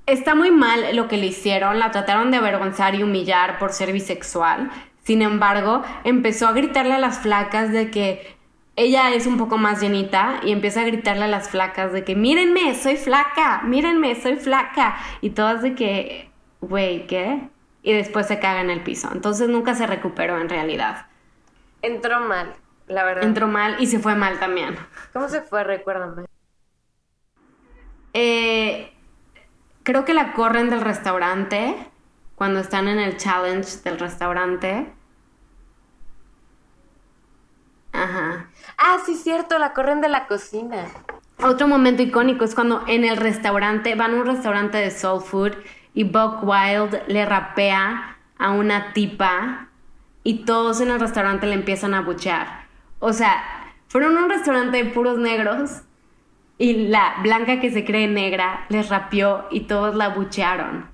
está 0.07 0.35
muy 0.35 0.51
mal 0.51 0.97
lo 0.97 1.07
que 1.07 1.17
le 1.17 1.27
hicieron, 1.27 1.79
la 1.79 1.93
trataron 1.93 2.33
de 2.33 2.39
avergonzar 2.39 2.97
y 2.97 3.05
humillar 3.05 3.61
por 3.61 3.71
ser 3.73 3.93
bisexual. 3.93 4.73
Sin 5.05 5.23
embargo, 5.23 5.85
empezó 6.03 6.49
a 6.49 6.53
gritarle 6.53 6.95
a 6.95 6.99
las 6.99 7.21
flacas 7.21 7.71
de 7.71 7.93
que 7.93 8.37
ella 8.75 9.15
es 9.15 9.29
un 9.29 9.39
poco 9.39 9.59
más 9.59 9.81
llenita 9.81 10.41
y 10.43 10.51
empieza 10.51 10.81
a 10.81 10.85
gritarle 10.87 11.27
a 11.27 11.29
las 11.29 11.51
flacas 11.51 11.93
de 11.93 12.03
que 12.03 12.17
mírenme, 12.17 12.75
soy 12.75 12.97
flaca, 12.97 13.63
mírenme, 13.63 14.17
soy 14.17 14.35
flaca. 14.35 14.97
Y 15.21 15.31
todas 15.31 15.63
de 15.63 15.77
que, 15.77 16.28
güey, 16.61 17.07
¿qué? 17.07 17.49
Y 17.83 17.93
después 17.93 18.27
se 18.27 18.39
caga 18.39 18.61
en 18.61 18.71
el 18.71 18.83
piso. 18.83 19.09
Entonces 19.13 19.49
nunca 19.49 19.75
se 19.75 19.87
recuperó 19.87 20.39
en 20.41 20.49
realidad. 20.49 21.07
Entró 21.83 22.21
mal, 22.21 22.55
la 22.87 23.05
verdad. 23.05 23.25
Entró 23.25 23.47
mal 23.47 23.77
y 23.79 23.87
se 23.87 23.99
fue 23.99 24.15
mal 24.15 24.39
también. 24.39 24.77
¿Cómo 25.13 25.29
se 25.29 25.43
fue? 25.43 25.65
Recuérdame. 25.65 26.25
Eh, 28.15 28.93
creo 29.85 30.05
que 30.05 30.15
la 30.15 30.33
corren 30.33 30.71
del 30.71 30.81
restaurante 30.81 31.77
cuando 32.35 32.61
están 32.61 32.89
en 32.89 32.99
el 32.99 33.17
challenge 33.17 33.83
del 33.85 33.99
restaurante. 33.99 34.93
Ajá. 37.93 38.49
Ah, 38.77 38.99
sí, 39.05 39.15
cierto, 39.15 39.59
la 39.59 39.73
corren 39.73 40.01
de 40.01 40.09
la 40.09 40.27
cocina. 40.27 40.87
Otro 41.43 41.69
momento 41.69 42.03
icónico 42.03 42.45
es 42.45 42.55
cuando 42.55 42.85
en 42.87 43.05
el 43.05 43.17
restaurante, 43.17 43.95
van 43.95 44.15
a 44.15 44.17
un 44.17 44.27
restaurante 44.27 44.79
de 44.79 44.91
soul 44.91 45.23
food 45.23 45.53
y 45.95 46.05
Buck 46.05 46.43
Wild 46.43 47.03
le 47.09 47.27
rapea 47.27 48.17
a 48.39 48.51
una 48.53 48.93
tipa 48.93 49.69
y 50.23 50.45
todos 50.45 50.81
en 50.81 50.91
el 50.91 51.01
restaurante 51.01 51.47
le 51.47 51.55
empiezan 51.55 51.95
a 51.95 52.03
buchear. 52.03 52.67
O 53.01 53.13
sea, 53.13 53.43
fueron 53.89 54.17
a 54.17 54.25
un 54.25 54.31
restaurante 54.31 54.83
de 54.83 54.91
puros 54.91 55.19
negros 55.19 55.83
y 56.59 56.89
la 56.89 57.17
blanca 57.23 57.61
que 57.61 57.71
se 57.71 57.85
cree 57.85 58.09
negra 58.09 58.67
les 58.69 58.89
rapeó 58.89 59.47
y 59.51 59.61
todos 59.61 59.95
la 59.95 60.11
buchearon. 60.11 60.91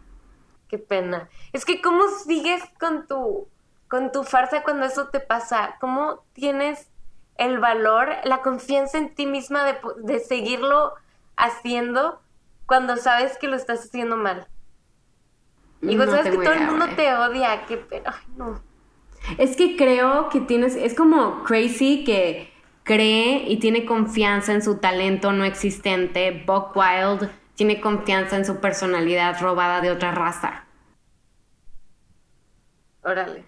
Qué 0.69 0.79
pena. 0.79 1.29
Es 1.53 1.65
que 1.65 1.81
cómo 1.81 2.03
sigues 2.25 2.63
con 2.79 3.07
tu 3.07 3.49
con 3.89 4.11
tu 4.11 4.25
farsa 4.25 4.63
cuando 4.63 4.87
eso 4.87 5.09
te 5.09 5.21
pasa? 5.21 5.77
¿Cómo 5.81 6.25
tienes 6.33 6.91
el 7.37 7.59
valor, 7.59 8.09
la 8.25 8.43
confianza 8.43 8.99
en 8.99 9.15
ti 9.15 9.27
misma 9.27 9.65
de, 9.65 9.79
de 9.99 10.19
seguirlo 10.19 10.95
haciendo 11.37 12.21
cuando 12.67 12.97
sabes 12.97 13.39
que 13.39 13.47
lo 13.47 13.57
estás 13.57 13.85
haciendo 13.85 14.17
mal? 14.17 14.49
Y 15.89 15.95
No 15.95 16.07
sabes 16.07 16.31
que 16.31 16.37
todo 16.43 16.53
el 16.53 16.67
mundo 16.67 16.87
te 16.97 17.13
odia, 17.15 17.65
pena. 17.67 18.15
Ay, 18.15 18.35
no. 18.37 18.61
Es 19.39 19.57
que 19.57 19.77
creo 19.77 20.29
que 20.29 20.41
tienes, 20.41 20.77
es 20.77 20.95
como 20.95 21.43
crazy 21.45 22.05
que 22.05 22.53
cree 22.83 23.45
y 23.49 23.57
tiene 23.59 23.85
confianza 23.85 24.53
en 24.53 24.63
su 24.63 24.77
talento 24.77 25.33
no 25.33 25.45
existente. 25.45 26.45
Buck 26.47 26.77
Wild 26.77 27.31
tiene 27.55 27.81
confianza 27.81 28.37
en 28.37 28.45
su 28.45 28.61
personalidad 28.61 29.41
robada 29.41 29.81
de 29.81 29.91
otra 29.91 30.13
raza. 30.13 30.65
Órale. 33.03 33.45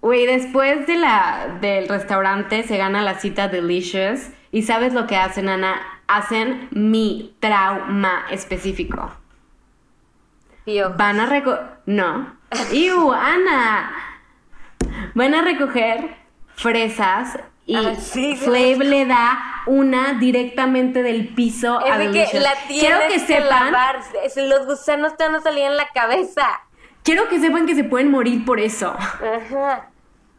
Güey, 0.00 0.26
después 0.26 0.86
de 0.86 0.96
la, 0.96 1.58
del 1.60 1.88
restaurante 1.88 2.62
se 2.62 2.78
gana 2.78 3.02
la 3.02 3.18
cita 3.18 3.48
Delicious 3.48 4.30
y 4.50 4.62
¿sabes 4.62 4.94
lo 4.94 5.06
que 5.06 5.16
hacen, 5.16 5.48
Ana? 5.48 5.80
Hacen 6.06 6.68
mi 6.70 7.36
trauma 7.38 8.24
específico. 8.30 9.12
Van 10.96 11.20
a 11.20 11.26
recoger... 11.26 11.60
No. 11.86 12.38
¡Iu, 12.72 13.12
Ana! 13.12 13.92
Van 15.14 15.34
a 15.34 15.42
recoger 15.42 16.16
fresas 16.54 17.38
y 17.66 17.76
Ah, 17.76 17.94
sí, 17.94 18.36
Flav 18.36 18.78
le 18.80 19.06
da 19.06 19.38
una 19.66 20.14
directamente 20.14 21.02
del 21.02 21.28
piso 21.34 21.78
a 21.78 21.88
Es 21.88 21.98
de 21.98 22.28
que 22.30 22.40
la 22.40 22.52
Quiero 22.66 22.98
que 23.08 23.14
que, 23.14 23.20
sepan, 23.20 23.72
Los 24.48 24.66
gusanos 24.66 25.16
te 25.16 25.24
van 25.24 25.36
a 25.36 25.40
salir 25.40 25.64
en 25.64 25.76
la 25.76 25.88
cabeza. 25.94 26.46
quiero 27.04 27.28
que 27.28 27.38
sepan 27.38 27.66
que 27.66 27.74
se 27.74 27.84
pueden 27.84 28.10
morir 28.10 28.44
por 28.44 28.58
eso. 28.60 28.90
Ajá. 28.90 29.90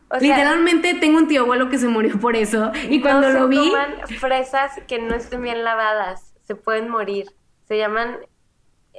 O 0.09 0.19
sea, 0.19 0.19
Literalmente 0.19 0.93
tengo 0.95 1.17
un 1.19 1.27
tío 1.29 1.43
abuelo 1.43 1.69
que 1.69 1.77
se 1.77 1.87
murió 1.87 2.19
por 2.19 2.35
eso 2.35 2.71
y 2.89 2.99
cuando 2.99 3.29
no 3.29 3.33
lo 3.33 3.43
se 3.43 3.47
vi, 3.47 3.69
coman 3.69 3.95
fresas 4.19 4.73
que 4.87 4.99
no 4.99 5.15
estén 5.15 5.41
bien 5.41 5.63
lavadas. 5.63 6.33
Se 6.43 6.55
pueden 6.55 6.89
morir. 6.89 7.27
Se 7.67 7.77
llaman 7.77 8.17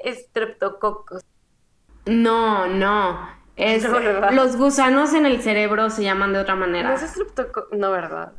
estreptococos. 0.05 1.23
no, 2.07 2.67
no, 2.67 3.29
es 3.57 3.85
los 4.33 4.57
gusanos 4.57 5.15
en 5.15 5.27
el 5.27 5.43
cerebro 5.43 5.91
se 5.91 6.03
llaman 6.05 6.33
de 6.33 6.41
otra 6.41 6.57
manera. 6.57 6.91
No 6.91 6.95
es 6.97 7.03
estreptoco... 7.03 7.67
No, 7.73 7.91
¿verdad? 7.91 8.33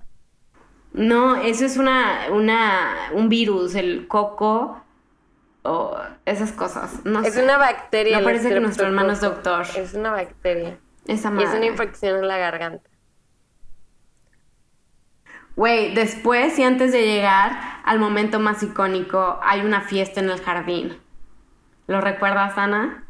No, 0.93 1.36
eso 1.38 1.65
es 1.65 1.78
una, 1.78 2.28
una, 2.32 3.10
un 3.13 3.30
virus, 3.30 3.76
el 3.76 4.08
coco 4.08 4.84
o 5.63 5.97
esas 6.26 6.52
cosas. 6.52 7.04
No 7.06 7.21
Es 7.21 7.34
sé. 7.36 7.43
una 7.43 7.58
bacteria. 7.58 8.19
No 8.19 8.23
parece 8.26 8.49
que 8.49 8.60
nuestro 8.60 8.86
hermano 8.88 9.13
es 9.13 9.21
doctor. 9.21 9.65
Es 9.76 9.93
una 9.93 10.12
bacteria. 10.12 10.80
Esa 11.08 11.32
Y 11.38 11.43
es 11.43 11.49
madre. 11.49 11.58
una 11.58 11.65
infección 11.67 12.17
en 12.19 12.28
la 12.28 12.38
garganta. 12.38 12.89
Güey, 15.56 15.93
después 15.93 16.58
y 16.60 16.63
antes 16.63 16.91
de 16.91 17.04
llegar 17.06 17.52
al 17.86 17.99
momento 17.99 18.39
más 18.39 18.63
icónico, 18.63 19.39
hay 19.43 19.62
una 19.62 19.82
fiesta 19.82 20.19
en 20.19 20.30
el 20.30 20.41
jardín. 20.41 21.03
¿Lo 21.88 22.02
recuerdas, 22.02 22.58
Ana? 22.58 23.06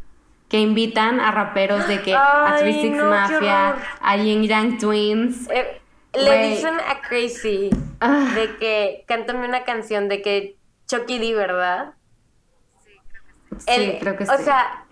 Que 0.50 0.60
invitan 0.60 1.20
a 1.20 1.32
raperos 1.32 1.88
de 1.88 2.02
que 2.02 2.14
a 2.16 2.54
Ay, 2.56 2.60
36 2.62 2.94
no, 2.96 3.06
Mafia, 3.10 3.76
a 4.02 4.18
Yin 4.18 4.44
Yang 4.44 4.78
Twins. 4.80 5.50
Eh, 5.50 5.82
le 6.14 6.48
dicen 6.50 6.76
a 6.88 7.02
Crazy 7.02 7.70
Ah. 8.00 8.32
de 8.36 8.56
que 8.58 9.04
cántame 9.08 9.48
una 9.48 9.64
canción 9.64 10.10
de 10.10 10.22
que 10.22 10.58
Chucky 10.88 11.18
D, 11.18 11.34
¿verdad? 11.34 11.94
Sí, 13.58 13.66
El- 13.68 14.00
creo 14.00 14.16
que 14.18 14.24
o 14.26 14.38
sí. 14.38 14.44
sea, 14.44 14.86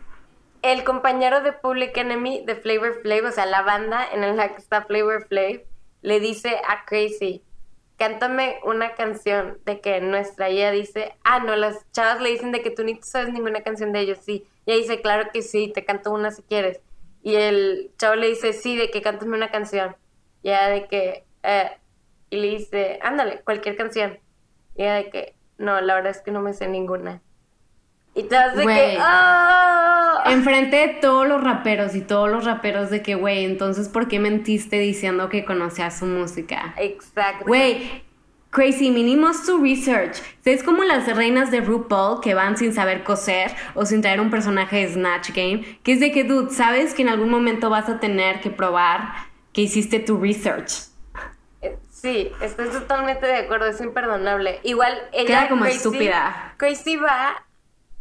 el 0.61 0.83
compañero 0.83 1.41
de 1.41 1.51
Public 1.53 1.95
Enemy 1.97 2.43
de 2.45 2.55
Flavor 2.55 2.99
Flav, 3.01 3.25
o 3.25 3.31
sea, 3.31 3.45
la 3.45 3.61
banda 3.63 4.05
en 4.11 4.35
la 4.37 4.49
que 4.49 4.57
está 4.61 4.83
Flavor 4.83 5.27
Flav, 5.27 5.61
le 6.01 6.19
dice 6.19 6.57
a 6.67 6.85
Crazy, 6.85 7.43
cántame 8.01 8.59
una 8.63 8.95
canción 8.95 9.59
de 9.63 9.79
que 9.79 10.01
nuestra 10.01 10.49
ella 10.49 10.71
dice, 10.71 11.13
ah, 11.23 11.37
no, 11.37 11.55
las 11.55 11.85
chavas 11.91 12.19
le 12.19 12.31
dicen 12.31 12.51
de 12.51 12.63
que 12.63 12.71
tú 12.71 12.83
ni 12.83 12.99
sabes 13.03 13.31
ninguna 13.31 13.61
canción 13.61 13.91
de 13.91 13.99
ellos, 13.99 14.17
sí. 14.25 14.47
Y 14.65 14.71
ella 14.71 14.81
dice, 14.81 15.01
claro 15.03 15.29
que 15.31 15.43
sí, 15.43 15.71
te 15.71 15.85
canto 15.85 16.11
una 16.11 16.31
si 16.31 16.41
quieres. 16.41 16.79
Y 17.21 17.35
el 17.35 17.91
chavo 17.99 18.15
le 18.15 18.29
dice, 18.29 18.53
sí, 18.53 18.75
de 18.75 18.89
que 18.89 19.03
cántame 19.03 19.37
una 19.37 19.51
canción. 19.51 19.95
Y 20.41 20.49
ella 20.49 20.69
de 20.69 20.87
que, 20.87 21.25
eh, 21.43 21.77
y 22.31 22.37
le 22.37 22.47
dice, 22.47 22.97
ándale, 23.03 23.41
cualquier 23.41 23.77
canción. 23.77 24.17
Y 24.75 24.81
ella 24.81 24.95
de 24.95 25.09
que, 25.11 25.35
no, 25.59 25.79
la 25.79 25.93
verdad 25.93 26.09
es 26.09 26.21
que 26.21 26.31
no 26.31 26.41
me 26.41 26.53
sé 26.53 26.67
ninguna. 26.67 27.21
Y 28.15 28.23
te 28.23 28.35
de 28.35 28.65
que, 28.65 28.97
¡ah! 28.99 30.00
Enfrente 30.25 30.75
de 30.75 30.87
todos 31.01 31.27
los 31.27 31.43
raperos 31.43 31.95
y 31.95 32.01
todos 32.01 32.29
los 32.29 32.45
raperos 32.45 32.89
de 32.89 33.01
que, 33.01 33.15
güey, 33.15 33.45
entonces, 33.45 33.89
¿por 33.89 34.07
qué 34.07 34.19
mentiste 34.19 34.77
diciendo 34.79 35.29
que 35.29 35.45
conocías 35.45 35.97
su 35.99 36.05
música? 36.05 36.73
Exacto. 36.77 37.45
Güey, 37.45 38.03
crazy, 38.49 38.91
minimos 38.91 39.45
tu 39.45 39.61
research. 39.63 40.17
Es 40.45 40.63
como 40.63 40.83
las 40.83 41.07
reinas 41.15 41.51
de 41.51 41.61
RuPaul 41.61 42.21
que 42.21 42.33
van 42.33 42.57
sin 42.57 42.73
saber 42.73 43.03
coser 43.03 43.51
o 43.75 43.85
sin 43.85 44.01
traer 44.01 44.19
un 44.21 44.29
personaje 44.29 44.77
de 44.85 44.93
Snatch 44.93 45.29
Game, 45.33 45.79
que 45.83 45.93
es 45.93 45.99
de 45.99 46.11
que, 46.11 46.23
dude, 46.23 46.53
sabes 46.53 46.93
que 46.93 47.01
en 47.01 47.09
algún 47.09 47.29
momento 47.29 47.69
vas 47.69 47.89
a 47.89 47.99
tener 47.99 48.41
que 48.41 48.49
probar 48.49 49.13
que 49.53 49.61
hiciste 49.61 49.99
tu 49.99 50.19
research. 50.19 50.71
Sí, 51.89 52.31
estoy 52.41 52.67
totalmente 52.69 53.27
de 53.27 53.35
acuerdo, 53.37 53.67
es 53.67 53.79
imperdonable. 53.79 54.59
Igual 54.63 54.97
ella. 55.13 55.27
Queda 55.27 55.49
como 55.49 55.65
Crazy- 55.65 55.77
estúpida. 55.77 56.53
Crazy 56.57 56.95
va 56.95 57.45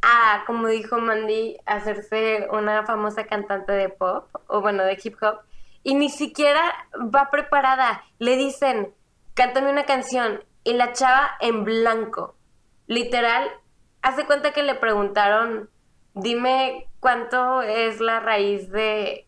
a, 0.03 0.45
como 0.47 0.69
dijo 0.69 0.99
Mandy, 0.99 1.59
hacerse 1.67 2.49
una 2.53 2.85
famosa 2.85 3.25
cantante 3.25 3.73
de 3.73 3.89
pop, 3.89 4.29
o 4.47 4.61
bueno, 4.61 4.85
de 4.85 4.99
hip 5.03 5.17
hop, 5.23 5.41
y 5.83 5.95
ni 5.95 6.09
siquiera 6.09 6.63
va 7.15 7.31
preparada. 7.31 8.05
Le 8.19 8.37
dicen, 8.37 8.95
cántame 9.35 9.71
una 9.71 9.85
canción, 9.85 10.45
y 10.65 10.75
la 10.75 10.93
chava 10.93 11.31
en 11.41 11.65
blanco. 11.65 12.35
Literal, 12.87 13.51
hace 14.03 14.27
cuenta 14.27 14.53
que 14.53 14.63
le 14.63 14.75
preguntaron, 14.75 15.71
dime 16.15 16.89
cuánto 17.01 17.63
es 17.63 18.01
la 18.01 18.21
raíz 18.21 18.71
de 18.71 19.27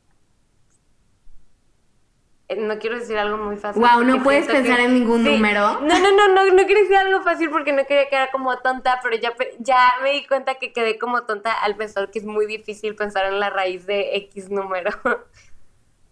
no 2.57 2.79
quiero 2.79 2.99
decir 2.99 3.17
algo 3.19 3.37
muy 3.37 3.57
fácil. 3.57 3.83
Wow, 3.83 4.05
no 4.05 4.23
puedes 4.23 4.47
pensar 4.47 4.77
que- 4.79 4.85
en 4.85 4.95
ningún 4.95 5.25
Sí. 5.25 5.31
número. 5.33 5.81
No, 5.81 5.99
no, 5.99 6.12
no, 6.17 6.29
no, 6.29 6.45
no 6.53 6.65
quiero 6.67 6.81
decir 6.81 6.97
algo 6.97 7.23
fácil 7.23 7.51
porque 7.51 7.73
no 7.73 7.85
quería 7.87 8.09
quedar 8.09 8.31
como 8.31 8.57
tonta, 8.59 9.01
pero 9.03 9.17
ya, 9.17 9.33
ya 9.59 9.93
me 10.03 10.11
di 10.12 10.27
cuenta 10.27 10.55
que 10.57 10.73
quedé 10.73 10.99
como 10.99 11.23
tonta 11.23 11.53
al 11.53 11.77
pensar 11.77 12.11
que 12.11 12.19
es 12.19 12.25
muy 12.25 12.47
difícil 12.47 12.95
pensar 12.95 13.27
en 13.27 13.41
la 13.41 13.51
raíz 13.51 13.87
de 13.87 14.17
X 14.17 14.51
número. 14.51 14.91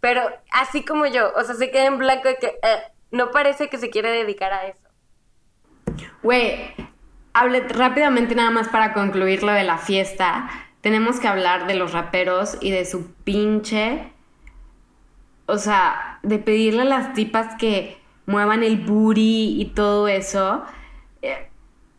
Pero 0.01 0.23
así 0.51 0.83
como 0.83 1.05
yo, 1.05 1.31
o 1.37 1.45
sea, 1.45 1.55
se 1.57 1.71
queda 1.71 1.85
en 1.85 1.99
blanco 1.99 2.27
de 2.29 2.37
que 2.37 2.47
eh, 2.47 2.83
no 3.11 3.31
parece 3.31 3.69
que 3.69 3.77
se 3.77 3.91
quiere 3.91 4.11
dedicar 4.11 4.51
a 4.51 4.67
eso. 4.67 4.89
Güey, 6.23 6.75
hable 7.35 7.61
rápidamente 7.69 8.35
nada 8.35 8.51
más 8.51 8.69
para 8.69 8.95
concluir 8.95 9.43
lo 9.43 9.53
de 9.53 9.65
la 9.65 9.77
fiesta. 9.77 10.49
Tenemos 10.81 11.21
que 11.21 11.29
hablar 11.29 11.67
de 11.67 11.75
los 11.75 11.93
raperos 11.93 12.57
y 12.63 12.71
de 12.71 12.87
su 12.87 13.13
pinche. 13.25 14.11
O 15.45 15.59
sea, 15.59 16.10
de 16.23 16.39
pedirle 16.39 16.83
a 16.83 16.85
las 16.87 17.13
tipas 17.15 17.55
que 17.57 17.99
muevan 18.27 18.63
el 18.63 18.77
booty 18.79 19.61
y 19.61 19.73
todo 19.75 20.09
eso. 20.09 20.63
Eh, 21.23 21.49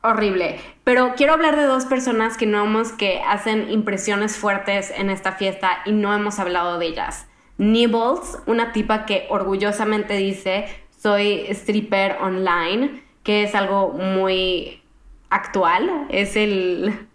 horrible. 0.01 0.59
Pero 0.83 1.13
quiero 1.15 1.33
hablar 1.33 1.55
de 1.55 1.63
dos 1.65 1.85
personas 1.85 2.37
que 2.37 2.45
no 2.45 2.65
hemos 2.65 2.91
que 2.91 3.21
hacen 3.21 3.69
impresiones 3.69 4.37
fuertes 4.37 4.91
en 4.95 5.09
esta 5.09 5.33
fiesta 5.33 5.79
y 5.85 5.91
no 5.91 6.13
hemos 6.13 6.39
hablado 6.39 6.79
de 6.79 6.87
ellas. 6.87 7.27
Nibbles, 7.57 8.39
una 8.47 8.71
tipa 8.71 9.05
que 9.05 9.27
orgullosamente 9.29 10.15
dice 10.15 10.65
soy 10.97 11.45
stripper 11.49 12.17
online, 12.21 13.03
que 13.23 13.43
es 13.43 13.55
algo 13.55 13.89
muy 13.89 14.83
actual, 15.29 16.05
es 16.09 16.35
el, 16.35 17.07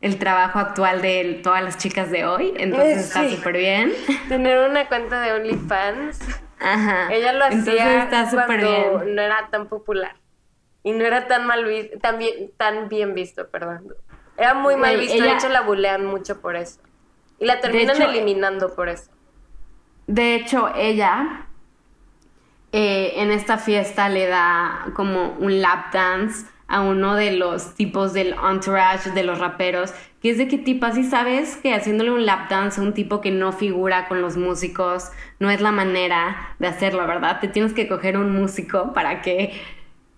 el 0.00 0.18
trabajo 0.18 0.58
actual 0.58 1.02
de 1.02 1.40
todas 1.42 1.62
las 1.62 1.76
chicas 1.76 2.10
de 2.10 2.24
hoy, 2.24 2.54
entonces 2.56 2.96
Eh, 2.96 3.00
está 3.00 3.28
súper 3.28 3.56
bien. 3.56 3.92
Tener 4.28 4.68
una 4.68 4.86
cuenta 4.88 5.20
de 5.20 5.32
OnlyFans, 5.32 6.18
Ajá. 6.58 7.12
ella 7.12 7.32
lo 7.34 7.44
hacía 7.44 8.04
está 8.04 8.30
cuando 8.30 9.00
bien. 9.00 9.14
no 9.14 9.22
era 9.22 9.48
tan 9.50 9.68
popular 9.68 10.16
y 10.82 10.92
no 10.92 11.04
era 11.04 11.26
tan 11.26 11.46
mal 11.46 11.64
visto, 11.64 11.98
tan 11.98 12.18
bien, 12.18 12.50
tan 12.56 12.88
bien 12.88 13.14
visto, 13.14 13.48
perdón. 13.48 13.94
Era 14.36 14.54
muy 14.54 14.76
mal 14.76 14.96
visto, 14.98 15.14
de 15.18 15.24
ella- 15.24 15.36
hecho 15.36 15.48
la 15.48 15.62
bulean 15.62 16.06
mucho 16.06 16.40
por 16.40 16.56
eso. 16.56 16.80
Y 17.38 17.44
la 17.46 17.60
terminan 17.60 17.96
hecho, 17.96 18.08
eliminando 18.10 18.74
por 18.74 18.88
eso. 18.88 19.10
De 20.06 20.34
hecho, 20.36 20.70
ella 20.74 21.46
eh, 22.72 23.14
en 23.16 23.30
esta 23.30 23.58
fiesta 23.58 24.08
le 24.08 24.26
da 24.26 24.86
como 24.94 25.30
un 25.38 25.60
lap 25.60 25.92
dance 25.92 26.46
a 26.68 26.80
uno 26.82 27.14
de 27.14 27.32
los 27.32 27.74
tipos 27.74 28.12
del 28.12 28.34
entourage 28.34 29.10
de 29.10 29.22
los 29.22 29.38
raperos, 29.38 29.92
que 30.26 30.32
es 30.32 30.38
de 30.38 30.48
qué 30.48 30.58
tipo, 30.58 30.86
así 30.86 31.04
sabes 31.04 31.56
que 31.56 31.72
haciéndole 31.72 32.10
un 32.10 32.26
lap 32.26 32.50
dance 32.50 32.80
a 32.80 32.82
un 32.82 32.94
tipo 32.94 33.20
que 33.20 33.30
no 33.30 33.52
figura 33.52 34.08
con 34.08 34.20
los 34.22 34.36
músicos 34.36 35.12
no 35.38 35.50
es 35.50 35.60
la 35.60 35.70
manera 35.70 36.56
de 36.58 36.66
hacerlo, 36.66 37.06
¿verdad? 37.06 37.38
Te 37.40 37.46
tienes 37.46 37.72
que 37.72 37.86
coger 37.86 38.16
un 38.18 38.32
músico 38.32 38.92
para 38.92 39.22
que 39.22 39.52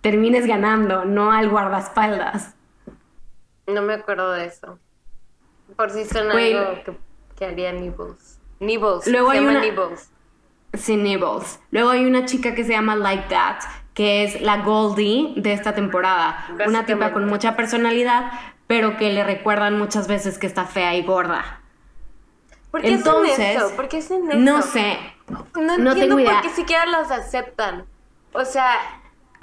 termines 0.01 0.47
ganando, 0.47 1.05
no 1.05 1.31
al 1.31 1.47
guardaespaldas. 1.47 2.55
No 3.67 3.83
me 3.83 3.93
acuerdo 3.93 4.31
de 4.31 4.45
eso. 4.47 4.79
Por 5.77 5.91
si 5.91 6.05
son 6.05 6.31
Güey. 6.31 6.55
algo 6.55 6.83
que, 6.83 6.93
que 7.37 7.45
haría 7.45 7.71
Nibbles. 7.71 8.39
Nibbles. 8.59 9.05
Luego 9.05 9.29
se 9.29 9.37
hay 9.37 9.43
llama 9.45 9.59
una- 9.59 9.61
Nibbles. 9.67 10.09
Sin 10.73 11.03
Nibbles. 11.03 11.59
Luego 11.69 11.91
hay 11.91 12.03
una 12.03 12.25
chica 12.25 12.55
que 12.55 12.63
se 12.63 12.71
llama 12.71 12.95
Like 12.95 13.27
That, 13.29 13.59
que 13.99 14.23
es 14.23 14.39
la 14.39 14.59
Goldie 14.59 15.33
de 15.35 15.51
esta 15.51 15.75
temporada. 15.75 16.47
Una 16.65 16.85
tipa 16.85 17.11
con 17.11 17.25
mucha 17.25 17.57
personalidad, 17.57 18.31
pero 18.65 18.95
que 18.95 19.11
le 19.11 19.25
recuerdan 19.25 19.77
muchas 19.77 20.07
veces 20.07 20.37
que 20.37 20.47
está 20.47 20.63
fea 20.63 20.95
y 20.95 21.03
gorda. 21.03 21.59
¿Por 22.71 22.79
qué 22.79 22.93
Entonces, 22.93 23.33
hacen 23.33 23.57
eso? 23.57 23.75
¿Por 23.75 23.89
qué 23.89 23.97
hacen 23.97 24.29
eso? 24.29 24.39
No 24.39 24.61
sé. 24.61 24.97
No, 25.27 25.45
no 25.53 25.91
entiendo 25.91 26.15
tengo 26.15 26.31
por 26.31 26.41
qué 26.43 26.49
siquiera 26.51 26.85
los 26.85 27.11
aceptan. 27.11 27.83
O 28.31 28.45
sea, 28.45 28.77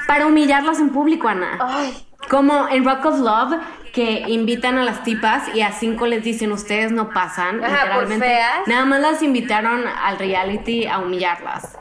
Para 0.07 0.27
humillarlas 0.27 0.81
en 0.81 0.89
público, 0.89 1.29
Ana. 1.29 1.59
ay, 1.61 2.09
Como 2.31 2.67
en 2.71 2.83
Rock 2.83 3.05
of 3.05 3.19
Love, 3.19 3.61
que 3.93 4.25
invitan 4.27 4.79
a 4.79 4.85
las 4.85 5.03
tipas 5.03 5.55
y 5.55 5.61
a 5.61 5.73
cinco 5.73 6.07
les 6.07 6.25
dicen 6.25 6.51
ustedes 6.51 6.93
no 6.93 7.11
pasan. 7.11 7.63
Ajá, 7.63 7.73
por 7.95 8.05
literalmente. 8.09 8.25
feas. 8.27 8.67
Nada 8.69 8.87
más 8.87 9.01
las 9.01 9.23
invitaron 9.23 9.85
al 9.87 10.19
reality 10.19 10.87
a 10.87 10.99
humillarlas. 11.01 11.77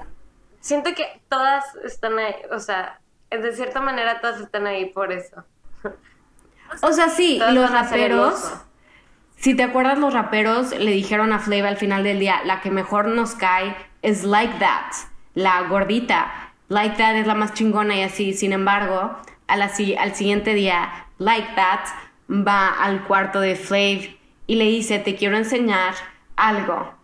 Siento 0.65 0.95
que 0.95 1.21
todas 1.30 1.63
están 1.84 2.17
ahí, 2.17 2.34
o 2.51 2.60
sea, 2.60 2.99
de 3.30 3.56
cierta 3.56 3.82
manera 3.82 4.19
todas 4.19 4.41
están 4.41 4.65
ahí 4.65 4.86
por 4.88 5.12
eso. 5.12 5.43
O 6.82 6.91
sea, 6.91 7.10
sí, 7.10 7.38
Todas 7.38 7.54
los 7.54 7.69
raperos. 7.71 8.54
Si 9.38 9.54
te 9.54 9.62
acuerdas, 9.62 9.99
los 9.99 10.12
raperos 10.13 10.71
le 10.71 10.89
dijeron 10.91 11.34
a 11.34 11.39
Flavor 11.39 11.67
al 11.67 11.78
final 11.78 12.04
del 12.04 12.19
día, 12.19 12.41
la 12.45 12.62
que 12.62 12.71
mejor 12.71 13.08
nos 13.10 13.36
cae 13.36 13.75
es 14.01 14.23
Like 14.23 14.56
That, 14.58 14.91
la 15.36 15.62
gordita. 15.63 16.51
Like 16.69 16.97
That 16.97 17.15
es 17.17 17.28
la 17.28 17.36
más 17.36 17.54
chingona 17.54 17.95
y 17.95 18.01
así. 18.01 18.34
Sin 18.34 18.51
embargo, 18.51 19.15
a 19.45 19.58
la 19.58 19.69
si- 19.69 19.95
al 19.95 20.15
siguiente 20.15 20.56
día, 20.56 21.06
Like 21.19 21.49
That 21.56 21.82
va 22.32 22.69
al 22.69 23.04
cuarto 23.04 23.39
de 23.39 23.56
Flav 23.56 24.15
y 24.47 24.56
le 24.56 24.63
dice, 24.65 24.97
te 24.97 25.15
quiero 25.15 25.38
enseñar 25.38 25.93
algo. 26.36 26.95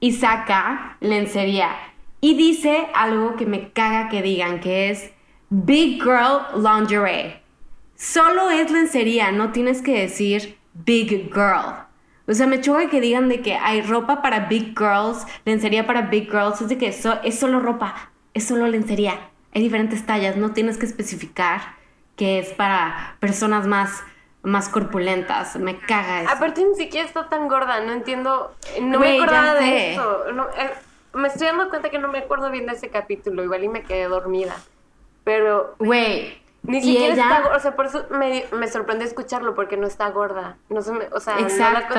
Y 0.00 0.12
saca 0.12 0.96
lencería. 1.00 1.70
Y 2.20 2.34
dice 2.34 2.88
algo 2.94 3.36
que 3.36 3.46
me 3.46 3.70
caga 3.70 4.08
que 4.08 4.22
digan, 4.22 4.60
que 4.60 4.90
es 4.90 5.12
Big 5.50 6.02
Girl 6.02 6.40
Lingerie. 6.62 7.40
Solo 7.94 8.50
es 8.50 8.70
lencería, 8.70 9.32
no 9.32 9.50
tienes 9.52 9.82
que 9.82 10.00
decir 10.00 10.58
big 10.72 11.32
girl. 11.32 11.74
O 12.26 12.34
sea, 12.34 12.46
me 12.46 12.60
choca 12.60 12.88
que 12.90 13.00
digan 13.00 13.28
de 13.28 13.40
que 13.40 13.54
hay 13.54 13.82
ropa 13.82 14.20
para 14.22 14.40
big 14.40 14.76
girls, 14.78 15.26
lencería 15.44 15.86
para 15.86 16.02
big 16.02 16.30
girls. 16.30 16.60
Es 16.60 16.68
de 16.68 16.78
que 16.78 16.92
so- 16.92 17.20
es 17.24 17.38
solo 17.38 17.58
ropa, 17.60 18.10
es 18.34 18.46
solo 18.46 18.66
lencería. 18.68 19.18
Hay 19.54 19.62
diferentes 19.62 20.04
tallas, 20.06 20.36
no 20.36 20.52
tienes 20.52 20.76
que 20.78 20.86
especificar 20.86 21.60
que 22.16 22.38
es 22.40 22.48
para 22.50 23.16
personas 23.20 23.66
más, 23.66 24.02
más 24.42 24.68
corpulentas. 24.68 25.56
Me 25.56 25.76
caga 25.78 26.22
eso. 26.22 26.30
Aparte 26.32 26.64
ni 26.64 26.74
siquiera 26.74 27.06
está 27.06 27.28
tan 27.28 27.48
gorda, 27.48 27.80
no 27.80 27.92
entiendo, 27.92 28.54
no 28.82 28.98
Güey, 28.98 29.18
me 29.18 29.24
acordaba 29.24 29.54
de 29.54 29.92
eso. 29.92 30.24
No, 30.34 30.42
eh, 30.56 30.70
me 31.12 31.28
estoy 31.28 31.46
dando 31.46 31.68
cuenta 31.70 31.90
que 31.90 31.98
no 31.98 32.08
me 32.08 32.18
acuerdo 32.18 32.50
bien 32.50 32.66
de 32.66 32.72
ese 32.72 32.90
capítulo, 32.90 33.42
igual 33.42 33.64
y 33.64 33.68
me 33.68 33.82
quedé 33.82 34.04
dormida. 34.08 34.56
Pero 35.24 35.74
Güey, 35.78 36.40
ni 36.62 36.80
siquiera 36.82 37.14
ella- 37.14 37.22
está 37.24 37.40
gorda, 37.42 37.56
o 37.56 37.60
sea, 37.60 37.76
por 37.76 37.86
eso 37.86 38.06
me, 38.10 38.44
me 38.52 38.68
sorprende 38.68 39.04
escucharlo 39.04 39.54
porque 39.54 39.76
no 39.76 39.86
está 39.86 40.10
gorda. 40.10 40.58
No 40.68 40.80
se 40.82 40.92
me, 40.92 41.06
o 41.12 41.20
sea, 41.20 41.34
no 41.34 41.40
la 41.40 41.46
Exacto. 41.46 41.94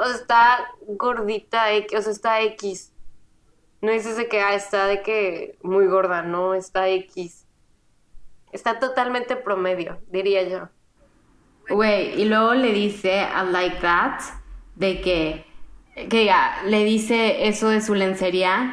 o 0.00 0.04
sea, 0.04 0.14
está 0.14 0.58
gordita, 0.86 1.66
o 1.96 2.02
sea, 2.02 2.12
está 2.12 2.40
X. 2.42 2.92
No 3.80 3.90
dices 3.90 4.16
de 4.16 4.28
que 4.28 4.40
ah, 4.40 4.54
está 4.54 4.86
de 4.86 5.02
que 5.02 5.58
muy 5.62 5.86
gorda, 5.86 6.22
no, 6.22 6.54
está 6.54 6.88
X. 6.88 7.46
Está 8.52 8.78
totalmente 8.78 9.34
promedio, 9.36 9.98
diría 10.08 10.42
yo. 10.44 10.68
Güey, 11.68 12.20
y 12.20 12.24
luego 12.26 12.54
le 12.54 12.72
dice 12.72 13.20
a 13.20 13.44
Like 13.44 13.80
That 13.80 14.20
de 14.74 15.00
que, 15.00 15.46
que 15.94 16.24
ya, 16.24 16.62
le 16.66 16.84
dice 16.84 17.48
eso 17.48 17.68
de 17.68 17.80
su 17.80 17.94
lencería 17.94 18.72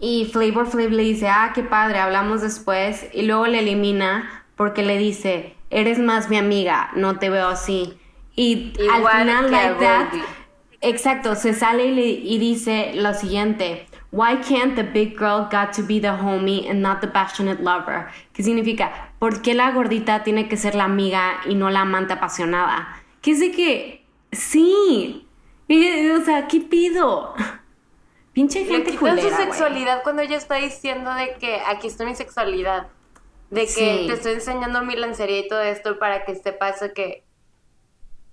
y 0.00 0.26
Flavor 0.32 0.66
Flav 0.66 0.90
le 0.90 1.02
dice, 1.02 1.28
ah, 1.28 1.52
qué 1.54 1.62
padre, 1.62 1.98
hablamos 1.98 2.40
después 2.40 3.06
y 3.12 3.22
luego 3.22 3.46
le 3.46 3.60
elimina 3.60 4.44
porque 4.56 4.82
le 4.82 4.98
dice, 4.98 5.54
eres 5.70 5.98
más 5.98 6.28
mi 6.28 6.36
amiga, 6.36 6.90
no 6.94 7.18
te 7.18 7.30
veo 7.30 7.48
así. 7.48 7.96
Y 8.34 8.72
al 8.92 9.06
final 9.06 9.50
Like 9.50 9.74
That, 9.80 10.06
exacto, 10.80 11.34
se 11.34 11.54
sale 11.54 11.86
y, 11.86 11.94
le- 11.94 12.06
y 12.06 12.38
dice 12.38 12.92
lo 12.94 13.14
siguiente. 13.14 13.86
Why 14.10 14.38
can't 14.38 14.74
the 14.74 14.84
big 14.84 15.18
girl 15.18 15.48
got 15.50 15.72
to 15.76 15.82
be 15.82 16.00
the 16.00 16.08
homie 16.08 16.68
and 16.70 16.80
not 16.80 17.00
the 17.00 17.08
passionate 17.08 17.62
lover? 17.62 18.06
¿Qué 18.32 18.42
significa? 18.42 19.10
¿Por 19.18 19.42
qué 19.42 19.54
la 19.54 19.70
gordita 19.72 20.22
tiene 20.24 20.48
que 20.48 20.56
ser 20.56 20.74
la 20.74 20.84
amiga 20.84 21.40
y 21.46 21.54
no 21.54 21.68
la 21.68 21.82
amante 21.82 22.14
apasionada? 22.14 22.88
Que 23.20 23.32
es 23.32 23.40
de 23.40 23.50
que, 23.52 24.06
sí. 24.32 25.27
Y, 25.68 26.10
o 26.10 26.24
sea, 26.24 26.48
¿qué 26.48 26.60
pido? 26.60 27.34
Pinche 28.32 28.60
Le 28.60 28.66
gente 28.66 28.90
quitan 28.92 29.16
su 29.16 29.16
culera, 29.16 29.36
güey. 29.36 29.46
sexualidad 29.46 30.02
cuando 30.02 30.22
ella 30.22 30.36
está 30.36 30.56
diciendo 30.56 31.12
de 31.14 31.34
que 31.34 31.60
aquí 31.66 31.86
está 31.88 32.04
mi 32.04 32.14
sexualidad. 32.14 32.88
De 33.50 33.62
que 33.62 33.66
Sí. 33.66 34.04
te 34.06 34.12
estoy 34.12 34.32
enseñando 34.34 34.82
mi 34.82 34.94
lencería 34.96 35.38
y 35.40 35.48
todo 35.48 35.60
esto 35.62 35.98
para 35.98 36.24
que 36.24 36.34
sepas 36.36 36.80
que, 36.94 37.24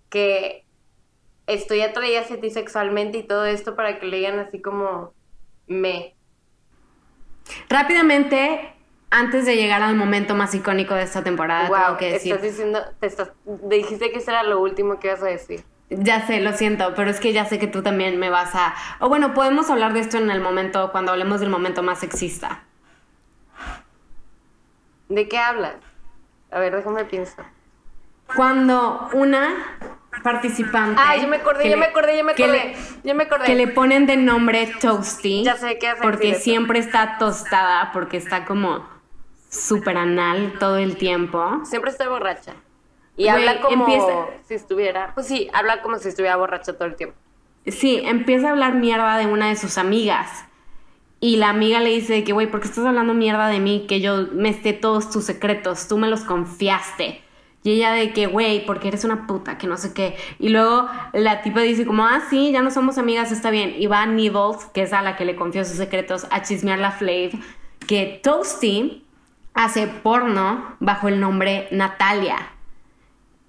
que 0.09 0.65
estoy 1.47 1.81
atraída 1.81 2.21
hacia 2.21 2.39
ti 2.39 2.49
sexualmente 2.49 3.19
y 3.19 3.23
todo 3.23 3.45
esto 3.45 3.75
para 3.75 3.99
que 3.99 4.05
le 4.07 4.17
digan 4.17 4.39
así 4.39 4.61
como 4.61 5.13
me. 5.67 6.15
Rápidamente, 7.69 8.73
antes 9.09 9.45
de 9.45 9.55
llegar 9.55 9.81
al 9.81 9.95
momento 9.95 10.35
más 10.35 10.53
icónico 10.55 10.93
de 10.93 11.03
esta 11.03 11.23
temporada, 11.23 11.67
wow, 11.69 11.77
tengo 11.85 11.97
que 11.97 12.11
decir. 12.13 12.33
estás 12.33 12.49
diciendo, 12.51 12.81
te 12.99 13.07
estás, 13.07 13.31
dijiste 13.45 14.11
que 14.11 14.17
eso 14.17 14.31
era 14.31 14.43
lo 14.43 14.59
último 14.59 14.99
que 14.99 15.07
ibas 15.07 15.21
a 15.23 15.27
decir. 15.27 15.63
Ya 15.89 16.25
sé, 16.25 16.39
lo 16.41 16.53
siento, 16.53 16.93
pero 16.95 17.11
es 17.11 17.19
que 17.19 17.31
ya 17.31 17.45
sé 17.45 17.59
que 17.59 17.67
tú 17.67 17.83
también 17.83 18.17
me 18.19 18.29
vas 18.31 18.55
a... 18.55 18.73
O 18.99 19.07
bueno, 19.07 19.33
podemos 19.33 19.69
hablar 19.69 19.93
de 19.93 19.99
esto 19.99 20.17
en 20.17 20.31
el 20.31 20.41
momento, 20.41 20.91
cuando 20.91 21.11
hablemos 21.11 21.39
del 21.39 21.49
momento 21.49 21.83
más 21.83 21.99
sexista. 21.99 22.63
¿De 25.09 25.27
qué 25.27 25.37
hablas? 25.37 25.75
A 26.51 26.59
ver, 26.59 26.75
déjame 26.75 27.05
pienso. 27.05 27.35
Cuando 28.35 29.09
una 29.13 29.53
participante. 30.23 30.99
Ah, 31.03 31.15
yo 31.17 31.27
me 31.27 31.37
acordé, 31.37 31.69
yo 31.69 31.77
me 31.77 31.85
acordé, 31.85 32.17
yo 32.17 32.23
me 32.23 32.31
acordé. 32.31 32.51
le- 32.51 32.77
yo 33.03 33.13
me 33.13 33.23
acordé. 33.23 33.45
Que 33.45 33.55
le 33.55 33.67
ponen 33.67 34.07
de 34.07 34.17
nombre 34.17 34.73
Toasty. 34.81 35.43
Ya 35.43 35.55
sé 35.57 35.77
qué 35.77 35.89
hacer 35.89 36.01
Porque 36.01 36.33
siempre 36.35 36.79
está 36.79 37.17
tostada, 37.19 37.91
porque 37.91 38.17
está 38.17 38.45
como 38.45 38.87
súper 39.49 39.97
anal 39.97 40.53
todo 40.59 40.77
el 40.77 40.97
tiempo. 40.97 41.61
Siempre 41.65 41.91
estoy 41.91 42.07
borracha. 42.07 42.53
Y 43.17 43.27
habla 43.27 43.61
como 43.61 43.85
empieza- 43.85 44.27
si 44.47 44.53
estuviera. 44.55 45.11
Pues 45.13 45.27
sí, 45.27 45.49
habla 45.53 45.81
como 45.81 45.97
si 45.99 46.09
estuviera 46.09 46.35
borracha 46.35 46.73
todo 46.73 46.87
el 46.87 46.95
tiempo. 46.95 47.15
Sí, 47.65 48.01
empieza 48.03 48.47
a 48.47 48.51
hablar 48.51 48.75
mierda 48.75 49.17
de 49.17 49.25
una 49.25 49.47
de 49.49 49.55
sus 49.55 49.77
amigas. 49.77 50.45
Y 51.21 51.37
la 51.37 51.49
amiga 51.49 51.79
le 51.79 51.89
dice 51.89 52.23
que, 52.23 52.33
güey, 52.33 52.47
¿por 52.51 52.59
qué 52.59 52.67
estás 52.67 52.85
hablando 52.85 53.13
mierda 53.13 53.47
de 53.47 53.59
mí? 53.59 53.85
Que 53.87 54.01
yo 54.01 54.27
me 54.33 54.53
sé 54.53 54.73
todos 54.73 55.09
tus 55.09 55.23
secretos, 55.23 55.87
tú 55.87 55.97
me 55.97 56.07
los 56.07 56.21
confiaste. 56.21 57.21
Y 57.63 57.71
ella 57.71 57.93
de 57.93 58.13
que, 58.13 58.27
güey, 58.27 58.63
porque 58.63 58.89
eres 58.89 59.05
una 59.05 59.25
puta, 59.25 59.57
que 59.57 59.65
no 59.65 59.77
sé 59.77 59.91
qué. 59.93 60.15
Y 60.37 60.49
luego 60.49 60.87
la 61.13 61.41
tipa 61.41 61.61
dice 61.61 61.85
como, 61.87 62.05
ah, 62.05 62.21
sí, 62.29 62.51
ya 62.51 62.61
no 62.61 62.69
somos 62.69 62.99
amigas, 62.99 63.31
está 63.31 63.49
bien. 63.49 63.73
Y 63.79 63.87
va 63.87 64.05
Nibbles, 64.05 64.65
que 64.73 64.83
es 64.83 64.93
a 64.93 65.01
la 65.01 65.15
que 65.15 65.25
le 65.25 65.35
confió 65.35 65.65
sus 65.65 65.77
secretos, 65.77 66.27
a 66.29 66.43
chismear 66.43 66.77
la 66.77 66.91
Flav, 66.91 67.31
que 67.87 68.19
Toasty 68.21 69.03
hace 69.55 69.87
porno 69.87 70.75
bajo 70.79 71.07
el 71.07 71.19
nombre 71.19 71.67
Natalia. 71.71 72.51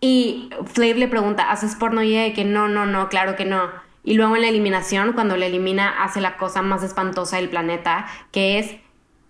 Y 0.09 0.51
Flav 0.73 0.97
le 0.99 1.09
pregunta, 1.09 1.51
¿haces 1.51 1.75
porno? 1.75 2.01
Y 2.01 2.13
ella 2.15 2.23
de 2.23 2.33
que 2.33 2.45
no, 2.45 2.69
no, 2.69 2.87
no, 2.87 3.09
claro 3.09 3.35
que 3.35 3.45
no. 3.45 3.69
Y 4.05 4.15
luego 4.15 4.37
en 4.37 4.43
la 4.43 4.49
eliminación, 4.49 5.15
cuando 5.15 5.37
la 5.37 5.47
elimina, 5.47 6.05
hace 6.05 6.21
la 6.21 6.37
cosa 6.37 6.63
más 6.63 6.85
espantosa 6.85 7.39
del 7.39 7.49
planeta, 7.49 8.07
que 8.31 8.61
es 8.61 8.77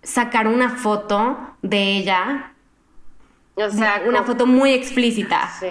sacar 0.03 0.47
una 0.47 0.69
foto 0.69 1.35
de 1.63 1.97
ella, 1.97 2.53
O 3.55 3.69
sea, 3.71 4.01
una 4.05 4.19
como- 4.19 4.25
foto 4.33 4.45
muy 4.45 4.71
explícita. 4.73 5.49
Sí. 5.59 5.69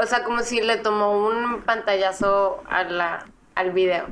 O 0.00 0.06
sea, 0.06 0.22
como 0.22 0.40
si 0.42 0.60
le 0.60 0.76
tomó 0.76 1.26
un 1.26 1.62
pantallazo 1.62 2.62
a 2.70 2.84
la, 2.84 3.26
al 3.56 3.72
video. 3.72 4.06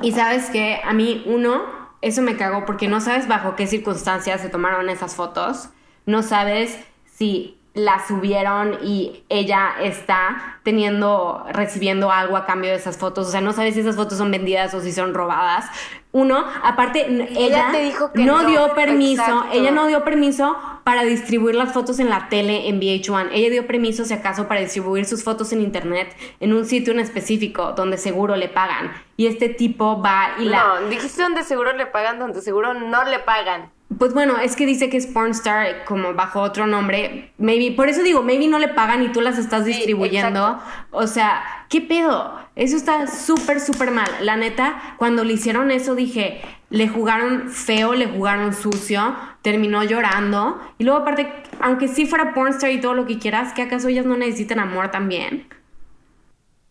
Y 0.00 0.12
sabes 0.12 0.48
que 0.50 0.80
a 0.84 0.92
mí, 0.92 1.24
uno, 1.26 1.64
eso 2.02 2.22
me 2.22 2.36
cagó 2.36 2.64
porque 2.66 2.86
no 2.86 3.00
sabes 3.00 3.26
bajo 3.26 3.56
qué 3.56 3.66
circunstancias 3.66 4.40
se 4.42 4.48
tomaron 4.48 4.88
esas 4.90 5.16
fotos. 5.16 5.70
No 6.06 6.22
sabes 6.22 6.78
si 7.04 7.57
las 7.78 8.08
subieron 8.08 8.78
y 8.82 9.24
ella 9.28 9.74
está 9.80 10.58
teniendo, 10.64 11.46
recibiendo 11.52 12.10
algo 12.10 12.36
a 12.36 12.44
cambio 12.44 12.70
de 12.70 12.76
esas 12.76 12.98
fotos. 12.98 13.28
O 13.28 13.30
sea, 13.30 13.40
no 13.40 13.52
sabes 13.52 13.74
si 13.74 13.80
esas 13.80 13.96
fotos 13.96 14.18
son 14.18 14.30
vendidas 14.30 14.74
o 14.74 14.80
si 14.80 14.92
son 14.92 15.14
robadas. 15.14 15.66
Uno, 16.10 16.44
aparte, 16.62 17.06
ella, 17.36 17.68
te 17.70 17.82
dijo 17.82 18.12
que 18.12 18.24
no, 18.24 18.42
no, 18.42 18.48
dio 18.48 18.74
permiso, 18.74 19.22
exacto. 19.22 19.48
ella 19.52 19.70
no 19.70 19.86
dio 19.86 20.04
permiso 20.04 20.56
para 20.82 21.02
distribuir 21.02 21.54
las 21.54 21.72
fotos 21.72 22.00
en 22.00 22.08
la 22.08 22.28
tele 22.28 22.68
en 22.68 22.80
VH1. 22.80 23.28
Ella 23.32 23.50
dio 23.50 23.66
permiso, 23.66 24.04
si 24.04 24.14
acaso, 24.14 24.48
para 24.48 24.60
distribuir 24.60 25.04
sus 25.04 25.22
fotos 25.22 25.52
en 25.52 25.60
internet 25.60 26.16
en 26.40 26.54
un 26.54 26.64
sitio 26.64 26.92
en 26.94 27.00
específico 27.00 27.72
donde 27.72 27.98
seguro 27.98 28.36
le 28.36 28.48
pagan. 28.48 28.90
Y 29.16 29.26
este 29.26 29.50
tipo 29.50 30.00
va 30.02 30.30
y 30.38 30.46
la... 30.46 30.80
No, 30.80 30.88
dijiste 30.88 31.22
donde 31.22 31.44
seguro 31.44 31.74
le 31.74 31.86
pagan, 31.86 32.18
donde 32.18 32.40
seguro 32.40 32.72
no 32.74 33.04
le 33.04 33.18
pagan. 33.18 33.70
Pues 33.96 34.12
bueno, 34.12 34.38
es 34.38 34.54
que 34.54 34.66
dice 34.66 34.90
que 34.90 34.98
es 34.98 35.06
pornstar 35.06 35.86
como 35.86 36.12
bajo 36.12 36.42
otro 36.42 36.66
nombre. 36.66 37.32
Maybe, 37.38 37.74
por 37.74 37.88
eso 37.88 38.02
digo, 38.02 38.22
maybe 38.22 38.46
no 38.46 38.58
le 38.58 38.68
pagan 38.68 39.02
y 39.02 39.12
tú 39.12 39.22
las 39.22 39.38
estás 39.38 39.64
distribuyendo. 39.64 40.60
O 40.90 41.06
sea, 41.06 41.64
¿qué 41.70 41.80
pedo? 41.80 42.38
Eso 42.54 42.76
está 42.76 43.06
súper, 43.06 43.60
súper 43.60 43.90
mal. 43.90 44.10
La 44.20 44.36
neta, 44.36 44.94
cuando 44.98 45.24
le 45.24 45.32
hicieron 45.32 45.70
eso 45.70 45.94
dije, 45.94 46.42
le 46.68 46.86
jugaron 46.86 47.48
feo, 47.48 47.94
le 47.94 48.06
jugaron 48.06 48.52
sucio, 48.52 49.16
terminó 49.40 49.82
llorando. 49.82 50.60
Y 50.76 50.84
luego 50.84 51.00
aparte, 51.00 51.32
aunque 51.58 51.88
sí 51.88 52.04
fuera 52.04 52.34
pornstar 52.34 52.70
y 52.70 52.82
todo 52.82 52.92
lo 52.92 53.06
que 53.06 53.18
quieras, 53.18 53.54
¿que 53.54 53.62
acaso 53.62 53.88
ellas 53.88 54.04
no 54.04 54.18
necesitan 54.18 54.58
amor 54.58 54.90
también? 54.90 55.48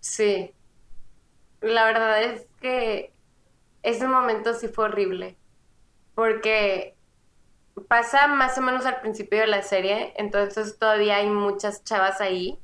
Sí. 0.01 0.51
La 1.61 1.85
verdad 1.85 2.21
es 2.21 2.45
que 2.61 3.11
ese 3.81 4.07
momento 4.07 4.53
sí 4.53 4.67
fue 4.67 4.85
horrible. 4.85 5.35
Porque 6.13 6.96
pasa 7.87 8.27
más 8.27 8.57
o 8.57 8.61
menos 8.61 8.85
al 8.85 9.01
principio 9.01 9.39
de 9.39 9.47
la 9.47 9.61
serie, 9.61 10.13
entonces 10.17 10.77
todavía 10.79 11.17
hay 11.17 11.27
muchas 11.27 11.83
chavas 11.83 12.21
ahí. 12.21 12.59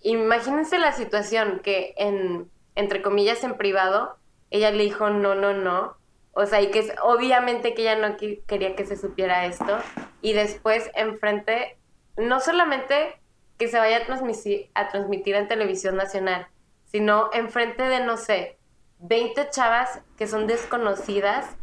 Imagínense 0.00 0.78
la 0.78 0.92
situación 0.92 1.60
que 1.62 1.94
en, 1.96 2.50
entre 2.74 3.02
comillas, 3.02 3.44
en 3.44 3.56
privado, 3.56 4.16
ella 4.50 4.70
le 4.70 4.84
dijo 4.84 5.10
no, 5.10 5.34
no, 5.34 5.52
no. 5.52 5.96
O 6.32 6.46
sea, 6.46 6.62
y 6.62 6.70
que 6.70 6.80
es, 6.80 6.92
obviamente 7.02 7.74
que 7.74 7.82
ella 7.82 7.96
no 7.96 8.16
quería 8.16 8.74
que 8.74 8.86
se 8.86 8.96
supiera 8.96 9.46
esto. 9.46 9.78
Y 10.22 10.32
después, 10.32 10.90
enfrente, 10.94 11.78
no 12.16 12.40
solamente 12.40 13.20
que 13.58 13.68
se 13.68 13.78
vaya 13.78 13.98
a 13.98 14.06
transmitir, 14.06 14.70
a 14.74 14.88
transmitir 14.88 15.34
en 15.34 15.48
televisión 15.48 15.96
nacional, 15.96 16.48
sino 16.86 17.30
enfrente 17.32 17.82
de, 17.82 18.00
no 18.00 18.16
sé, 18.16 18.58
20 19.00 19.50
chavas 19.50 20.00
que 20.16 20.26
son 20.26 20.46
desconocidas 20.46 21.56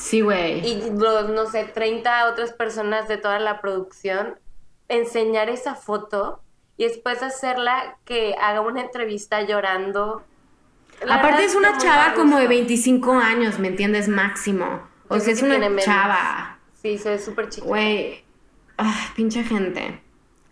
Sí, 0.00 0.22
güey. 0.22 0.66
y 0.66 0.90
los, 0.98 1.28
no 1.28 1.46
sé, 1.46 1.64
30 1.64 2.30
otras 2.30 2.52
personas 2.52 3.06
de 3.06 3.18
toda 3.18 3.38
la 3.38 3.60
producción, 3.60 4.38
enseñar 4.88 5.50
esa 5.50 5.74
foto 5.74 6.40
y 6.78 6.84
después 6.84 7.22
hacerla 7.22 7.98
que 8.06 8.34
haga 8.40 8.62
una 8.62 8.80
entrevista 8.80 9.42
llorando. 9.42 10.24
La 11.04 11.16
Aparte 11.16 11.44
es 11.44 11.54
una 11.54 11.76
chava 11.76 12.14
como 12.14 12.36
de 12.36 12.44
gusto. 12.44 12.48
25 12.48 13.12
años, 13.12 13.58
¿me 13.58 13.68
entiendes? 13.68 14.08
Máximo. 14.08 14.88
O 15.08 15.20
sea, 15.20 15.34
es 15.34 15.42
una 15.42 15.76
chava. 15.76 16.58
Sí, 16.80 16.96
se 16.96 17.10
ve 17.10 17.18
súper 17.18 17.50
chiquita. 17.50 17.68
Güey, 17.68 18.24
ah, 18.78 19.12
pinche 19.14 19.44
gente. 19.44 20.00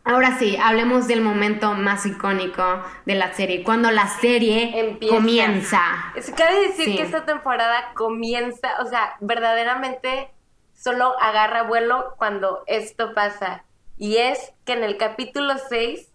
Ahora 0.05 0.39
sí, 0.39 0.57
hablemos 0.57 1.07
del 1.07 1.21
momento 1.21 1.75
más 1.75 2.07
icónico 2.07 2.83
de 3.05 3.15
la 3.15 3.33
serie, 3.35 3.63
cuando 3.63 3.91
la 3.91 4.09
serie 4.09 4.79
Empieza. 4.81 5.15
comienza. 5.15 5.81
Es, 6.17 6.31
cabe 6.31 6.61
decir 6.69 6.87
Sí. 6.87 6.97
que 6.97 7.03
esta 7.03 7.27
temporada 7.27 7.93
comienza, 7.95 8.81
o 8.81 8.87
sea, 8.87 9.17
verdaderamente 9.21 10.31
solo 10.73 11.15
agarra 11.21 11.65
vuelo 11.65 12.15
cuando 12.17 12.63
esto 12.67 13.13
pasa. 13.13 13.65
Y 13.99 14.17
es 14.17 14.53
que 14.65 14.73
en 14.73 14.85
el 14.85 14.97
capítulo 14.97 15.55
6, 15.69 16.11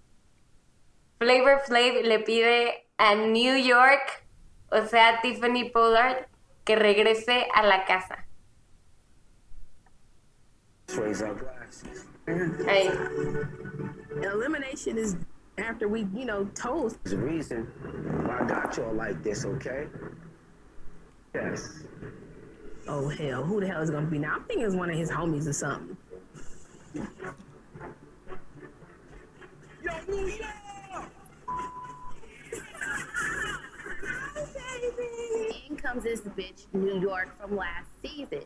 Flavor 1.20 1.60
Flav 1.66 2.02
le 2.04 2.20
pide 2.20 2.88
a 2.98 3.14
New 3.14 3.58
York, 3.58 4.26
o 4.72 4.86
sea, 4.86 5.10
a 5.10 5.22
Tiffany 5.22 5.70
Pollard, 5.72 6.28
que 6.64 6.76
regrese 6.76 7.48
a 7.54 7.62
la 7.64 7.86
casa. 7.86 8.26
Glasses. 10.88 12.08
Ahí. 12.68 12.90
Elimination 14.22 14.98
is 14.98 15.16
after 15.58 15.88
we, 15.88 16.08
you 16.14 16.26
know, 16.26 16.46
toast. 16.56 16.98
There's 17.04 17.14
a 17.14 17.18
reason 17.18 17.64
why 18.26 18.40
I 18.42 18.46
got 18.46 18.78
y'all 18.78 18.94
like 18.94 19.24
this, 19.24 19.46
okay? 19.46 19.88
Yes. 21.34 21.84
Oh 22.88 23.08
hell, 23.08 23.44
who 23.44 23.60
the 23.60 23.68
hell 23.68 23.82
is 23.82 23.90
gonna 23.90 24.08
be 24.08 24.20
now? 24.20 24.36
I'm 24.36 24.44
thinking 24.44 24.66
it's 24.66 24.76
one 24.76 24.90
of 24.90 24.98
his 24.98 25.10
homies 25.10 25.48
or 25.48 25.54
something. 25.54 25.98
Yo, 26.94 27.04
New 30.08 30.28
York! 30.28 30.50
In 35.70 35.78
comes 35.78 36.04
this 36.04 36.22
bitch, 36.22 36.66
New 36.74 37.00
York, 37.00 37.30
from 37.40 37.56
last 37.56 37.90
season. 38.02 38.44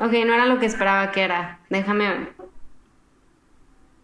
Ok, 0.00 0.12
no 0.24 0.32
era 0.32 0.46
lo 0.46 0.58
que 0.58 0.66
esperaba 0.66 1.12
que 1.12 1.22
era. 1.22 1.58
Déjame. 1.70 2.28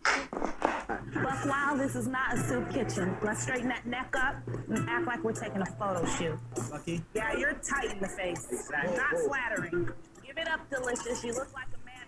Buck 0.05 1.47
Wild, 1.47 1.81
this 1.81 1.95
is 1.97 2.07
not 2.07 2.35
a 2.35 2.39
soup 2.39 2.71
kitchen. 2.73 3.17
Let's 3.23 3.43
straighten 3.43 3.69
that 3.69 3.87
neck 3.87 4.15
up 4.17 4.37
and 4.69 4.89
act 4.89 5.07
like 5.07 5.23
we're 5.25 5.33
taking 5.33 5.63
a 5.63 5.67
photo 5.67 6.05
shoot. 6.17 6.39
Lucky. 6.71 7.03
Yeah, 7.15 7.37
you're 7.37 7.55
tight 7.55 7.93
in 7.93 8.01
the 8.01 8.09
face. 8.09 8.47
Not 8.71 9.17
flattering. 9.27 9.89
Give 10.27 10.37
it 10.37 10.49
up, 10.49 10.69
delicious. 10.71 11.25
You 11.25 11.33
look 11.35 11.53
like 11.55 11.69
a 11.75 11.79
man. 11.87 12.07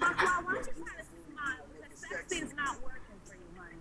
Buck 0.00 0.16
Wild, 0.16 0.44
why 0.44 0.54
don't 0.54 0.66
you 0.66 0.72
try 0.84 0.94
to 0.96 1.04
smile? 1.32 1.64
Because 1.80 1.98
sexy 2.10 2.36
is 2.44 2.54
not 2.54 2.82
working 2.82 3.18
for 3.24 3.34
you, 3.34 3.48
honey. 3.56 3.78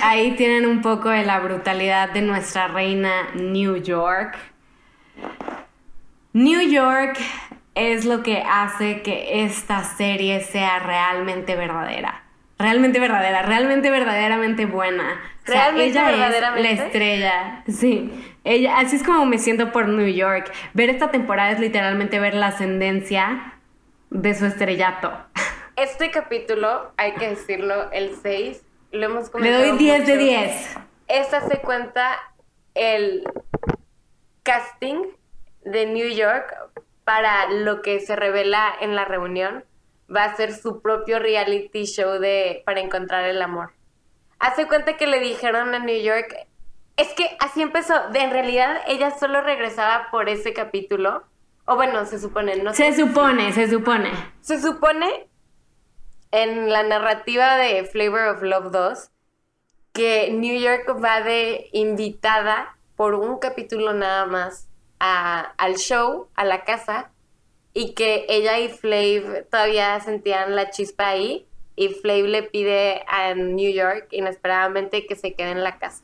Ahí 0.02 0.36
tienen 0.36 0.66
un 0.66 0.82
poco 0.82 1.08
de 1.10 1.24
la 1.24 1.40
brutalidad 1.40 2.12
de 2.12 2.22
nuestra 2.22 2.68
reina 2.68 3.30
New 3.34 3.76
York. 3.76 4.36
New 6.32 6.60
York 6.60 7.18
es 7.74 8.04
lo 8.04 8.22
que 8.22 8.42
hace 8.46 9.02
que 9.02 9.44
esta 9.44 9.82
serie 9.82 10.40
sea 10.40 10.78
realmente 10.78 11.56
verdadera. 11.56 12.22
Realmente 12.58 13.00
verdadera, 13.00 13.42
realmente 13.42 13.90
verdaderamente 13.90 14.66
buena. 14.66 15.20
O 15.42 15.46
sea, 15.46 15.72
¿Realmente 15.72 15.90
ella 15.90 16.28
es 16.28 16.62
la 16.62 16.70
estrella. 16.70 17.64
Sí. 17.68 18.10
Ella, 18.44 18.78
así 18.78 18.96
es 18.96 19.02
como 19.02 19.26
me 19.26 19.38
siento 19.38 19.72
por 19.72 19.88
New 19.88 20.06
York. 20.06 20.52
Ver 20.72 20.88
esta 20.90 21.10
temporada 21.10 21.50
es 21.50 21.60
literalmente 21.60 22.20
ver 22.20 22.34
la 22.34 22.48
ascendencia 22.48 23.54
de 24.10 24.34
su 24.34 24.46
estrellato. 24.46 25.12
Este 25.76 26.12
capítulo, 26.12 26.92
hay 26.96 27.14
que 27.14 27.30
decirlo, 27.30 27.90
el 27.90 28.14
6, 28.22 28.62
lo 28.92 29.06
hemos 29.06 29.24
Le 29.24 29.30
comentado 29.32 29.66
doy 29.70 29.76
10 29.76 30.06
de 30.06 30.12
mucho. 30.12 30.24
10. 30.24 30.76
Esta 31.08 31.48
se 31.48 31.58
cuenta 31.58 32.16
el 32.74 33.24
casting 34.44 35.02
de 35.64 35.86
New 35.86 36.08
York 36.10 36.54
para 37.04 37.50
lo 37.50 37.82
que 37.82 38.00
se 38.00 38.16
revela 38.16 38.72
en 38.80 38.94
la 38.94 39.04
reunión. 39.04 39.64
va 40.14 40.24
a 40.24 40.32
hacer 40.32 40.54
su 40.54 40.82
propio 40.82 41.18
reality 41.18 41.86
show 41.86 42.18
de 42.18 42.62
para 42.66 42.80
encontrar 42.80 43.24
el 43.24 43.40
amor. 43.40 43.72
Hace 44.38 44.66
cuenta 44.66 44.98
que 44.98 45.06
le 45.06 45.18
dijeron 45.18 45.74
a 45.74 45.78
New 45.78 46.02
York, 46.02 46.46
es 46.96 47.08
que 47.14 47.36
así 47.40 47.62
empezó, 47.62 47.94
de, 48.10 48.20
en 48.20 48.30
realidad 48.30 48.82
ella 48.86 49.18
solo 49.18 49.40
regresaba 49.40 50.08
por 50.10 50.28
ese 50.28 50.52
capítulo, 50.52 51.24
o 51.64 51.76
bueno, 51.76 52.04
se 52.04 52.18
supone, 52.18 52.56
no 52.56 52.74
sé. 52.74 52.92
Se 52.92 53.00
supone, 53.00 53.52
se 53.52 53.68
supone. 53.68 54.10
Se 54.42 54.60
supone 54.60 55.26
en 56.30 56.70
la 56.70 56.82
narrativa 56.82 57.56
de 57.56 57.84
Flavor 57.84 58.28
of 58.28 58.42
Love 58.42 58.70
2 58.70 59.10
que 59.94 60.30
New 60.32 60.60
York 60.60 60.96
va 61.02 61.22
de 61.22 61.68
invitada 61.72 62.76
por 62.96 63.14
un 63.14 63.38
capítulo 63.38 63.94
nada 63.94 64.26
más 64.26 64.68
a- 65.06 65.52
al 65.58 65.74
show, 65.76 66.28
a 66.34 66.44
la 66.44 66.64
casa, 66.64 67.10
y 67.74 67.92
que 67.92 68.24
ella 68.30 68.58
y 68.58 68.68
Flav 68.68 69.44
todavía 69.50 70.00
sentían 70.00 70.56
la 70.56 70.70
chispa 70.70 71.08
ahí, 71.08 71.46
y 71.76 71.88
Flav 71.88 72.24
le 72.24 72.42
pide 72.44 73.04
a 73.06 73.34
New 73.34 73.70
York 73.70 74.06
inesperadamente 74.12 75.06
que 75.06 75.14
se 75.14 75.34
quede 75.34 75.50
en 75.50 75.62
la 75.62 75.78
casa. 75.78 76.02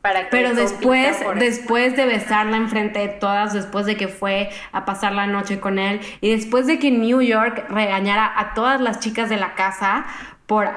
Para 0.00 0.22
que 0.22 0.28
Pero 0.30 0.54
después, 0.54 1.18
después 1.34 1.94
de 1.96 2.06
besarla 2.06 2.56
enfrente 2.56 3.00
de 3.00 3.08
todas, 3.08 3.52
después 3.52 3.84
de 3.84 3.96
que 3.96 4.08
fue 4.08 4.48
a 4.72 4.86
pasar 4.86 5.12
la 5.12 5.26
noche 5.26 5.60
con 5.60 5.78
él, 5.78 6.00
y 6.22 6.30
después 6.30 6.66
de 6.66 6.78
que 6.78 6.90
New 6.90 7.20
York 7.20 7.66
regañara 7.68 8.32
a 8.34 8.54
todas 8.54 8.80
las 8.80 9.00
chicas 9.00 9.28
de 9.28 9.36
la 9.36 9.54
casa 9.56 10.06
por 10.46 10.70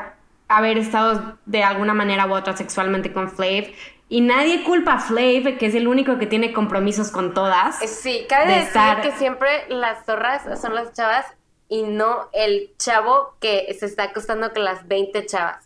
haber 0.49 0.77
estado 0.77 1.37
de 1.45 1.63
alguna 1.63 1.93
manera 1.93 2.25
u 2.25 2.33
otra 2.33 2.57
sexualmente 2.57 3.13
con 3.13 3.29
Flav, 3.29 3.67
y 4.11 4.19
nadie 4.19 4.63
culpa 4.65 4.95
a 4.95 4.99
Flav, 4.99 5.57
que 5.57 5.65
es 5.67 5.73
el 5.73 5.87
único 5.87 6.17
que 6.19 6.27
tiene 6.27 6.51
compromisos 6.51 7.11
con 7.11 7.33
todas. 7.33 7.81
Eh, 7.81 7.87
Sí, 7.87 8.25
cabe 8.27 8.45
de 8.47 8.51
decir 8.55 8.67
estar- 8.67 9.01
que 9.01 9.11
siempre 9.13 9.49
las 9.69 10.05
zorras 10.05 10.43
son 10.59 10.75
las 10.75 10.91
chavas 10.91 11.25
y 11.69 11.83
no 11.83 12.27
el 12.33 12.71
chavo 12.77 13.35
que 13.39 13.73
se 13.79 13.85
está 13.85 14.03
acostando 14.03 14.51
con 14.51 14.65
las 14.65 14.85
20 14.87 15.25
chavas. 15.25 15.65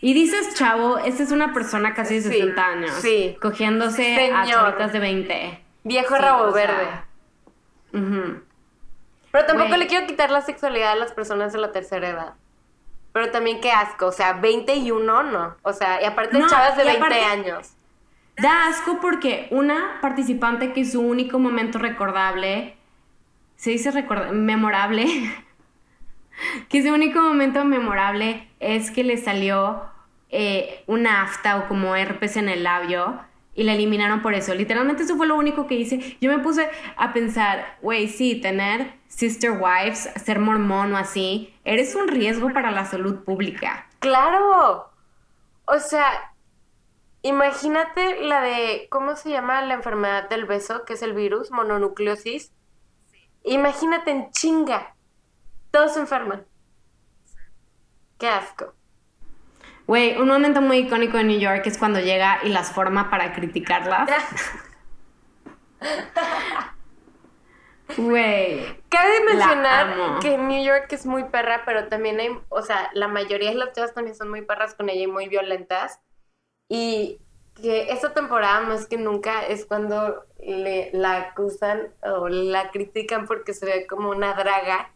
Y 0.00 0.14
dices, 0.14 0.54
chavo, 0.54 0.96
esta 0.98 1.22
es 1.22 1.32
una 1.32 1.52
persona 1.52 1.92
casi 1.92 2.14
de 2.16 2.22
Sí, 2.22 2.28
60 2.28 2.66
años, 2.66 2.90
sí. 3.02 3.36
cogiéndose 3.42 4.32
a 4.32 4.46
chavitas 4.46 4.92
de 4.94 4.98
20. 5.00 5.60
Viejo 5.82 6.16
Sí, 6.16 6.22
rabo 6.22 6.50
sea, 6.52 6.66
verde. 6.66 6.88
Pero 9.32 9.46
tampoco 9.46 9.76
le 9.76 9.86
quiero 9.86 10.06
quitar 10.06 10.30
la 10.30 10.40
sexualidad 10.40 10.92
a 10.92 10.96
las 10.96 11.12
personas 11.12 11.52
de 11.52 11.58
la 11.58 11.72
tercera 11.72 12.08
edad. 12.08 12.34
Pero 13.14 13.30
también 13.30 13.60
qué 13.60 13.70
asco, 13.70 14.06
o 14.06 14.12
sea, 14.12 14.32
21 14.34 15.22
no. 15.22 15.56
O 15.62 15.72
sea, 15.72 16.02
y 16.02 16.04
aparte 16.04 16.36
No, 16.36 16.48
chavas 16.48 16.76
de 16.76 16.82
y 16.82 16.86
20 16.86 17.00
aparte- 17.00 17.24
años. 17.24 17.70
Da 18.36 18.66
asco 18.66 18.98
porque 19.00 19.46
una 19.52 19.98
participante 20.02 20.72
que 20.72 20.84
su 20.84 21.00
único 21.00 21.38
momento 21.38 21.78
recordable, 21.78 22.76
se 23.54 23.70
dice 23.70 23.92
recorda- 23.92 24.32
memorable, 24.32 25.06
que 26.68 26.82
su 26.82 26.92
único 26.92 27.20
momento 27.22 27.64
memorable 27.64 28.48
es 28.58 28.90
que 28.90 29.04
le 29.04 29.16
salió 29.16 29.84
eh, 30.30 30.82
una 30.88 31.22
afta 31.22 31.56
o 31.58 31.68
como 31.68 31.94
herpes 31.94 32.36
en 32.36 32.48
el 32.48 32.64
labio 32.64 33.20
y 33.54 33.62
la 33.64 33.74
eliminaron 33.74 34.22
por 34.22 34.34
eso. 34.34 34.54
Literalmente 34.54 35.04
eso 35.04 35.16
fue 35.16 35.26
lo 35.26 35.36
único 35.36 35.66
que 35.66 35.74
hice. 35.74 36.16
Yo 36.20 36.30
me 36.30 36.42
puse 36.42 36.68
a 36.96 37.12
pensar, 37.12 37.78
güey, 37.82 38.08
sí, 38.08 38.40
tener 38.40 38.94
sister 39.08 39.52
wives, 39.52 40.10
ser 40.22 40.40
mormón 40.40 40.92
o 40.92 40.96
así, 40.96 41.54
eres 41.64 41.94
un 41.94 42.08
riesgo 42.08 42.52
para 42.52 42.70
la 42.70 42.84
salud 42.84 43.24
pública. 43.24 43.88
Claro. 44.00 44.90
O 45.66 45.78
sea, 45.78 46.34
imagínate 47.22 48.20
la 48.22 48.42
de, 48.42 48.88
¿cómo 48.90 49.16
se 49.16 49.30
llama 49.30 49.62
la 49.62 49.74
enfermedad 49.74 50.28
del 50.28 50.44
beso? 50.44 50.84
Que 50.84 50.94
es 50.94 51.02
el 51.02 51.14
virus, 51.14 51.50
mononucleosis. 51.50 52.52
Imagínate 53.44 54.10
en 54.10 54.30
chinga. 54.30 54.94
Todos 55.70 55.94
se 55.94 56.00
enferman. 56.00 56.44
Qué 58.18 58.28
asco. 58.28 58.74
Güey, 59.86 60.16
un 60.16 60.28
momento 60.28 60.62
muy 60.62 60.78
icónico 60.78 61.18
de 61.18 61.24
New 61.24 61.38
York 61.38 61.62
es 61.66 61.76
cuando 61.76 62.00
llega 62.00 62.38
y 62.42 62.48
las 62.48 62.72
forma 62.72 63.10
para 63.10 63.32
criticarlas. 63.32 64.08
Güey. 67.96 68.82
Cabe 68.88 69.24
mencionar 69.24 70.18
que 70.20 70.38
New 70.38 70.64
York 70.64 70.86
es 70.90 71.04
muy 71.06 71.24
perra, 71.24 71.62
pero 71.64 71.88
también 71.88 72.18
hay, 72.18 72.30
o 72.48 72.62
sea, 72.62 72.90
la 72.94 73.08
mayoría 73.08 73.50
de 73.50 73.56
las 73.56 73.72
chavas 73.72 73.94
también 73.94 74.16
son 74.16 74.30
muy 74.30 74.42
perras 74.42 74.74
con 74.74 74.88
ella 74.88 75.02
y 75.02 75.06
muy 75.06 75.28
violentas. 75.28 76.00
Y 76.68 77.20
que 77.60 77.92
esta 77.92 78.12
temporada 78.14 78.60
más 78.60 78.86
que 78.86 78.96
nunca 78.96 79.46
es 79.46 79.66
cuando 79.66 80.24
le, 80.38 80.90
la 80.92 81.16
acusan 81.18 81.92
o 82.02 82.28
la 82.28 82.70
critican 82.70 83.26
porque 83.26 83.54
se 83.54 83.66
ve 83.66 83.86
como 83.86 84.10
una 84.10 84.34
draga. 84.34 84.90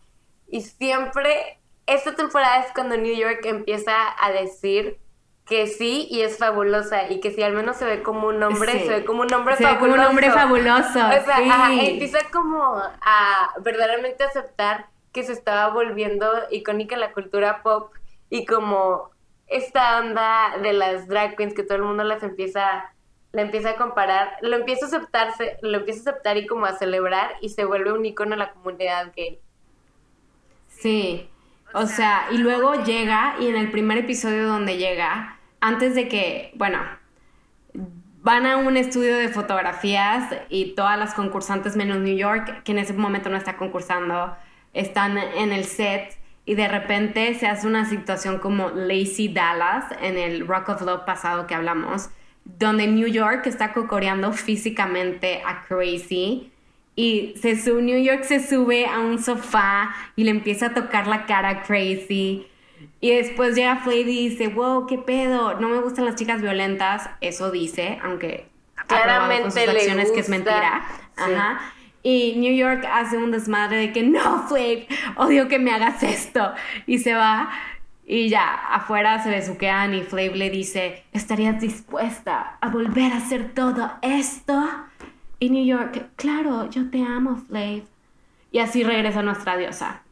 Y 0.48 0.62
siempre, 0.62 1.60
esta 1.88 2.14
temporada 2.14 2.60
es 2.60 2.72
cuando 2.72 2.96
New 2.96 3.14
York 3.14 3.40
empieza 3.44 3.94
a 4.24 4.30
decir 4.30 4.98
que 5.46 5.66
sí 5.66 6.06
y 6.10 6.20
es 6.20 6.36
fabulosa 6.36 7.10
y 7.10 7.20
que 7.20 7.30
si 7.30 7.42
al 7.42 7.54
menos 7.54 7.76
se 7.76 7.86
ve 7.86 8.02
como 8.02 8.28
un 8.28 8.42
hombre, 8.42 8.72
Sí. 8.72 8.78
se 8.80 8.88
ve 8.90 9.04
como 9.04 9.22
un 9.22 9.32
hombre 9.32 9.56
Se 9.56 9.64
ve 9.64 9.70
fabuloso. 9.70 9.96
como 9.96 10.02
un 10.02 10.10
hombre 10.10 10.30
fabuloso. 10.30 10.88
O 10.88 11.24
sea, 11.24 11.36
sí. 11.38 11.48
ajá, 11.50 11.72
empieza 11.72 12.18
como 12.30 12.74
a 13.00 13.50
verdaderamente 13.60 14.24
aceptar 14.24 14.86
que 15.12 15.22
se 15.22 15.32
estaba 15.32 15.72
volviendo 15.72 16.30
icónica 16.50 16.96
la 16.98 17.12
cultura 17.12 17.62
pop 17.62 17.92
y 18.28 18.44
como 18.44 19.10
esta 19.46 19.98
onda 20.00 20.58
de 20.62 20.74
las 20.74 21.08
drag 21.08 21.34
queens 21.36 21.54
que 21.54 21.62
todo 21.62 21.76
el 21.76 21.82
mundo 21.84 22.04
las 22.04 22.22
empieza 22.22 22.92
la 23.32 23.42
empieza 23.42 23.70
a 23.70 23.76
comparar, 23.76 24.36
lo 24.40 24.56
empieza 24.56 24.86
a 24.86 24.88
aceptarse, 24.88 25.58
lo 25.62 25.78
empieza 25.78 26.00
a 26.00 26.12
aceptar 26.12 26.36
y 26.38 26.46
como 26.46 26.64
a 26.66 26.72
celebrar 26.72 27.32
y 27.42 27.50
se 27.50 27.64
vuelve 27.64 27.92
un 27.92 28.04
icono 28.06 28.32
en 28.34 28.38
la 28.38 28.52
comunidad 28.52 29.12
gay. 29.14 29.38
Sí, 30.68 31.30
o 31.78 31.86
sea, 31.86 32.26
y 32.32 32.38
luego 32.38 32.82
llega 32.82 33.36
y 33.38 33.46
en 33.46 33.56
el 33.56 33.70
primer 33.70 33.98
episodio 33.98 34.48
donde 34.48 34.78
llega, 34.78 35.38
antes 35.60 35.94
de 35.94 36.08
que, 36.08 36.52
bueno, 36.56 36.80
van 38.20 38.46
a 38.46 38.56
un 38.56 38.76
estudio 38.76 39.16
de 39.16 39.28
fotografías 39.28 40.34
y 40.48 40.74
todas 40.74 40.98
las 40.98 41.14
concursantes 41.14 41.76
menos 41.76 41.98
New 41.98 42.16
York, 42.16 42.62
que 42.64 42.72
en 42.72 42.78
ese 42.78 42.94
momento 42.94 43.30
no 43.30 43.36
está 43.36 43.56
concursando, 43.56 44.36
están 44.74 45.18
en 45.18 45.52
el 45.52 45.64
set 45.64 46.18
y 46.44 46.56
de 46.56 46.66
repente 46.66 47.34
se 47.34 47.46
hace 47.46 47.68
una 47.68 47.84
situación 47.84 48.38
como 48.38 48.70
Lazy 48.70 49.28
Dallas 49.28 49.84
en 50.02 50.18
el 50.18 50.48
Rock 50.48 50.70
of 50.70 50.82
Love 50.82 51.04
pasado 51.04 51.46
que 51.46 51.54
hablamos, 51.54 52.10
donde 52.44 52.88
New 52.88 53.06
York 53.06 53.46
está 53.46 53.72
cocoreando 53.72 54.32
físicamente 54.32 55.42
a 55.46 55.62
Crazy 55.62 56.50
y 57.00 57.34
se 57.40 57.56
su- 57.56 57.80
New 57.80 58.02
York 58.02 58.24
se 58.24 58.44
sube 58.44 58.86
a 58.86 58.98
un 58.98 59.20
sofá 59.22 59.94
y 60.16 60.24
le 60.24 60.30
empieza 60.32 60.66
a 60.66 60.74
tocar 60.74 61.06
la 61.06 61.26
cara 61.26 61.62
Crazy. 61.62 62.48
Y 63.00 63.10
después 63.12 63.54
llega 63.54 63.76
Flav 63.76 63.94
y 63.98 64.02
dice, 64.28 64.48
wow, 64.48 64.86
qué 64.88 64.98
pedo, 64.98 65.60
no 65.60 65.68
me 65.68 65.78
gustan 65.80 66.04
las 66.06 66.16
chicas 66.16 66.42
violentas. 66.42 67.08
Eso 67.20 67.52
dice, 67.52 68.00
aunque 68.02 68.48
con 68.76 68.86
Claramente 68.98 69.50
sus 69.50 69.72
le 69.72 69.78
acciones 69.78 70.10
que 70.10 70.20
es 70.20 70.28
gusta. 70.28 70.30
mentira. 70.30 70.86
Sí. 71.16 71.22
Ajá. 71.34 71.60
Y 72.02 72.34
New 72.38 72.54
York 72.54 72.84
hace 72.92 73.16
un 73.16 73.30
desmadre 73.30 73.76
de 73.76 73.92
que 73.92 74.02
no, 74.02 74.48
Flav, 74.48 74.86
odio 75.16 75.46
que 75.46 75.60
me 75.60 75.70
hagas 75.70 76.02
esto. 76.02 76.52
Y 76.86 76.98
se 76.98 77.14
va. 77.14 77.48
Y 78.06 78.28
ya, 78.28 78.54
afuera 78.74 79.22
se 79.22 79.30
besuquean 79.30 79.94
y 79.94 80.02
Flav 80.02 80.34
le 80.34 80.50
dice, 80.50 81.04
¿estarías 81.12 81.60
dispuesta 81.60 82.56
a 82.60 82.68
volver 82.70 83.12
a 83.12 83.18
hacer 83.18 83.52
todo 83.54 83.92
esto? 84.02 84.68
Y 85.38 85.50
New 85.50 85.64
York, 85.64 86.10
claro, 86.16 86.68
yo 86.70 86.90
te 86.90 87.02
amo, 87.02 87.36
Flav. 87.36 87.82
Y 88.50 88.58
así 88.58 88.82
regresa 88.82 89.22
nuestra 89.22 89.56
diosa. 89.56 90.02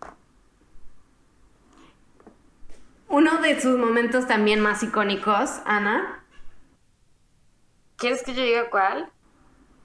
Uno 3.08 3.40
de 3.40 3.60
sus 3.60 3.78
momentos 3.78 4.26
también 4.26 4.60
más 4.60 4.82
icónicos, 4.82 5.60
Ana. 5.64 6.22
¿Quieres 7.96 8.22
que 8.22 8.34
yo 8.34 8.42
diga 8.42 8.68
cuál? 8.70 9.10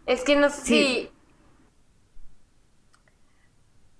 Es 0.05 0.23
que 0.23 0.35
no 0.35 0.49
sé 0.49 0.61
Sí. 0.61 0.65
si... 0.65 1.09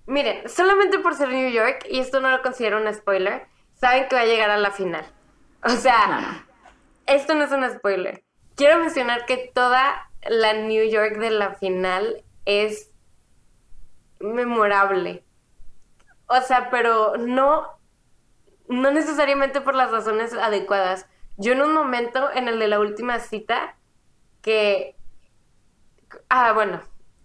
Miren, 0.06 0.48
solamente 0.48 0.98
por 0.98 1.14
ser 1.14 1.28
New 1.28 1.50
York, 1.50 1.86
y 1.88 2.00
esto 2.00 2.20
no 2.20 2.30
lo 2.30 2.42
considero 2.42 2.80
un 2.82 2.92
spoiler, 2.92 3.46
saben 3.74 4.08
que 4.08 4.16
va 4.16 4.22
a 4.22 4.26
llegar 4.26 4.50
a 4.50 4.58
la 4.58 4.70
final. 4.72 5.06
O 5.64 5.70
sea, 5.70 6.44
esto 7.06 7.34
no 7.34 7.44
es 7.44 7.52
un 7.52 7.68
spoiler. 7.70 8.22
Quiero 8.56 8.78
mencionar 8.80 9.24
que 9.26 9.50
toda 9.54 10.10
la 10.28 10.52
New 10.54 10.84
York 10.88 11.18
de 11.18 11.30
la 11.30 11.54
final 11.54 12.22
es 12.44 12.90
memorable. 14.20 15.24
O 16.26 16.40
sea, 16.40 16.70
pero 16.70 17.16
no, 17.16 17.66
no 18.68 18.90
necesariamente 18.90 19.60
por 19.60 19.74
las 19.74 19.90
razones 19.90 20.32
adecuadas. 20.32 21.06
Yo 21.36 21.52
en 21.52 21.62
un 21.62 21.74
momento, 21.74 22.30
en 22.34 22.48
el 22.48 22.58
de 22.58 22.68
la 22.68 22.80
última 22.80 23.18
cita, 23.18 23.76
que... 24.40 24.96
Ah, 26.28 26.52
bueno, 26.52 26.80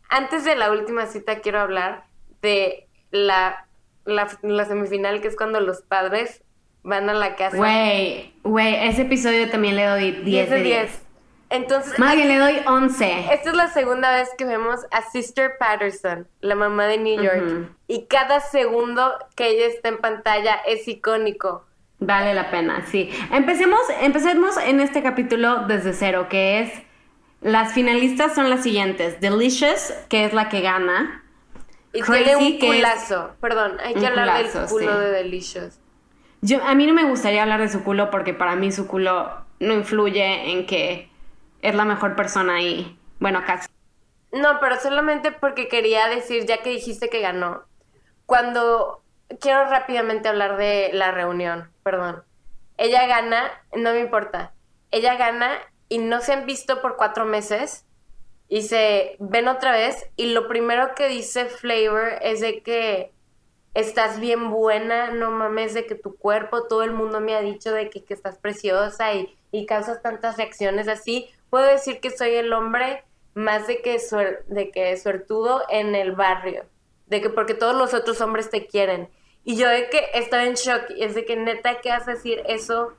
antes 0.10 0.46
de 0.46 0.56
la 0.56 0.72
última 0.72 1.06
cita 1.08 1.40
quiero 1.40 1.60
hablar 1.60 2.06
de 2.42 2.88
la, 3.12 3.68
la, 4.06 4.28
la 4.42 4.66
semifinal, 4.66 5.22
que 5.22 5.28
es 5.28 5.36
cuando 5.36 5.60
los 5.60 5.82
padres 5.82 6.44
van 6.84 7.10
a 7.10 7.14
la 7.14 7.36
casa. 7.36 7.58
Güey, 7.58 8.34
güey, 8.44 8.88
ese 8.88 9.02
episodio 9.04 9.50
también 9.50 9.76
le 9.76 9.86
doy 9.86 10.12
10 10.12 10.50
de 10.50 10.64
10. 10.64 11.07
Entonces, 11.50 11.98
Más 11.98 12.16
bien 12.16 12.28
le 12.28 12.38
doy 12.40 12.58
11. 12.66 13.34
esta 13.34 13.50
es 13.52 13.56
la 13.56 13.68
segunda 13.70 14.14
vez 14.14 14.30
que 14.38 14.44
vemos 14.46 14.82
a 14.92 15.02
Sister 15.10 15.54
Patterson, 15.58 16.28
la 16.42 16.56
mamá 16.56 16.88
de 16.88 16.98
New 16.98 17.22
York. 17.22 17.70
Y 17.88 18.06
cada 18.08 18.42
segundo 18.42 19.14
que 19.36 19.48
ella 19.50 19.68
está 19.68 19.88
en 19.90 19.98
pantalla 20.00 20.56
es 20.68 20.88
icónico. 20.88 21.66
Vale 22.00 22.34
la 22.34 22.52
pena, 22.52 22.86
sí. 22.86 23.10
Empecemos, 23.32 23.80
empecemos 24.02 24.58
en 24.58 24.82
este 24.82 25.02
capítulo 25.02 25.66
desde 25.68 25.94
cero, 25.94 26.28
que 26.30 26.60
es 26.60 26.72
las 27.42 27.72
finalistas 27.74 28.36
son 28.36 28.50
las 28.50 28.62
siguientes: 28.64 29.22
Delicious, 29.22 29.94
que 30.10 30.26
es 30.26 30.34
la 30.34 30.50
que 30.50 30.62
gana. 30.62 31.24
Y 31.94 32.02
Crazy, 32.02 32.24
tiene 32.26 32.36
un 32.38 32.54
es- 32.54 32.60
culazo. 32.66 33.32
Perdón, 33.40 33.78
hay 33.84 33.94
que 33.96 34.06
hablar 34.06 34.44
del 34.44 34.52
culo 34.68 34.94
sí. 34.94 35.00
de 35.00 35.12
Delicious. 35.12 35.80
Yo, 36.42 36.64
a 36.64 36.76
mí 36.76 36.86
no 36.86 36.94
me 36.94 37.06
gustaría 37.06 37.42
hablar 37.42 37.62
de 37.62 37.70
su 37.70 37.84
culo 37.84 38.12
porque 38.12 38.34
para 38.34 38.56
mí 38.56 38.72
su 38.72 38.86
culo 38.86 39.32
no 39.60 39.74
influye 39.74 40.52
en 40.52 40.68
que 40.68 41.10
es 41.62 41.76
la 41.76 41.86
mejor 41.86 42.16
persona 42.16 42.56
ahí. 42.56 42.98
Bueno, 43.20 43.44
casi. 43.46 43.68
No, 44.32 44.60
pero 44.60 44.80
solamente 44.80 45.32
porque 45.32 45.68
quería 45.68 46.08
decir, 46.08 46.46
ya 46.46 46.62
que 46.62 46.70
dijiste 46.70 47.10
que 47.10 47.22
ganó, 47.22 47.64
cuando 48.26 49.02
quiero 49.40 49.66
rápidamente 49.66 50.28
hablar 50.28 50.58
de 50.58 50.90
la 50.94 51.12
reunión, 51.12 51.72
perdón. 51.84 52.24
Ella 52.78 53.08
gana, 53.08 53.52
no 53.76 53.94
me 53.94 54.02
importa. 54.02 54.54
Ella 54.92 55.16
gana 55.16 55.58
y 55.90 55.98
no 55.98 56.22
se 56.22 56.34
han 56.34 56.46
visto 56.46 56.82
por 56.82 56.98
cuatro 56.98 57.26
meses 57.26 57.86
y 58.50 58.62
se 58.64 59.18
ven 59.20 59.48
otra 59.48 59.72
vez 59.72 60.10
y 60.16 60.28
lo 60.28 60.48
primero 60.48 60.96
que 60.96 61.10
dice 61.10 61.46
Flavor 61.46 62.14
es 62.22 62.40
de 62.40 62.62
que 62.62 63.12
estás 63.74 64.20
bien 64.20 64.50
buena, 64.50 65.12
no 65.12 65.32
mames 65.32 65.74
de 65.74 65.86
que 65.86 65.96
tu 65.96 66.16
cuerpo, 66.16 66.64
todo 66.64 66.84
el 66.84 66.92
mundo 66.92 67.20
me 67.20 67.36
ha 67.36 67.42
dicho 67.42 67.74
de 67.74 67.90
que, 67.90 68.04
que 68.04 68.14
estás 68.14 68.38
preciosa 68.38 69.14
y, 69.14 69.36
y 69.52 69.66
causas 69.66 70.02
tantas 70.02 70.38
reacciones 70.38 70.88
así. 70.88 71.30
Puedo 71.50 71.66
decir 71.66 72.00
que 72.00 72.10
soy 72.10 72.36
el 72.36 72.52
hombre 72.54 73.04
más 73.34 73.68
de 73.68 73.82
que, 73.82 73.96
suer- 73.98 74.44
de 74.48 74.72
que 74.72 74.96
suertudo 74.98 75.64
en 75.70 75.96
el 75.96 76.12
barrio, 76.14 76.66
de 77.06 77.22
que 77.22 77.30
porque 77.30 77.54
todos 77.54 77.76
los 77.76 77.94
otros 77.94 78.20
hombres 78.22 78.50
te 78.50 78.66
quieren. 78.66 79.10
Y 79.44 79.56
yo 79.58 79.70
de 79.70 79.90
que 79.90 80.02
estaba 80.14 80.44
en 80.44 80.56
shock, 80.56 80.84
y 80.96 81.04
es 81.04 81.16
de 81.16 81.24
que 81.26 81.36
neta, 81.38 81.80
¿qué 81.82 81.90
vas 81.90 82.08
a 82.08 82.12
decir 82.12 82.42
eso 82.48 82.94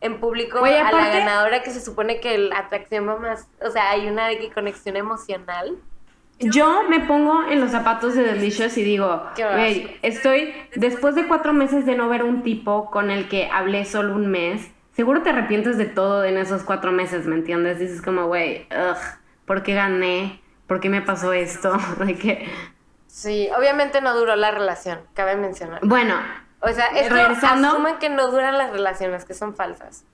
en 0.00 0.20
público 0.20 0.60
Oye, 0.60 0.78
a 0.78 0.92
la 0.92 1.08
ganadora 1.08 1.62
que 1.62 1.70
se 1.70 1.80
supone 1.80 2.20
que 2.20 2.38
la 2.38 2.58
atracción 2.58 3.08
va 3.08 3.16
más, 3.16 3.48
o 3.60 3.70
sea, 3.70 3.90
hay 3.90 4.06
una 4.06 4.28
de 4.28 4.38
que 4.38 4.50
conexión 4.50 4.96
emocional? 4.96 5.76
Yo 6.38 6.84
me 6.88 7.00
pongo 7.00 7.42
en 7.50 7.60
los 7.60 7.70
zapatos 7.72 8.14
de 8.14 8.22
Delicious 8.22 8.78
y 8.78 8.82
digo, 8.82 9.22
güey, 9.36 9.98
estoy 10.02 10.54
después 10.74 11.14
de 11.14 11.26
cuatro 11.28 11.52
meses 11.52 11.84
de 11.84 11.96
no 11.96 12.08
ver 12.08 12.22
un 12.22 12.42
tipo 12.42 12.90
con 12.90 13.10
el 13.10 13.28
que 13.28 13.48
hablé 13.52 13.84
solo 13.84 14.14
un 14.14 14.28
mes. 14.28 14.70
Seguro 15.00 15.22
te 15.22 15.30
arrepientes 15.30 15.78
de 15.78 15.86
todo 15.86 16.24
en 16.24 16.36
esos 16.36 16.62
cuatro 16.62 16.92
meses, 16.92 17.24
¿me 17.24 17.34
entiendes? 17.34 17.78
Dices 17.78 18.02
como, 18.02 18.26
güey, 18.26 18.66
¿por 19.46 19.62
qué 19.62 19.72
gané? 19.72 20.42
¿Por 20.66 20.78
qué 20.78 20.90
me 20.90 21.00
pasó 21.00 21.32
esto? 21.32 21.72
De 22.00 22.46
Sí, 23.06 23.48
obviamente 23.56 24.02
no 24.02 24.14
duró 24.14 24.36
la 24.36 24.50
relación, 24.50 24.98
cabe 25.14 25.36
mencionar. 25.36 25.80
bueno, 25.82 26.16
O 26.60 26.68
sea, 26.68 26.88
esto 26.88 27.14
asumen 27.16 27.96
que 27.98 28.10
no 28.10 28.30
duran 28.30 28.58
las 28.58 28.72
relaciones, 28.72 29.24
que 29.24 29.32
son 29.32 29.54
falsas. 29.54 30.04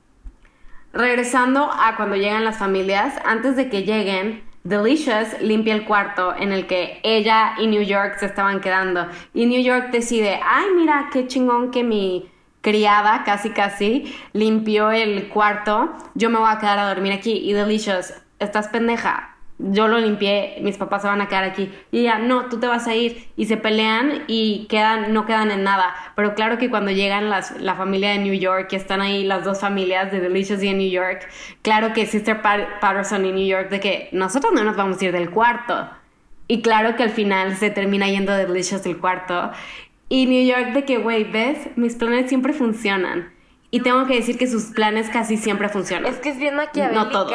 Regresando 0.93 1.69
a 1.69 1.97
cuando 1.97 2.15
llegan 2.15 2.45
las 2.45 2.57
familias, 2.57 3.13
antes 3.25 3.57
de 3.57 3.69
que 3.69 3.83
lleguen, 3.83 4.45
Delicious 4.63 5.41
limpia 5.41 5.75
el 5.75 5.85
cuarto 5.85 6.33
en 6.33 6.53
el 6.53 6.69
que 6.69 7.01
ella 7.03 7.55
y 7.59 7.67
New 7.67 7.83
York 7.83 8.19
se 8.21 8.27
estaban 8.27 8.61
quedando. 8.61 9.09
Y 9.35 9.47
New 9.47 9.63
York 9.65 9.91
decide, 9.91 10.39
ay, 10.45 10.67
mira, 10.77 11.11
qué 11.13 11.27
chingón 11.27 11.73
que 11.73 11.83
mi 11.83 12.31
criada, 12.67 13.23
casi 13.23 13.51
casi, 13.51 14.13
limpió 14.33 14.91
el 14.91 15.29
cuarto. 15.29 15.93
Yo 16.15 16.31
me 16.31 16.39
voy 16.41 16.49
a 16.51 16.59
quedar 16.59 16.81
a 16.81 16.89
dormir 16.89 17.13
aquí. 17.13 17.31
Y 17.31 17.53
Delicious, 17.53 18.13
estás 18.41 18.67
pendeja. 18.67 19.37
Yo 19.59 19.87
lo 19.87 19.99
limpié, 19.99 20.59
mis 20.63 20.77
papás 20.77 21.03
se 21.03 21.09
van 21.09 21.21
a 21.21 21.29
quedar 21.29 21.45
aquí. 21.45 21.73
Y 21.93 22.01
ella, 22.01 22.19
no, 22.19 22.47
tú 22.47 22.59
te 22.59 22.67
vas 22.67 22.89
a 22.89 22.95
ir. 22.97 23.29
Y 23.37 23.47
se 23.47 23.57
pelean 23.57 24.25
y 24.27 24.67
quedan, 24.69 25.13
no 25.13 25.27
quedan 25.27 25.53
en 25.53 25.63
nada. 25.63 25.95
Pero 26.17 26.35
claro 26.35 26.59
que 26.59 26.69
cuando 26.69 26.91
llegan 26.91 27.31
las, 27.31 27.53
la 27.61 27.77
familia 27.77 28.11
de 28.11 28.19
New 28.19 28.35
York, 28.35 28.67
que 28.67 28.75
están 28.77 29.01
ahí 29.01 29.23
las 29.23 29.45
dos 29.45 29.61
familias 29.61 30.11
de 30.11 30.19
Delicious 30.19 30.61
y 30.65 30.67
de 30.67 30.75
New 30.75 30.91
York, 30.91 31.29
claro 31.63 31.93
que 31.93 32.05
Sister 32.05 32.43
Pat- 32.43 32.81
Patterson 32.81 33.25
y 33.27 33.31
New 33.33 33.47
York, 33.47 33.71
de 33.71 33.79
que 33.79 34.09
nosotros 34.11 34.53
no 34.53 34.65
nos 34.65 34.75
vamos 34.75 35.01
a 35.01 35.05
ir 35.05 35.13
del 35.13 35.31
cuarto. 35.31 35.89
Y 36.49 36.63
claro 36.63 36.95
que 36.97 37.03
al 37.03 37.11
final 37.11 37.57
se 37.57 37.71
termina 37.71 38.09
yendo 38.09 38.33
Delicious 38.33 38.83
del 38.85 38.99
cuarto. 38.99 39.53
Y 40.09 40.27
New 40.27 40.45
York 40.47 40.73
de 40.73 40.85
que, 40.85 40.99
güey, 40.99 41.25
¿ves? 41.25 41.77
Mis 41.77 41.97
planes 41.97 42.29
siempre 42.29 42.53
funcionan. 42.53 43.35
Y 43.71 43.81
tengo 43.83 44.07
que 44.07 44.15
decir 44.15 44.39
que 44.39 44.47
sus 44.47 44.67
planes 44.67 45.11
casi 45.11 45.37
siempre 45.37 45.69
funcionan. 45.69 46.13
Es 46.13 46.21
que 46.21 46.29
es 46.31 46.39
bien 46.39 46.55
maquiavélica. 46.55 47.03
No 47.05 47.11
todos. 47.11 47.33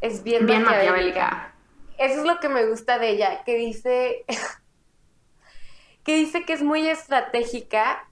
Es 0.00 0.22
bien, 0.22 0.46
bien 0.46 0.62
maquiavélica. 0.62 1.20
maquiavélica. 1.24 1.54
Eso 1.98 2.20
es 2.20 2.26
lo 2.26 2.38
que 2.40 2.48
me 2.48 2.66
gusta 2.66 2.98
de 2.98 3.10
ella, 3.10 3.42
que 3.44 3.56
dice 3.56 4.24
que 6.04 6.16
dice 6.16 6.44
que 6.44 6.52
es 6.52 6.62
muy 6.62 6.86
estratégica. 6.88 8.08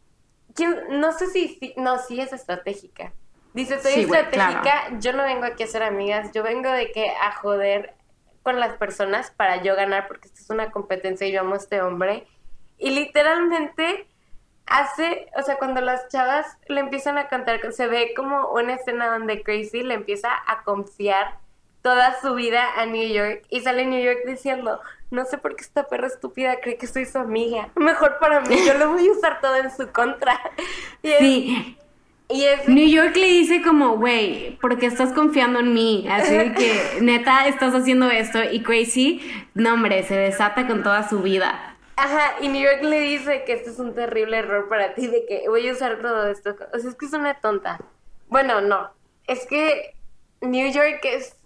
¿Quién- 0.55 1.01
No 1.01 1.13
sé 1.13 1.27
si, 1.27 1.49
si- 1.61 1.75
no, 1.77 1.99
sí 1.99 2.21
es 2.21 2.33
estratégica. 2.33 3.13
Dice, 3.53 3.81
soy 3.81 3.93
Sí, 3.93 4.01
estratégica, 4.03 4.99
yo 5.01 5.13
no 5.13 5.25
vengo 5.25 5.45
aquí 5.45 5.65
a 5.65 5.67
ser 5.67 5.83
amigas, 5.83 6.31
yo 6.33 6.43
vengo 6.45 6.71
de 6.71 6.93
que 6.93 7.09
a 7.11 7.33
joder 7.33 7.95
con 8.45 8.61
las 8.61 8.75
personas 8.77 9.33
para 9.33 9.63
yo 9.63 9.75
ganar, 9.75 10.07
porque 10.07 10.29
esto 10.29 10.41
es 10.41 10.51
una 10.51 10.71
competencia 10.71 11.27
y 11.27 11.33
yo 11.33 11.41
amo 11.41 11.55
a 11.55 11.59
este 11.59 11.83
hombre. 11.83 12.27
Y 12.81 12.91
literalmente 12.91 14.07
hace, 14.67 15.27
o 15.37 15.43
sea, 15.43 15.57
cuando 15.57 15.81
las 15.81 16.09
chavas 16.09 16.47
le 16.67 16.81
empiezan 16.81 17.19
a 17.19 17.29
cantar, 17.29 17.61
se 17.73 17.87
ve 17.87 18.13
como 18.17 18.51
una 18.51 18.75
escena 18.75 19.09
donde 19.09 19.43
Crazy 19.43 19.83
le 19.83 19.95
empieza 19.95 20.31
a 20.47 20.63
confiar 20.65 21.39
toda 21.83 22.21
su 22.21 22.35
vida 22.35 22.65
a 22.77 22.87
New 22.87 23.09
York 23.09 23.45
y 23.51 23.61
sale 23.61 23.87
New 23.87 24.03
York 24.03 24.21
diciendo, 24.27 24.81
no 25.11 25.25
sé 25.25 25.39
por 25.39 25.57
qué 25.57 25.63
esta 25.63 25.89
perra 25.89 26.07
estúpida 26.07 26.61
cree 26.61 26.77
que 26.77 26.87
soy 26.87 27.07
su 27.07 27.19
amiga, 27.19 27.69
mejor 27.77 28.19
para 28.19 28.41
mí, 28.41 28.57
yo 28.67 28.75
lo 28.75 28.93
voy 28.93 29.09
a 29.09 29.13
usar 29.13 29.41
todo 29.41 29.57
en 29.57 29.71
su 29.71 29.91
contra. 29.93 30.41
Y 31.03 31.11
es, 31.11 31.19
Sí, 31.19 31.77
y 32.29 32.45
es 32.45 32.69
New 32.69 32.87
York 32.87 33.17
le 33.17 33.27
dice 33.27 33.63
como, 33.63 33.97
güey, 33.97 34.57
porque 34.61 34.87
estás 34.87 35.13
confiando 35.13 35.59
en 35.61 35.75
mí. 35.75 36.07
Así 36.09 36.35
que, 36.53 36.99
neta, 37.01 37.49
estás 37.49 37.75
haciendo 37.75 38.09
esto. 38.09 38.39
Y 38.45 38.63
Crazy, 38.63 39.21
no, 39.55 39.75
hombre, 39.75 40.03
se 40.05 40.15
desata 40.15 40.67
con 40.67 40.83
toda 40.83 41.09
su 41.09 41.23
vida. 41.23 41.70
Ajá, 42.03 42.37
y 42.41 42.49
New 42.49 42.63
York 42.63 42.83
le 42.83 42.99
dice 43.01 43.45
que 43.45 43.53
este 43.53 43.69
es 43.69 43.79
un 43.79 43.95
terrible 43.95 44.39
error 44.39 44.71
para 44.71 44.95
ti, 44.95 45.07
de 45.07 45.27
que 45.27 45.47
voy 45.51 45.69
a 45.69 45.73
usar 45.73 46.01
todo 46.01 46.29
esto. 46.29 46.57
O 46.73 46.79
sea, 46.79 46.89
es 46.89 46.97
que 46.97 47.05
es 47.05 47.13
una 47.13 47.35
tonta. 47.43 47.79
Bueno, 48.29 48.63
no. 48.63 48.91
Es 49.27 49.45
que 49.47 49.95
New 50.41 50.73
York 50.73 51.01
es, 51.03 51.37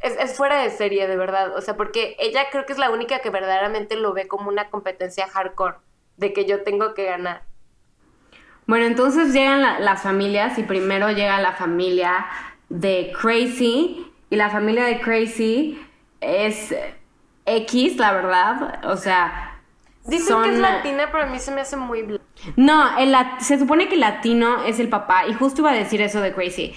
es, 0.00 0.34
fuera 0.34 0.62
de 0.62 0.70
serie, 0.70 1.06
de 1.06 1.16
verdad. 1.18 1.54
O 1.54 1.60
sea, 1.60 1.76
porque 1.76 2.16
ella 2.20 2.46
creo 2.50 2.64
que 2.64 2.72
es 2.72 2.78
la 2.78 2.88
única 2.88 3.18
que 3.18 3.28
verdaderamente 3.28 3.96
lo 3.96 4.14
ve 4.14 4.26
como 4.28 4.48
una 4.48 4.70
competencia 4.70 5.28
hardcore, 5.28 5.76
de 6.16 6.32
que 6.32 6.46
yo 6.46 6.62
tengo 6.62 6.94
que 6.94 7.04
ganar. 7.04 7.42
Bueno, 8.66 8.86
entonces 8.86 9.34
llegan 9.34 9.60
la- 9.60 9.78
las 9.78 10.02
familias 10.02 10.58
y 10.58 10.62
primero 10.62 11.10
llega 11.10 11.38
la 11.38 11.52
familia 11.52 12.24
de 12.70 13.12
Crazy. 13.20 14.10
Y 14.30 14.36
la 14.36 14.48
familia 14.48 14.84
de 14.84 15.00
Crazy 15.00 15.78
es 16.22 16.74
X, 17.44 17.96
la 17.98 18.12
verdad. 18.12 18.86
O 18.86 18.96
sea, 18.96 19.47
Dicen 20.08 20.42
que 20.42 20.50
es 20.50 20.58
latina, 20.58 21.08
pero 21.12 21.24
a 21.24 21.26
mí 21.26 21.38
se 21.38 21.50
me 21.52 21.60
hace 21.60 21.76
muy 21.76 22.02
blanca. 22.02 22.24
No, 22.56 22.98
el 22.98 23.14
se 23.40 23.58
supone 23.58 23.88
que 23.88 23.96
latino 23.96 24.64
es 24.64 24.80
el 24.80 24.88
papá 24.88 25.26
y 25.26 25.34
justo 25.34 25.60
iba 25.62 25.70
a 25.70 25.74
decir 25.74 26.00
eso 26.00 26.20
de 26.20 26.32
Crazy. 26.32 26.72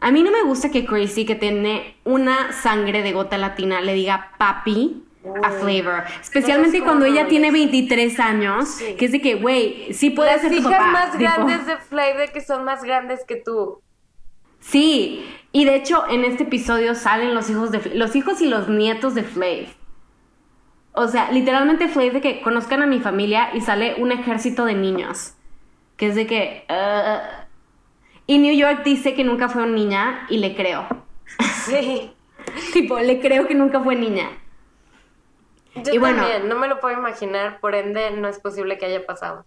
A 0.00 0.12
mí 0.12 0.22
no 0.22 0.30
me 0.30 0.42
gusta 0.42 0.70
que 0.70 0.86
Crazy, 0.86 1.24
que 1.26 1.34
tiene 1.34 1.96
una 2.04 2.52
sangre 2.52 3.02
de 3.02 3.12
gota 3.12 3.36
latina, 3.36 3.80
le 3.80 3.94
diga 3.94 4.32
papi 4.38 5.02
a 5.42 5.50
Flavor. 5.50 6.04
Especialmente 6.20 6.78
No 6.78 6.84
cuando 6.84 7.04
ella 7.04 7.26
tiene 7.26 7.50
23 7.50 8.20
años, 8.20 8.68
Sí. 8.68 8.94
que 8.96 9.06
es 9.06 9.12
de 9.12 9.20
que, 9.20 9.34
güey, 9.34 9.92
sí 9.92 10.10
puede 10.10 10.30
Las 10.30 10.40
ser 10.42 10.52
tu 10.52 10.58
hijas 10.58 10.70
papá. 10.72 10.86
más 10.92 11.10
tipo. 11.12 11.18
grandes 11.24 11.66
de 11.66 11.76
Flavor 11.78 12.30
que 12.32 12.40
son 12.40 12.64
más 12.64 12.82
grandes 12.84 13.24
que 13.26 13.36
tú. 13.36 13.82
Sí, 14.60 15.24
y 15.52 15.64
de 15.64 15.74
hecho 15.76 16.04
en 16.08 16.24
este 16.24 16.44
episodio 16.44 16.94
salen 16.94 17.34
los 17.34 17.48
hijos 17.50 17.70
de 17.70 17.94
los 17.94 18.14
hijos 18.16 18.40
y 18.40 18.46
los 18.46 18.68
nietos 18.68 19.14
de 19.14 19.22
Flav. 19.22 19.66
O 21.00 21.06
sea, 21.06 21.30
literalmente 21.30 21.86
Flav 21.86 22.12
de 22.12 22.20
que 22.20 22.40
conozcan 22.40 22.82
a 22.82 22.86
mi 22.86 22.98
familia 22.98 23.50
y 23.54 23.60
sale 23.60 23.94
un 24.02 24.10
ejército 24.10 24.64
de 24.64 24.74
niños. 24.74 25.34
Que 25.96 26.08
es 26.08 26.16
de 26.16 26.26
que... 26.26 26.64
uh, 26.68 27.46
y 28.26 28.38
New 28.38 28.52
York 28.52 28.82
dice 28.84 29.14
que 29.14 29.22
nunca 29.22 29.48
fue 29.48 29.62
una 29.62 29.72
niña 29.72 30.26
y 30.28 30.38
le 30.38 30.56
creo. 30.56 30.88
Sí. 31.66 32.12
tipo, 32.72 32.98
le 32.98 33.20
creo 33.20 33.46
que 33.46 33.54
nunca 33.54 33.80
fue 33.80 33.94
niña. 33.94 34.28
Yo 35.76 35.94
Y 35.94 35.98
bueno. 35.98 36.22
también, 36.22 36.48
no 36.48 36.58
me 36.58 36.66
lo 36.66 36.80
puedo 36.80 36.98
imaginar, 36.98 37.60
por 37.60 37.76
ende 37.76 38.10
no 38.10 38.26
es 38.26 38.40
posible 38.40 38.76
que 38.76 38.86
haya 38.86 39.06
pasado. 39.06 39.46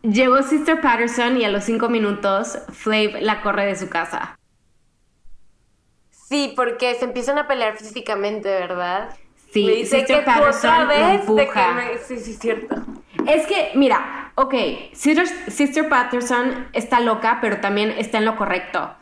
Llegó 0.00 0.42
Sister 0.42 0.80
Patterson 0.80 1.36
y 1.36 1.44
a 1.44 1.50
los 1.50 1.64
cinco 1.64 1.90
minutos 1.90 2.58
Flav 2.72 3.20
la 3.20 3.42
corre 3.42 3.66
de 3.66 3.76
su 3.76 3.90
casa. 3.90 4.38
Sí, 6.10 6.54
porque 6.56 6.94
se 6.94 7.04
empiezan 7.04 7.36
a 7.36 7.46
pelear 7.46 7.76
físicamente, 7.76 8.48
¿verdad? 8.48 9.10
Sí, 9.52 9.68
dice 9.68 10.04
que 10.04 10.14
tú 10.14 10.20
otra 10.20 10.34
Patterson 10.36 10.80
lo 10.80 10.86
vez 10.88 10.98
de 10.98 11.34
que 11.36 11.42
empuja. 11.42 11.72
me... 11.74 11.98
Sí, 11.98 12.18
sí, 12.18 12.32
cierto. 12.32 12.76
Es 13.26 13.46
que, 13.46 13.72
mira, 13.74 14.32
ok, 14.34 14.54
Sister, 14.92 15.26
Sister 15.26 15.88
Patterson 15.88 16.68
está 16.72 17.00
loca, 17.00 17.38
pero 17.40 17.60
también 17.60 17.90
está 17.90 18.18
en 18.18 18.24
lo 18.24 18.36
correcto. 18.36 18.94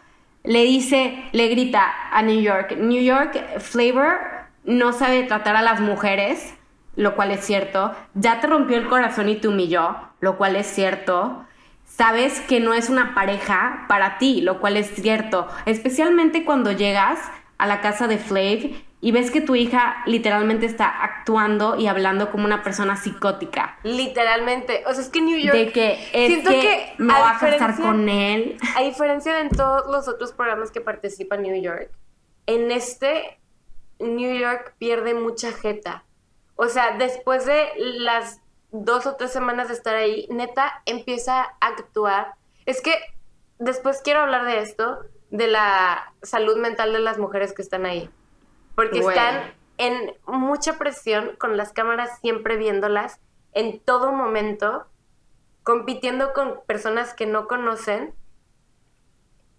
le 0.42 0.64
dice, 0.64 1.22
le 1.32 1.48
grita 1.48 1.92
a 2.10 2.22
New 2.22 2.40
York, 2.40 2.76
New 2.78 3.02
York 3.02 3.58
Flavor 3.58 4.18
no 4.64 4.92
sabe 4.92 5.22
tratar 5.22 5.56
a 5.56 5.62
las 5.62 5.80
mujeres, 5.80 6.54
lo 6.96 7.14
cual 7.14 7.30
es 7.30 7.44
cierto, 7.44 7.94
ya 8.14 8.40
te 8.40 8.46
rompió 8.46 8.76
el 8.76 8.88
corazón 8.88 9.28
y 9.28 9.36
te 9.36 9.48
humilló, 9.48 9.96
lo 10.20 10.36
cual 10.36 10.56
es 10.56 10.66
cierto. 10.66 11.44
Sabes 11.84 12.40
que 12.40 12.60
no 12.60 12.72
es 12.72 12.88
una 12.88 13.14
pareja 13.14 13.84
para 13.88 14.18
ti, 14.18 14.40
lo 14.40 14.60
cual 14.60 14.76
es 14.76 14.88
cierto, 14.94 15.48
especialmente 15.66 16.44
cuando 16.44 16.72
llegas 16.72 17.18
a 17.58 17.66
la 17.66 17.80
casa 17.80 18.06
de 18.08 18.18
Flav 18.18 18.70
y 19.02 19.12
ves 19.12 19.30
que 19.30 19.40
tu 19.40 19.54
hija 19.54 20.02
literalmente 20.06 20.66
está 20.66 20.88
actuando 20.88 21.76
y 21.76 21.86
hablando 21.86 22.30
como 22.30 22.44
una 22.44 22.62
persona 22.62 22.96
psicótica. 22.96 23.78
Literalmente. 23.82 24.82
O 24.86 24.92
sea, 24.92 25.02
es 25.02 25.08
que 25.08 25.22
New 25.22 25.38
York. 25.38 25.56
De 25.56 25.72
que 25.72 25.92
es 26.12 26.28
siento 26.28 26.50
que, 26.50 26.60
que, 26.60 26.94
me 26.98 27.14
voy 27.14 27.22
a 27.22 27.38
casar 27.38 27.76
con 27.76 28.08
él. 28.08 28.58
A 28.76 28.82
diferencia 28.82 29.34
de 29.34 29.40
en 29.40 29.48
todos 29.48 29.90
los 29.90 30.06
otros 30.06 30.32
programas 30.32 30.70
que 30.70 30.82
participa 30.82 31.36
New 31.38 31.60
York, 31.62 31.90
en 32.46 32.70
este 32.70 33.38
New 33.98 34.38
York 34.38 34.74
pierde 34.78 35.14
mucha 35.14 35.52
jeta. 35.52 36.04
O 36.56 36.68
sea, 36.68 36.96
después 36.98 37.46
de 37.46 37.68
las 37.78 38.40
dos 38.70 39.06
o 39.06 39.16
tres 39.16 39.32
semanas 39.32 39.68
de 39.68 39.74
estar 39.74 39.96
ahí, 39.96 40.26
neta 40.30 40.82
empieza 40.84 41.40
a 41.42 41.66
actuar. 41.66 42.34
Es 42.66 42.82
que 42.82 42.94
después 43.58 44.02
quiero 44.02 44.20
hablar 44.20 44.44
de 44.44 44.60
esto, 44.60 44.98
de 45.30 45.46
la 45.46 46.12
salud 46.22 46.58
mental 46.58 46.92
de 46.92 46.98
las 46.98 47.16
mujeres 47.16 47.54
que 47.54 47.62
están 47.62 47.86
ahí. 47.86 48.10
Porque 48.80 49.02
Güey. 49.02 49.14
están 49.14 49.52
en 49.76 50.14
mucha 50.26 50.78
presión, 50.78 51.36
con 51.38 51.58
las 51.58 51.74
cámaras 51.74 52.18
siempre 52.20 52.56
viéndolas 52.56 53.20
en 53.52 53.78
todo 53.78 54.10
momento, 54.10 54.86
compitiendo 55.64 56.32
con 56.32 56.60
personas 56.66 57.12
que 57.12 57.26
no 57.26 57.46
conocen 57.46 58.14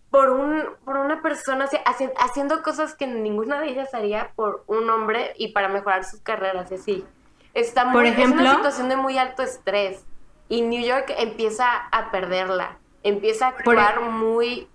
por, 0.09 0.32
un, 0.32 0.63
por 0.84 0.97
una 0.97 1.22
persona 1.22 1.67
haci- 1.67 2.11
haciendo 2.17 2.63
cosas 2.63 2.95
que 2.95 3.05
ninguna 3.05 3.59
de 3.61 3.69
ellas 3.69 3.93
haría 3.93 4.32
por 4.36 4.63
un 4.65 4.89
hombre 4.89 5.34
y 5.38 5.49
para 5.53 5.67
mejorar 5.67 6.03
sus 6.03 6.19
carreras 6.22 6.72
así. 6.72 7.05
Está 7.53 7.86
muy, 7.86 7.93
Por 7.93 8.05
es 8.07 8.13
ejemplo- 8.13 8.41
una 8.41 8.55
situación 8.55 8.89
de 8.89 8.95
muy 8.95 9.19
alto 9.19 9.43
estrés 9.43 10.03
y 10.49 10.63
New 10.63 10.84
York 10.84 11.13
empieza 11.15 11.67
a 11.91 12.09
perderla, 12.09 12.80
empieza 13.03 13.49
a 13.49 13.57
Por 13.57 13.78
actuar 13.78 14.01
muy 14.09 14.67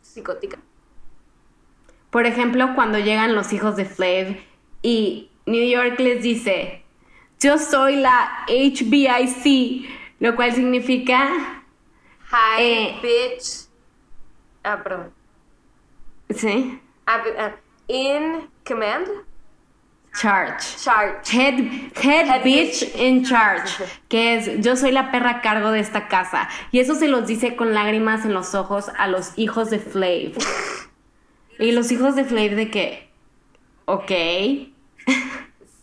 psicótica. 0.00 0.58
Por 2.12 2.26
ejemplo, 2.26 2.74
cuando 2.76 2.98
llegan 2.98 3.34
los 3.34 3.52
hijos 3.52 3.74
de 3.74 3.86
Flav 3.86 4.36
y 4.82 5.30
New 5.46 5.66
York 5.68 5.98
les 5.98 6.22
dice, 6.22 6.84
yo 7.40 7.58
soy 7.58 7.96
la 7.96 8.44
HBIC, 8.46 9.88
lo 10.20 10.36
cual 10.36 10.52
significa, 10.52 11.30
Hi, 12.30 12.60
Eh. 12.62 12.98
bitch. 13.02 13.66
Ah, 14.62 14.80
perdón. 14.82 15.10
¿sí? 16.34 16.78
Ah, 17.06 17.20
ah, 17.38 17.52
in 17.88 18.48
command? 18.66 19.06
Charge. 20.14 20.76
Charge. 20.84 21.30
Head, 21.34 21.54
head, 21.96 22.26
Head 22.28 22.42
bitch 22.44 22.80
bitch. 22.92 22.96
in 23.00 23.24
charge, 23.24 23.82
que 24.10 24.34
es 24.36 24.60
yo 24.60 24.76
soy 24.76 24.92
la 24.92 25.10
perra 25.10 25.30
a 25.30 25.40
cargo 25.40 25.70
de 25.70 25.80
esta 25.80 26.08
casa. 26.08 26.48
Y 26.70 26.80
eso 26.80 26.94
se 26.94 27.08
los 27.08 27.26
dice 27.26 27.56
con 27.56 27.72
lágrimas 27.72 28.26
en 28.26 28.34
los 28.34 28.54
ojos 28.54 28.90
a 28.98 29.08
los 29.08 29.32
hijos 29.38 29.70
de 29.70 29.78
Flav. 29.78 30.32
Y 31.62 31.70
los 31.70 31.92
hijos 31.92 32.16
de 32.16 32.24
Flav 32.24 32.56
de 32.56 32.70
que, 32.70 33.08
ok, 33.84 34.10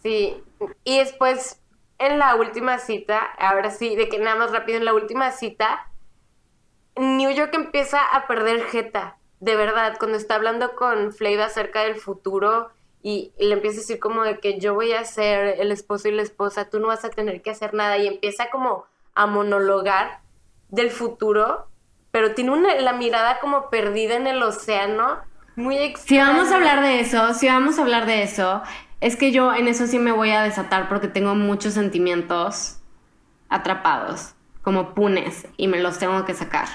Sí. 0.03 0.43
Y 0.83 0.99
después, 0.99 1.61
en 1.97 2.19
la 2.19 2.35
última 2.35 2.79
cita, 2.79 3.19
ahora 3.37 3.71
sí, 3.71 3.95
de 3.95 4.09
que 4.09 4.19
nada 4.19 4.35
más 4.35 4.51
rápido, 4.51 4.77
en 4.77 4.85
la 4.85 4.93
última 4.93 5.31
cita, 5.31 5.89
New 6.97 7.31
York 7.31 7.53
empieza 7.53 8.03
a 8.03 8.27
perder 8.27 8.63
jeta. 8.63 9.17
De 9.39 9.55
verdad, 9.55 9.95
cuando 9.99 10.17
está 10.17 10.35
hablando 10.35 10.75
con 10.75 11.13
Flav 11.13 11.39
acerca 11.41 11.83
del 11.83 11.95
futuro 11.95 12.71
y 13.01 13.31
le 13.39 13.53
empieza 13.53 13.77
a 13.77 13.81
decir 13.81 13.99
como 13.99 14.23
de 14.23 14.39
que 14.39 14.59
yo 14.59 14.73
voy 14.73 14.91
a 14.91 15.05
ser 15.05 15.61
el 15.61 15.71
esposo 15.71 16.09
y 16.09 16.11
la 16.11 16.23
esposa, 16.23 16.69
tú 16.69 16.79
no 16.79 16.87
vas 16.87 17.05
a 17.05 17.09
tener 17.09 17.41
que 17.41 17.51
hacer 17.51 17.73
nada. 17.73 17.97
Y 17.97 18.07
empieza 18.07 18.49
como 18.49 18.85
a 19.15 19.27
monologar 19.27 20.19
del 20.67 20.91
futuro, 20.91 21.67
pero 22.11 22.33
tiene 22.35 22.51
una, 22.51 22.75
la 22.75 22.93
mirada 22.93 23.39
como 23.39 23.69
perdida 23.69 24.15
en 24.15 24.27
el 24.27 24.43
océano. 24.43 25.28
Muy 25.59 25.75
Si 25.77 25.83
extraña. 25.83 26.29
vamos 26.29 26.51
a 26.51 26.55
hablar 26.55 26.81
de 26.81 27.01
eso, 27.01 27.33
si 27.33 27.47
vamos 27.47 27.77
a 27.77 27.81
hablar 27.81 28.05
de 28.05 28.23
eso, 28.23 28.61
es 29.01 29.15
que 29.17 29.31
yo 29.33 29.53
en 29.53 29.67
eso 29.67 29.87
sí 29.87 29.99
me 29.99 30.11
voy 30.13 30.31
a 30.31 30.41
desatar 30.41 30.87
porque 30.87 31.07
tengo 31.09 31.35
muchos 31.35 31.73
sentimientos 31.73 32.79
atrapados, 33.49 34.35
como 34.61 34.93
punes, 34.93 35.47
y 35.57 35.67
me 35.67 35.79
los 35.79 35.99
tengo 35.99 36.23
que 36.25 36.33
sacar 36.33 36.67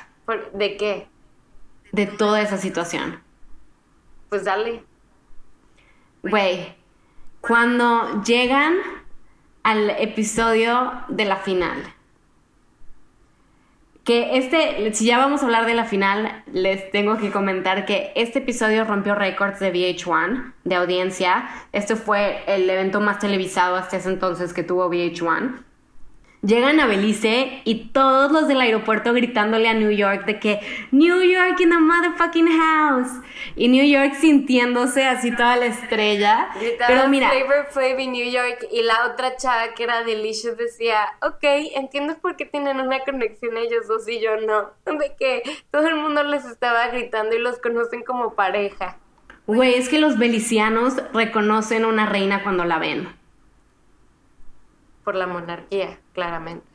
¿De 0.53 0.77
qué? 0.77 1.09
de 1.93 2.07
toda 2.07 2.43
esa 2.43 2.59
situación. 2.59 3.23
Pues 4.29 4.45
dale. 4.45 4.85
Güey, 6.23 6.75
cuando 7.41 8.23
llegan 8.23 8.75
al 9.63 9.91
episodio 9.91 10.93
de 11.09 11.25
la 11.25 11.37
final, 11.37 11.79
que 14.05 14.37
este, 14.37 14.93
si 14.93 15.07
ya 15.07 15.19
vamos 15.19 15.43
a 15.43 15.47
hablar 15.47 15.65
de 15.65 15.75
la 15.75 15.87
final, 15.87 16.45
les 16.53 16.91
tengo 16.91 17.17
que 17.17 17.31
comentar 17.31 17.87
que 17.87 18.13
este 18.15 18.41
episodio 18.41 18.85
rompió 18.85 19.15
récords 19.15 19.61
de 19.61 19.73
VH1 19.73 20.53
de 20.65 20.75
audiencia. 20.75 21.49
Este 21.73 21.97
fue 21.97 22.45
el 22.47 22.69
evento 22.69 23.01
más 23.01 23.19
televisado 23.19 23.77
hasta 23.77 23.97
ese 23.97 24.11
entonces 24.11 24.53
que 24.53 24.63
tuvo 24.63 24.91
VH1. 24.91 25.65
Llegan 26.45 26.79
a 26.79 26.87
Belice 26.87 27.63
y 27.65 27.87
todos 27.87 28.31
los 28.31 28.49
del 28.49 28.61
aeropuerto 28.61 29.15
gritándole 29.15 29.67
a 29.67 29.73
New 29.73 29.91
York 29.91 30.27
de 30.27 30.39
que 30.39 30.61
New 30.91 31.23
York 31.23 31.59
in 31.61 31.71
the 31.71 31.79
motherfucking 31.79 32.49
house. 32.49 33.13
Y 33.57 33.69
New 33.69 33.85
York 33.85 34.15
sintiéndose 34.21 35.07
así 35.07 35.35
toda 35.35 35.57
la 35.57 35.67
estrella. 35.67 36.51
Pero 36.87 37.09
mira, 37.09 37.31
Flavor 37.31 37.67
Flav 37.71 37.99
y 37.99 38.09
New 38.09 38.31
York 38.31 38.67
y 38.71 38.83
la 38.83 39.07
otra 39.07 39.37
chava 39.37 39.73
que 39.75 39.85
era 39.85 40.05
Delicious 40.05 40.59
decía, 40.59 40.99
ok, 41.23 41.45
entiendo 41.77 42.19
por 42.21 42.37
qué 42.37 42.45
tienen 42.45 42.79
una 42.79 43.01
conexión 43.01 43.57
ellos 43.57 43.89
dos 43.89 44.07
y 44.07 44.21
yo 44.21 44.37
no. 44.37 44.71
De 44.99 45.15
que 45.19 45.43
todo 45.71 45.89
el 45.89 45.97
mundo 45.97 46.25
les 46.25 46.45
estaba 46.45 46.89
gritando 46.89 47.35
y 47.35 47.39
los 47.39 47.59
conocen 47.59 48.03
como 48.03 48.35
pareja. 48.35 48.99
güey, 49.47 49.75
es 49.77 49.89
que 49.89 49.99
los 49.99 50.19
belicianos 50.19 50.95
reconocen 51.15 51.87
una 51.87 52.05
reina 52.05 52.43
cuando 52.43 52.67
la 52.67 52.79
ven. 52.79 53.24
Por 55.05 55.15
la 55.15 55.27
monarquía, 55.27 55.99
claramente. 56.15 56.67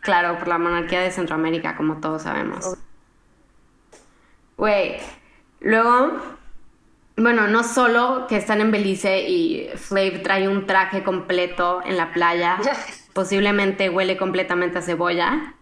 Claro, 0.00 0.38
por 0.38 0.48
la 0.48 0.58
monarquía 0.58 1.00
de 1.00 1.10
Centroamérica, 1.10 1.76
como 1.76 2.00
todos 2.00 2.22
sabemos. 2.22 2.76
Güey, 4.56 4.98
luego, 5.60 6.12
bueno, 7.16 7.48
no 7.48 7.64
solo 7.64 8.26
que 8.28 8.36
están 8.36 8.60
en 8.60 8.70
Belice 8.70 9.28
y 9.28 9.70
Flav 9.76 10.22
trae 10.22 10.48
un 10.48 10.66
traje 10.66 11.02
completo 11.02 11.82
en 11.84 11.96
la 11.96 12.12
playa, 12.12 12.58
posiblemente 13.12 13.90
huele 13.90 14.16
completamente 14.16 14.78
a 14.78 14.82
cebolla. 14.82 15.54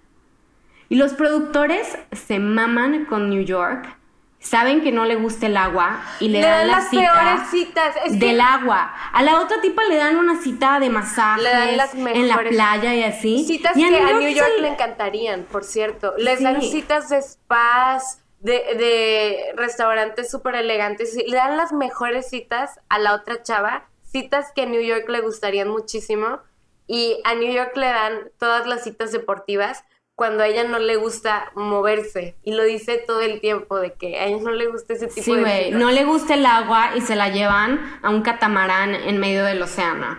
Y 0.88 0.96
los 0.96 1.12
productores 1.12 1.96
se 2.12 2.40
maman 2.40 3.04
con 3.04 3.30
New 3.30 3.42
York, 3.42 3.96
saben 4.40 4.80
que 4.82 4.90
no 4.90 5.04
le 5.04 5.16
gusta 5.16 5.46
el 5.46 5.56
agua 5.56 6.02
y 6.18 6.28
le, 6.28 6.40
Le 6.40 6.46
dan, 6.46 6.58
dan 6.60 6.66
la 6.68 6.76
las 6.78 6.88
cita 6.90 7.12
peores 7.12 7.50
citas, 7.50 7.94
es 8.04 8.12
que- 8.14 8.18
del 8.18 8.40
agua. 8.40 8.92
A 9.12 9.22
la 9.22 9.38
otra 9.38 9.60
tipa 9.60 9.84
le 9.84 9.96
dan 9.96 10.16
una 10.16 10.40
cita 10.40 10.80
de 10.80 10.88
masajes 10.90 11.42
Le 11.44 11.50
dan 11.50 11.76
las 11.76 11.94
en 11.94 12.26
la 12.28 12.38
playa 12.38 12.94
y 12.94 13.02
así. 13.04 13.44
Citas 13.46 13.76
Y 13.76 13.86
que 13.88 13.96
a 13.98 14.12
New 14.14 14.28
York 14.30 14.50
se- 14.56 14.62
le 14.62 14.68
encantarían, 14.68 15.42
por 15.44 15.62
cierto. 15.64 16.14
Les 16.18 16.38
Sí. 16.38 16.44
dan 16.44 16.62
citas 16.62 17.10
de 17.10 17.20
spas, 17.22 18.22
de, 18.40 18.52
de 18.52 19.52
restaurantes 19.56 20.30
súper 20.30 20.54
elegantes. 20.54 21.14
Le 21.14 21.36
dan 21.36 21.58
las 21.58 21.72
mejores 21.72 22.30
citas 22.30 22.80
a 22.88 22.98
la 22.98 23.14
otra 23.14 23.42
chava. 23.42 23.84
Citas 24.02 24.52
que 24.56 24.62
a 24.62 24.66
New 24.66 24.80
York 24.80 25.06
le 25.08 25.20
gustarían 25.20 25.68
muchísimo. 25.68 26.38
Y 26.86 27.20
a 27.24 27.34
New 27.34 27.52
York 27.52 27.76
le 27.76 27.86
dan 27.88 28.14
todas 28.38 28.66
las 28.66 28.82
citas 28.84 29.12
deportivas 29.12 29.84
cuando 30.20 30.42
a 30.42 30.48
ella 30.48 30.64
no 30.64 30.78
le 30.78 30.96
gusta 30.96 31.50
moverse. 31.54 32.36
Y 32.44 32.52
lo 32.52 32.62
dice 32.64 33.02
todo 33.06 33.22
el 33.22 33.40
tiempo, 33.40 33.78
de 33.78 33.94
que 33.94 34.18
a 34.18 34.26
ella 34.26 34.42
no 34.42 34.50
le 34.50 34.66
gusta 34.66 34.92
ese 34.92 35.06
tipo 35.06 35.22
Sí, 35.22 35.34
de 35.34 35.70
no 35.70 35.90
le 35.90 36.04
gusta 36.04 36.34
el 36.34 36.44
agua 36.44 36.90
y 36.94 37.00
se 37.00 37.16
la 37.16 37.30
llevan 37.30 37.80
a 38.02 38.10
un 38.10 38.20
catamarán 38.20 38.94
en 38.94 39.16
medio 39.16 39.46
del 39.46 39.62
océano. 39.62 40.18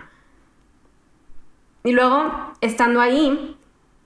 Y 1.84 1.92
luego, 1.92 2.52
estando 2.60 3.00
ahí, 3.00 3.56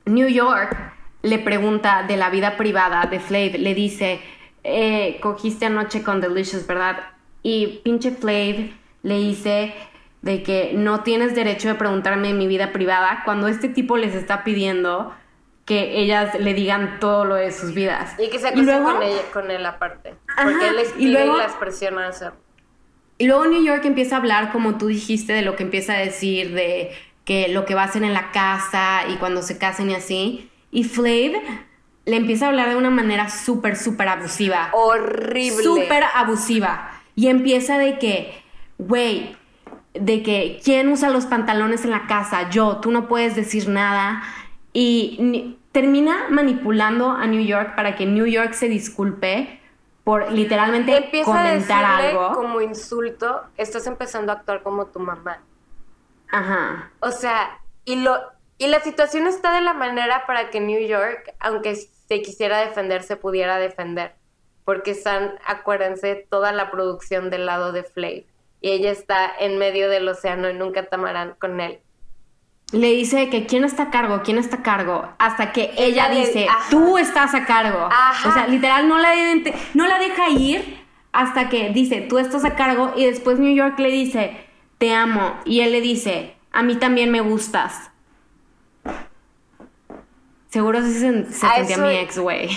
New 0.05 0.29
York 0.29 0.77
le 1.23 1.39
pregunta 1.39 2.03
de 2.03 2.19
la 2.19 2.29
vida 2.29 2.59
privada 2.59 3.07
de 3.07 3.19
Flav, 3.19 3.59
le 3.59 3.73
dice, 3.73 4.21
eh, 4.65 5.17
cogiste 5.23 5.65
anoche 5.65 6.03
con 6.03 6.21
Delicious, 6.21 6.67
¿verdad? 6.67 7.09
Y 7.43 7.81
pinche 7.85 8.11
Flav 8.11 8.69
le 9.03 9.15
dice 9.15 9.73
de 10.21 10.43
que 10.43 10.73
no 10.75 11.01
tienes 11.05 11.35
derecho 11.35 11.69
de 11.69 11.75
preguntarme 11.75 12.35
mi 12.35 12.47
vida 12.47 12.71
privada 12.71 13.23
cuando 13.25 13.49
este 13.49 13.71
tipo 13.71 13.97
les 13.97 14.15
está 14.15 14.45
pidiendo 14.45 15.15
que 15.67 16.01
ellas 16.01 16.39
le 16.39 16.55
digan 16.55 16.99
todo 17.01 17.25
lo 17.27 17.35
de 17.35 17.53
sus 17.53 17.75
vidas. 17.75 18.14
Y 18.19 18.31
que 18.31 18.39
se 18.39 18.49
acueste 18.49 18.73
luego- 18.73 18.93
con, 18.95 19.03
ella, 19.03 19.21
con 19.33 19.51
él 19.51 19.67
aparte. 19.67 20.14
Ajá, 20.29 20.45
Porque 20.45 20.69
él 20.69 20.77
les 20.77 20.91
y 20.91 20.93
pide 20.93 21.09
y, 21.09 21.12
luego- 21.12 21.37
las 21.37 21.53
presiona 21.55 22.07
a 22.07 22.09
hacerlo. 22.09 22.39
Y 23.19 23.27
luego 23.27 23.47
New 23.47 23.62
York 23.64 23.85
empieza 23.85 24.17
a 24.17 24.19
hablar, 24.21 24.53
como 24.53 24.79
tú 24.79 24.87
dijiste, 24.87 25.33
de 25.33 25.43
lo 25.43 25.57
que 25.57 25.64
empieza 25.64 25.95
a 25.95 25.99
decir, 25.99 26.55
de 26.55 26.93
que 27.25 27.49
lo 27.49 27.64
que 27.64 27.75
va 27.75 27.83
a 27.83 27.87
hacer 27.87 28.05
en 28.05 28.12
la 28.14 28.31
casa 28.31 29.01
y 29.09 29.17
cuando 29.17 29.43
se 29.43 29.59
casen 29.59 29.91
y 29.91 29.95
así. 29.95 30.51
Y 30.71 30.85
Flav 30.85 31.33
le 32.05 32.17
empieza 32.17 32.45
a 32.45 32.49
hablar 32.51 32.69
de 32.69 32.77
una 32.77 32.91
manera 32.91 33.29
súper, 33.29 33.75
súper 33.77 34.09
abusiva. 34.09 34.69
Horrible. 34.73 35.62
Súper 35.64 36.05
abusiva. 36.14 36.91
Y 37.17 37.27
empieza 37.29 37.79
de 37.79 37.99
que, 37.99 38.41
güey, 38.79 39.35
de 39.95 40.23
que 40.23 40.61
quién 40.62 40.89
usa 40.89 41.09
los 41.11 41.25
pantalones 41.27 41.85
en 41.85 41.91
la 41.91 42.07
casa, 42.07 42.51
yo, 42.51 42.77
tú 42.77 42.91
no 42.93 43.09
puedes 43.09 43.35
decir 43.35 43.69
nada. 43.69 44.23
Y 44.79 45.59
termina 45.72 46.27
manipulando 46.29 47.11
a 47.11 47.27
New 47.27 47.43
York 47.43 47.74
para 47.77 47.97
que 47.97 48.05
New 48.05 48.27
York 48.27 48.53
se 48.53 48.68
disculpe 48.68 49.59
por 50.05 50.31
literalmente 50.31 50.95
Empieza 50.95 51.24
comentar 51.24 51.47
a 51.47 51.55
decirle 51.55 52.11
algo. 52.11 52.35
como 52.35 52.61
insulto, 52.61 53.43
estás 53.57 53.87
empezando 53.87 54.33
a 54.33 54.35
actuar 54.35 54.62
como 54.62 54.85
tu 54.89 55.01
mamá. 55.01 55.41
Ajá. 56.31 56.91
O 57.01 57.11
sea, 57.11 57.59
y 57.87 57.97
lo 57.97 58.20
y 58.59 58.66
la 58.66 58.81
situación 58.81 59.27
está 59.27 59.55
de 59.55 59.62
la 59.62 59.72
manera 59.72 60.24
para 60.27 60.51
que 60.51 60.61
New 60.61 60.87
York, 60.87 61.35
aunque 61.41 61.74
se 61.74 62.20
quisiera 62.20 62.59
defender, 62.59 63.03
se 63.03 63.16
pudiera 63.16 63.57
defender. 63.57 64.14
Porque 64.66 64.91
están, 64.91 65.39
acuérdense, 65.47 66.27
toda 66.29 66.53
la 66.53 66.70
producción 66.70 67.31
del 67.31 67.47
lado 67.47 67.72
de 67.72 67.83
Flav. 67.83 68.24
Y 68.61 68.70
ella 68.70 68.91
está 68.91 69.31
en 69.39 69.57
medio 69.57 69.89
del 69.89 70.07
océano 70.07 70.49
en 70.49 70.61
un 70.61 70.72
catamarán 70.72 71.35
con 71.39 71.61
él. 71.61 71.81
Le 72.77 72.89
dice 72.93 73.31
que 73.31 73.47
quién 73.47 73.64
está 73.64 73.85
a 73.85 73.91
cargo, 73.91 74.20
quién 74.22 74.37
está 74.37 74.57
a 74.57 74.62
cargo, 74.62 75.09
hasta 75.18 75.53
que 75.53 75.72
ella, 75.79 76.11
dice, 76.11 76.47
tú 76.70 76.99
estás 76.99 77.35
a 77.35 77.47
cargo. 77.47 77.89
Ajá. 77.91 78.29
O 78.29 78.33
sea, 78.33 78.47
literal 78.47 78.87
no 78.87 78.99
la, 78.99 79.12
no 79.74 79.87
la 79.87 79.99
deja 79.99 80.29
ir 80.29 80.85
hasta 81.12 81.49
que 81.49 81.70
dice, 81.70 82.03
tú 82.03 82.18
estás 82.18 82.45
a 82.45 82.55
cargo 82.55 82.93
y 82.95 83.07
después 83.07 83.39
New 83.39 83.55
York 83.55 83.79
le 83.79 83.91
dice, 83.91 84.37
te 84.77 84.93
amo. 84.95 85.41
Y 85.47 85.61
él 85.61 85.72
le 85.72 85.81
dice, 85.81 86.37
a 86.53 86.62
mí 86.62 86.77
también 86.77 87.11
me 87.11 87.20
gustas. 87.22 87.91
Seguro 90.49 90.83
sí 90.83 90.93
se, 90.93 91.33
se 91.33 91.47
A 91.47 91.55
sentía 91.57 91.77
eso- 91.77 91.87
mi 91.87 91.95
ex, 91.97 92.18
güey. 92.18 92.49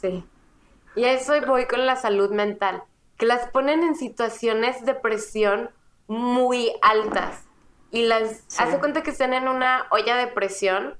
Sí. 0.00 0.24
Y 0.94 1.04
a 1.04 1.12
eso 1.12 1.34
voy 1.46 1.66
con 1.66 1.84
la 1.84 1.96
salud 1.96 2.30
mental, 2.30 2.82
que 3.18 3.26
las 3.26 3.48
ponen 3.48 3.82
en 3.82 3.94
situaciones 3.94 4.84
de 4.86 4.94
presión 4.94 5.70
muy 6.08 6.72
altas. 6.80 7.45
Y 7.90 8.02
las 8.06 8.44
hace 8.58 8.78
cuenta 8.78 9.02
que 9.02 9.10
están 9.10 9.32
en 9.32 9.48
una 9.48 9.86
olla 9.90 10.16
de 10.16 10.26
presión 10.26 10.98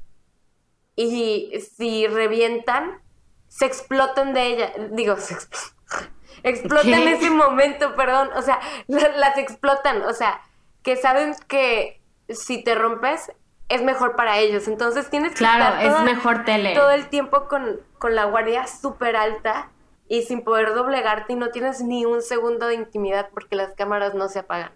y 0.95 1.53
si 1.77 2.07
revientan, 2.07 3.01
se 3.49 3.67
explotan 3.67 4.33
de 4.35 4.47
ella. 4.47 4.73
Digo, 4.93 5.17
se 5.17 5.35
expl- 5.35 5.73
explotan 6.43 6.95
en 6.95 7.09
ese 7.09 7.31
momento, 7.31 7.95
perdón. 7.97 8.31
O 8.35 8.43
sea, 8.43 8.61
la- 8.87 9.17
las 9.17 9.37
explotan. 9.39 10.03
O 10.03 10.13
sea, 10.13 10.41
que 10.83 10.97
saben 10.97 11.35
que 11.49 12.01
si 12.29 12.63
te 12.65 12.75
rompes 12.75 13.31
es 13.69 13.83
mejor 13.83 14.15
para 14.17 14.39
ellos. 14.39 14.69
Entonces 14.69 15.11
tienes 15.11 15.33
que 15.33 15.39
Claro, 15.39 15.77
estar 15.81 15.99
es 15.99 16.01
mejor 16.15 16.45
tele. 16.45 16.75
todo 16.75 16.91
el 16.93 17.09
tiempo 17.09 17.49
con, 17.49 17.81
con 17.99 18.15
la 18.15 18.25
guardia 18.25 18.67
súper 18.69 19.17
alta 19.17 19.71
y 20.09 20.23
sin 20.23 20.43
poder 20.45 20.73
doblegarte 20.73 21.33
y 21.33 21.37
no 21.37 21.51
tienes 21.51 21.81
ni 21.83 22.05
un 22.05 22.23
segundo 22.23 22.69
de 22.69 22.75
intimidad 22.75 23.29
porque 23.35 23.57
las 23.57 23.75
cámaras 23.75 24.15
no 24.15 24.29
se 24.29 24.39
apagan. 24.39 24.73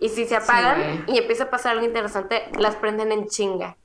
Y 0.00 0.08
si 0.10 0.26
se 0.26 0.36
apagan 0.36 1.04
y 1.08 1.18
empieza 1.18 1.44
a 1.44 1.50
pasar 1.50 1.72
algo 1.72 1.86
interesante, 1.86 2.42
las 2.58 2.76
prenden 2.76 3.12
en 3.12 3.26
chinga. 3.26 3.76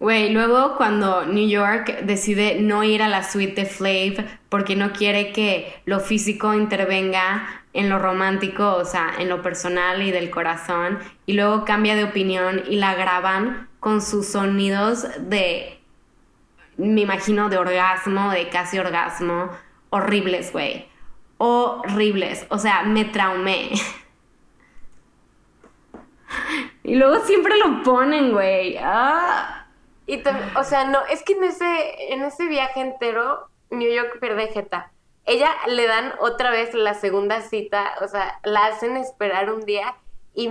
Güey, 0.00 0.30
luego 0.30 0.76
cuando 0.76 1.24
New 1.24 1.48
York 1.48 2.00
decide 2.02 2.60
no 2.60 2.84
ir 2.84 3.02
a 3.02 3.08
la 3.08 3.22
suite 3.22 3.62
de 3.62 3.66
Flav 3.66 4.26
porque 4.50 4.76
no 4.76 4.92
quiere 4.92 5.32
que 5.32 5.80
lo 5.86 6.00
físico 6.00 6.52
intervenga 6.52 7.62
en 7.72 7.88
lo 7.88 7.98
romántico, 7.98 8.74
o 8.74 8.84
sea, 8.84 9.14
en 9.18 9.28
lo 9.28 9.40
personal 9.40 10.02
y 10.02 10.10
del 10.10 10.30
corazón, 10.30 10.98
y 11.26 11.32
luego 11.32 11.64
cambia 11.64 11.96
de 11.96 12.04
opinión 12.04 12.62
y 12.68 12.76
la 12.76 12.94
graban 12.94 13.68
con 13.80 14.02
sus 14.02 14.28
sonidos 14.28 15.06
de, 15.18 15.80
me 16.76 17.00
imagino, 17.00 17.48
de 17.48 17.56
orgasmo, 17.56 18.30
de 18.30 18.48
casi 18.48 18.78
orgasmo, 18.78 19.50
horribles, 19.90 20.52
güey. 20.52 20.86
Horribles. 21.44 22.46
O 22.48 22.58
sea, 22.58 22.82
me 22.84 23.04
traumé. 23.04 23.72
Y 26.82 26.96
luego 26.96 27.24
siempre 27.24 27.56
lo 27.58 27.82
ponen, 27.82 28.32
güey. 28.32 28.76
Ah. 28.80 29.66
Y 30.06 30.22
o 30.56 30.64
sea, 30.64 30.84
no, 30.84 31.04
es 31.06 31.22
que 31.22 31.34
en 31.34 31.44
ese, 31.44 32.12
en 32.12 32.22
ese 32.22 32.46
viaje 32.46 32.80
entero, 32.80 33.48
New 33.70 33.90
York 33.92 34.18
pierde 34.20 34.48
jeta. 34.48 34.90
Ella 35.26 35.50
le 35.66 35.86
dan 35.86 36.12
otra 36.18 36.50
vez 36.50 36.74
la 36.74 36.94
segunda 36.94 37.40
cita, 37.40 37.94
o 38.02 38.08
sea, 38.08 38.38
la 38.42 38.66
hacen 38.66 38.96
esperar 38.98 39.50
un 39.50 39.62
día 39.64 39.96
y, 40.34 40.50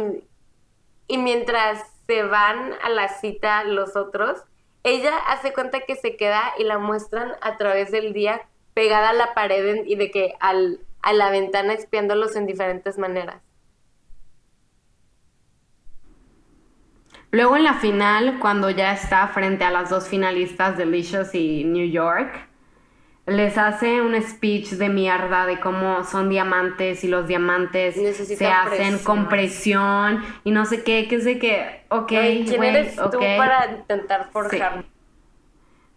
y 1.07 1.17
mientras 1.17 1.83
se 2.07 2.23
van 2.23 2.73
a 2.83 2.89
la 2.89 3.09
cita 3.09 3.63
los 3.63 3.95
otros, 3.95 4.41
ella 4.83 5.15
hace 5.27 5.53
cuenta 5.53 5.81
que 5.81 5.95
se 5.95 6.17
queda 6.17 6.53
y 6.57 6.63
la 6.63 6.79
muestran 6.79 7.33
a 7.41 7.57
través 7.57 7.91
del 7.91 8.13
día 8.13 8.41
pegada 8.73 9.09
a 9.09 9.13
la 9.13 9.33
pared 9.33 9.83
y 9.85 9.95
de 9.95 10.11
que 10.11 10.33
al, 10.39 10.79
a 11.01 11.13
la 11.13 11.29
ventana 11.29 11.73
espiándolos 11.73 12.35
en 12.35 12.45
diferentes 12.45 12.97
maneras. 12.97 13.41
Luego 17.31 17.57
en 17.57 17.63
la 17.63 17.73
final, 17.73 18.37
cuando 18.39 18.69
ya 18.69 18.93
está 18.93 19.27
frente 19.29 19.63
a 19.63 19.71
las 19.71 19.89
dos 19.89 20.07
finalistas, 20.07 20.77
Delicious 20.77 21.33
y 21.33 21.63
New 21.63 21.89
York, 21.89 22.47
les 23.25 23.57
hace 23.57 24.01
un 24.01 24.21
speech 24.21 24.71
de 24.71 24.89
mierda 24.89 25.45
de 25.45 25.59
cómo 25.59 26.03
son 26.03 26.29
diamantes 26.29 27.03
y 27.03 27.07
los 27.07 27.27
diamantes 27.27 27.95
se 27.95 28.47
hacen 28.47 28.69
presión. 28.69 29.03
con 29.03 29.29
presión 29.29 30.23
y 30.43 30.51
no 30.51 30.65
sé 30.65 30.83
qué, 30.83 31.07
que 31.07 31.15
es 31.15 31.25
de 31.25 31.39
que, 31.39 31.85
ok, 31.89 32.07
¿Quién 32.07 32.63
eres 32.63 32.95
tú 32.95 33.19
para 33.19 33.77
intentar 33.79 34.29
forjar? 34.31 34.85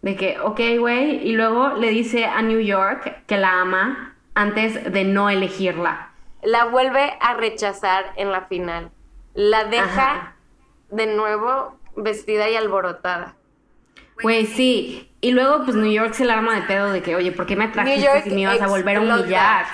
De 0.07 0.15
que, 0.15 0.39
ok, 0.39 0.61
güey, 0.79 1.27
y 1.27 1.33
luego 1.33 1.73
le 1.73 1.89
dice 1.89 2.23
a 2.23 2.41
New 2.41 2.61
York 2.61 3.23
que 3.27 3.35
la 3.35 3.59
ama 3.59 4.15
antes 4.35 4.89
de 4.93 5.03
no 5.03 5.29
elegirla. 5.29 6.13
la 6.41 6.63
vuelve 6.63 7.17
a 7.19 7.33
rechazar 7.33 8.13
en 8.15 8.31
la 8.31 8.45
final. 8.45 8.89
La 9.33 9.65
deja 9.65 10.11
Ajá. 10.11 10.35
de 10.91 11.07
nuevo 11.07 11.77
vestida 11.97 12.49
y 12.49 12.55
alborotada. 12.55 13.35
Güey, 14.23 14.45
sí. 14.45 15.11
Y 15.19 15.31
luego, 15.31 15.65
pues 15.65 15.75
New 15.75 15.91
York 15.91 16.13
se 16.13 16.23
la 16.23 16.35
arma 16.35 16.55
de 16.55 16.61
pedo 16.61 16.93
de 16.93 17.01
que, 17.01 17.13
oye, 17.13 17.33
¿por 17.33 17.45
qué 17.45 17.57
me 17.57 17.67
trajiste 17.67 18.21
si 18.21 18.29
me 18.29 18.41
ibas 18.43 18.61
a 18.61 18.67
volver 18.67 18.95
a 18.95 19.01
humillar? 19.01 19.65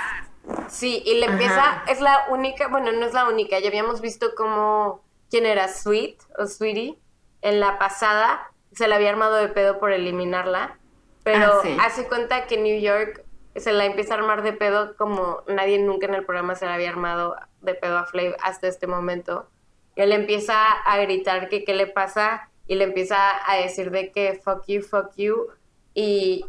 Sí, 0.67 1.03
y 1.05 1.13
le 1.19 1.25
Ajá. 1.27 1.33
empieza, 1.33 1.83
es 1.89 2.01
la 2.01 2.25
única, 2.31 2.69
bueno, 2.69 2.91
no 2.91 3.05
es 3.05 3.13
la 3.13 3.25
única, 3.29 3.59
ya 3.59 3.67
habíamos 3.67 4.01
visto 4.01 4.33
cómo, 4.35 5.03
quién 5.29 5.45
era 5.45 5.67
Sweet 5.67 6.19
o 6.39 6.47
Sweetie, 6.47 6.97
en 7.43 7.59
la 7.59 7.77
pasada 7.77 8.49
se 8.75 8.87
la 8.87 8.95
había 8.95 9.09
armado 9.09 9.35
de 9.35 9.47
pedo 9.49 9.79
por 9.79 9.91
eliminarla, 9.91 10.77
pero 11.23 11.45
Ah, 11.45 11.59
sí. 11.63 11.77
hace 11.79 12.07
cuenta 12.07 12.47
que 12.47 12.57
New 12.57 12.79
York 12.79 13.23
se 13.55 13.71
la 13.71 13.85
empieza 13.85 14.15
a 14.15 14.17
armar 14.17 14.41
de 14.41 14.53
pedo 14.53 14.95
como 14.97 15.43
nadie 15.47 15.77
nunca 15.79 16.07
en 16.07 16.15
el 16.15 16.25
programa 16.25 16.55
se 16.55 16.65
la 16.65 16.73
había 16.73 16.89
armado 16.89 17.35
de 17.61 17.75
pedo 17.75 17.97
a 17.97 18.05
Flav 18.05 18.35
hasta 18.41 18.67
este 18.67 18.87
momento. 18.87 19.47
Y 19.95 20.01
él 20.01 20.11
empieza 20.11 20.71
a 20.71 20.97
gritar 20.97 21.49
que 21.49 21.63
qué 21.63 21.73
le 21.75 21.85
pasa 21.87 22.49
y 22.67 22.75
le 22.75 22.85
empieza 22.85 23.17
a 23.49 23.57
decir 23.57 23.91
de 23.91 24.11
que 24.11 24.39
fuck 24.43 24.63
you, 24.67 24.81
fuck 24.81 25.11
you 25.17 25.47
y 25.93 26.45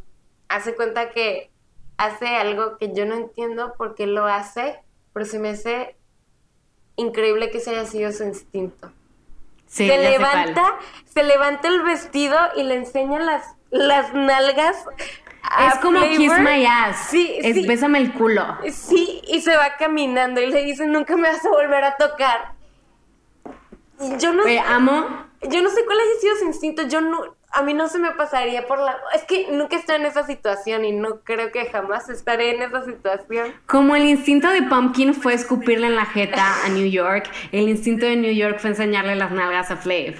hace 0.48 0.74
cuenta 0.74 1.10
que 1.10 1.50
hace 1.98 2.26
algo 2.28 2.78
que 2.78 2.92
yo 2.94 3.04
no 3.04 3.14
entiendo 3.14 3.74
por 3.76 3.94
qué 3.94 4.06
lo 4.06 4.24
hace, 4.26 4.80
pero 5.12 5.26
se 5.26 5.38
me 5.38 5.50
hace 5.50 5.96
increíble 6.96 7.50
que 7.50 7.58
ese 7.58 7.70
haya 7.70 7.84
sido 7.84 8.12
su 8.12 8.24
instinto. 8.24 8.90
Sí, 9.74 9.88
se 9.88 9.98
levanta, 9.98 10.76
se 11.12 11.24
levanta 11.24 11.66
el 11.66 11.82
vestido 11.82 12.38
y 12.56 12.62
le 12.62 12.74
enseña 12.76 13.18
las, 13.18 13.56
las 13.70 14.14
nalgas. 14.14 14.76
a 15.42 15.66
Es 15.68 15.74
como 15.80 15.98
Flavor. 15.98 16.16
kiss 16.16 16.32
my 16.38 16.64
ass. 16.64 16.96
Sí, 17.10 17.38
es 17.42 17.56
sí. 17.56 17.66
bésame 17.66 17.98
el 17.98 18.12
culo. 18.12 18.56
Sí, 18.72 19.20
y 19.26 19.40
se 19.40 19.56
va 19.56 19.76
caminando 19.76 20.40
y 20.40 20.46
le 20.46 20.62
dice, 20.64 20.86
nunca 20.86 21.16
me 21.16 21.28
vas 21.28 21.44
a 21.44 21.48
volver 21.48 21.82
a 21.82 21.96
tocar. 21.96 22.52
Yo 24.18 24.32
no, 24.32 24.42
Güey, 24.42 24.58
sé, 24.58 24.64
amo. 24.64 25.26
yo 25.42 25.60
no 25.62 25.70
sé 25.70 25.84
cuál 25.84 25.98
haya 25.98 26.20
sido 26.20 26.36
su 26.36 26.44
instinto, 26.44 26.82
yo 26.84 27.00
no, 27.00 27.34
a 27.54 27.62
mí 27.62 27.72
no 27.72 27.88
se 27.88 27.98
me 27.98 28.10
pasaría 28.12 28.66
por 28.66 28.80
la... 28.80 28.96
Es 29.14 29.22
que 29.24 29.48
nunca 29.52 29.76
estoy 29.76 29.96
en 29.96 30.06
esa 30.06 30.24
situación 30.26 30.84
y 30.84 30.92
no 30.92 31.20
creo 31.22 31.52
que 31.52 31.66
jamás 31.66 32.08
estaré 32.08 32.54
en 32.56 32.62
esa 32.62 32.84
situación. 32.84 33.52
Como 33.66 33.94
el 33.94 34.04
instinto 34.04 34.48
de 34.50 34.62
Pumpkin 34.62 35.14
fue 35.14 35.34
escupirle 35.34 35.86
en 35.86 35.96
la 35.96 36.06
jeta 36.06 36.64
a 36.64 36.68
New 36.68 36.88
York, 36.90 37.30
el 37.52 37.68
instinto 37.68 38.06
de 38.06 38.16
New 38.16 38.32
York 38.32 38.58
fue 38.58 38.70
enseñarle 38.70 39.14
las 39.14 39.30
nalgas 39.30 39.70
a 39.70 39.76
Flav. 39.76 40.14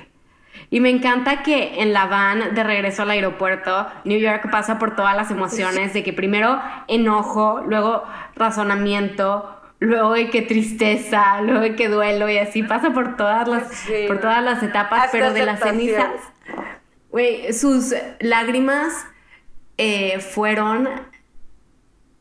Y 0.70 0.80
me 0.80 0.90
encanta 0.90 1.42
que 1.42 1.80
en 1.82 1.92
la 1.92 2.06
van 2.06 2.54
de 2.54 2.64
regreso 2.64 3.02
al 3.02 3.10
aeropuerto, 3.10 3.86
New 4.04 4.18
York 4.18 4.48
pasa 4.50 4.78
por 4.78 4.96
todas 4.96 5.14
las 5.16 5.30
emociones 5.30 5.92
de 5.92 6.02
que 6.02 6.12
primero 6.12 6.60
enojo, 6.88 7.62
luego 7.66 8.04
razonamiento, 8.34 9.60
luego 9.78 10.12
de 10.14 10.30
que 10.30 10.42
tristeza, 10.42 11.40
luego 11.42 11.60
de 11.60 11.76
que 11.76 11.88
duelo 11.88 12.28
y 12.28 12.38
así 12.38 12.62
pasa 12.62 12.90
por 12.90 13.16
todas 13.16 13.46
las, 13.48 13.68
Sí. 13.68 14.04
por 14.06 14.20
todas 14.20 14.42
las 14.42 14.62
etapas, 14.62 15.08
pero 15.12 15.32
de 15.32 15.44
las 15.44 15.60
cenizas. 15.60 16.10
Güey, 17.14 17.52
sus 17.52 17.94
lágrimas 18.18 19.06
eh, 19.76 20.18
fueron 20.18 20.88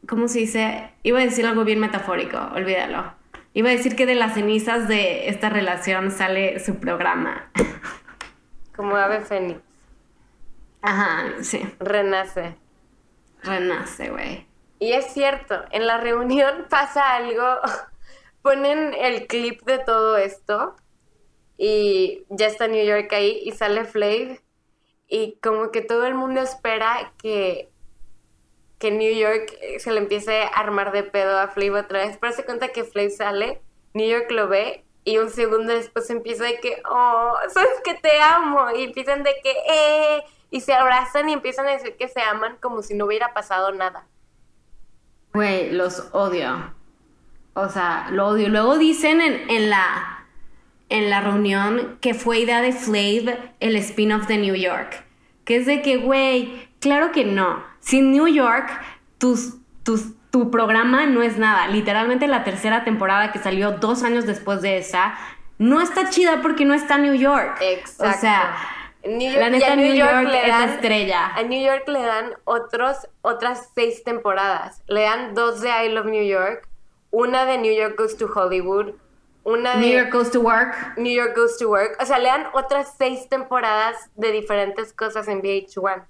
¿cómo 0.08 0.28
se 0.28 0.38
dice? 0.38 0.92
Iba 1.02 1.18
a 1.18 1.24
decir 1.24 1.48
algo 1.48 1.64
bien 1.64 1.80
metafórico, 1.80 2.38
olvídalo. 2.54 3.12
Iba 3.56 3.70
a 3.70 3.72
decir 3.72 3.96
que 3.96 4.06
de 4.06 4.14
las 4.14 4.36
cenizas 4.36 4.88
de 4.88 5.30
esta 5.30 5.50
relación 5.50 6.12
sale 6.12 6.60
su 6.60 6.76
programa. 6.76 7.50
Como 8.76 8.96
ave 8.96 9.22
fénix. 9.22 9.62
Ajá, 10.84 11.42
sí. 11.42 11.68
renace. 11.80 12.56
Renace, 13.42 14.12
güey. 14.12 14.46
Y 14.78 14.92
es 14.94 15.06
cierto, 15.12 15.60
en 15.72 15.88
la 15.88 15.98
reunión 15.98 16.68
pasa 16.70 17.16
algo, 17.16 17.44
ponen 18.44 18.94
el 18.94 19.26
clip 19.26 19.64
de 19.64 19.80
todo 19.80 20.18
esto 20.18 20.76
y 21.58 22.28
ya 22.30 22.46
está 22.46 22.68
New 22.68 22.86
York 22.86 23.12
ahí 23.12 23.42
y 23.44 23.54
sale 23.54 23.86
Flav 23.86 24.38
y 25.14 25.38
como 25.44 25.70
que 25.70 25.82
todo 25.82 26.08
el 26.08 26.16
mundo 26.16 26.42
espera 26.42 27.14
que, 27.22 27.70
que 28.80 28.90
New 28.90 29.14
York 29.14 29.54
eh, 29.62 29.80
se 29.80 29.92
le 29.92 30.00
empiece 30.00 30.42
a 30.42 30.48
armar 30.48 30.92
de 30.92 31.04
pedo 31.04 31.38
a 31.38 31.50
Flav 31.50 31.76
otra 31.76 32.00
vez, 32.00 32.18
pero 32.20 32.34
se 32.34 32.44
cuenta 32.44 32.70
que 32.70 32.84
Flav 32.84 33.12
sale, 33.12 33.62
New 33.94 34.10
York 34.10 34.32
lo 34.32 34.48
ve 34.48 34.84
y 35.04 35.20
un 35.20 35.30
segundo 35.30 35.72
después 35.72 36.10
empieza 36.10 36.46
de 36.46 36.60
que, 36.60 36.82
oh, 36.90 37.36
sabes 37.50 37.80
que 37.84 37.94
te 37.94 38.20
amo 38.22 38.72
y 38.76 38.86
empiezan 38.86 39.22
de 39.22 39.36
que, 39.44 39.52
eh, 39.52 40.24
y 40.50 40.62
se 40.62 40.74
abrazan 40.74 41.30
y 41.30 41.34
empiezan 41.34 41.68
a 41.68 41.74
decir 41.74 41.96
que 41.96 42.08
se 42.08 42.22
aman 42.22 42.58
como 42.60 42.82
si 42.82 42.96
no 42.96 43.06
hubiera 43.06 43.36
pasado 43.36 43.72
nada. 43.72 44.08
Güey, 45.32 45.70
los 45.74 46.10
odio. 46.12 46.74
O 47.54 47.70
sea, 47.70 48.08
lo 48.10 48.30
odio. 48.30 48.50
Luego 48.50 48.80
dicen 48.80 49.22
en, 49.22 49.48
en 49.48 49.70
la, 49.70 50.13
en 50.90 51.10
la 51.10 51.22
reunión 51.22 51.98
que 52.02 52.14
fue 52.14 52.40
idea 52.40 52.62
de 52.62 52.72
Flav 52.72 53.38
el 53.60 53.76
spin-off 53.78 54.28
de 54.28 54.38
New 54.38 54.56
York. 54.56 55.04
Que 55.46 55.58
es 55.58 55.66
de 55.66 55.82
que, 55.82 55.98
güey, 55.98 56.68
claro 56.80 57.12
que 57.12 57.26
no. 57.26 57.64
Sin 57.80 58.12
New 58.12 58.28
York, 58.28 58.70
tus, 59.18 59.56
tus, 59.84 60.14
tu 60.32 60.52
programa 60.52 61.06
no 61.06 61.22
es 61.22 61.38
nada. 61.38 61.68
Literalmente 61.68 62.28
la 62.28 62.44
tercera 62.44 62.84
temporada 62.84 63.32
que 63.32 63.40
salió 63.40 63.72
dos 63.72 64.04
años 64.04 64.26
después 64.26 64.62
de 64.62 64.78
esa, 64.78 65.16
no 65.58 65.82
está 65.82 66.10
chida 66.10 66.42
porque 66.42 66.66
no 66.66 66.74
está 66.74 66.98
New 66.98 67.14
York. 67.16 67.58
Exacto. 67.62 68.18
O 68.18 68.22
sea, 68.22 68.56
New 69.06 69.38
la 69.38 69.48
y 69.50 69.52
neta 69.52 69.74
a 69.74 69.76
New, 69.76 69.94
York, 69.94 70.28
le 70.30 70.42
es 70.44 70.48
la 70.48 70.60
dan- 70.60 70.70
estrella. 70.70 71.26
A 71.36 71.44
New 71.44 71.62
York 71.62 71.88
le 71.88 72.02
dan 72.02 72.34
otros, 72.46 72.98
otras 73.22 73.70
seis 73.76 74.04
temporadas. 74.04 74.82
Le 74.88 75.02
dan 75.02 75.34
dos 75.34 75.60
de 75.62 75.70
I 75.70 75.90
Love 75.90 76.06
New 76.08 76.24
York, 76.24 76.68
una 77.12 77.46
de 77.46 77.58
New 77.58 77.74
York 77.74 77.96
Goes 77.98 78.16
to 78.18 78.28
Hollywood, 78.34 78.94
una 79.44 79.76
de 79.76 79.82
New 79.82 79.98
York 80.00 80.14
Goes 80.14 80.32
to 80.32 80.42
Work. 80.42 80.76
New 80.98 81.14
York 81.14 81.36
Goes 81.36 81.58
to 81.58 81.70
Work. 81.70 81.98
O 82.02 82.06
sea, 82.06 82.18
le 82.20 82.30
dan 82.30 82.48
otras 82.54 82.94
seis 82.98 83.28
temporadas 83.30 84.10
de 84.16 84.32
diferentes 84.32 84.94
cosas 84.94 85.28
en 85.28 85.42
VH1. 85.42 86.06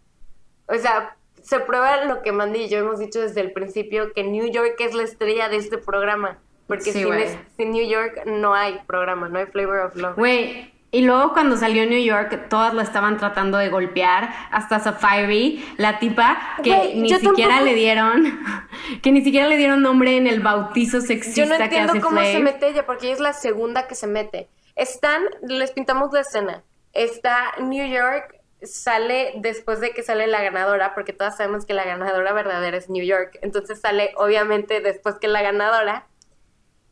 O 0.67 0.75
sea, 0.75 1.15
se 1.41 1.59
prueba 1.59 2.05
lo 2.05 2.21
que 2.21 2.31
Mandy 2.31 2.61
y 2.63 2.69
yo 2.69 2.79
hemos 2.79 2.99
dicho 2.99 3.19
desde 3.19 3.41
el 3.41 3.51
principio, 3.51 4.13
que 4.13 4.23
New 4.23 4.47
York 4.51 4.75
es 4.79 4.93
la 4.93 5.03
estrella 5.03 5.49
de 5.49 5.57
este 5.57 5.77
programa. 5.77 6.39
Porque 6.67 6.93
Sí, 6.93 7.03
sin, 7.03 7.13
es- 7.13 7.37
sin 7.57 7.71
New 7.71 7.85
York 7.85 8.21
no 8.25 8.53
hay 8.53 8.79
programa, 8.87 9.27
no 9.27 9.39
hay 9.39 9.45
Flavor 9.47 9.79
of 9.79 9.95
Love. 9.95 10.15
Güey, 10.15 10.72
y 10.93 11.01
luego 11.01 11.33
cuando 11.33 11.57
salió 11.57 11.87
New 11.87 12.03
York, 12.03 12.49
todas 12.49 12.71
la 12.75 12.83
estaban 12.83 13.17
tratando 13.17 13.57
de 13.57 13.69
golpear, 13.69 14.29
hasta 14.51 14.79
Safari, 14.79 15.65
la 15.77 15.97
tipa 15.97 16.37
que 16.63 16.93
ni 16.93 17.09
siquiera 17.09 17.55
tampoco- 17.55 17.65
le 17.65 17.73
dieron, 17.73 18.39
que 19.01 19.11
ni 19.11 19.23
siquiera 19.23 19.47
le 19.47 19.57
dieron 19.57 19.81
nombre 19.81 20.15
en 20.17 20.27
el 20.27 20.39
bautizo 20.39 21.01
sexista 21.01 21.41
Yo 21.41 21.49
no 21.49 21.57
que 21.57 21.63
entiendo 21.63 21.93
hace 21.93 21.99
cómo 22.01 22.21
se 22.21 22.37
mete 22.39 22.67
ella, 22.67 22.85
porque 22.85 23.07
ella 23.07 23.15
es 23.15 23.21
la 23.21 23.33
segunda 23.33 23.87
que 23.87 23.95
se 23.95 24.05
mete. 24.05 24.49
Están, 24.75 25.23
les 25.41 25.71
pintamos 25.71 26.13
la 26.13 26.19
escena. 26.19 26.63
Está 26.93 27.53
New 27.59 27.87
York, 27.87 28.39
sale 28.61 29.33
después 29.37 29.79
de 29.79 29.95
que 29.95 30.03
sale 30.03 30.27
la 30.27 30.43
ganadora, 30.43 30.93
porque 30.93 31.11
todas 31.11 31.37
sabemos 31.37 31.65
que 31.65 31.73
la 31.73 31.85
ganadora 31.85 32.33
verdadera 32.33 32.77
es 32.77 32.91
New 32.91 33.03
York. 33.03 33.39
Entonces 33.41 33.81
sale, 33.81 34.11
obviamente, 34.15 34.79
después 34.79 35.15
que 35.15 35.27
la 35.27 35.41
ganadora, 35.41 36.05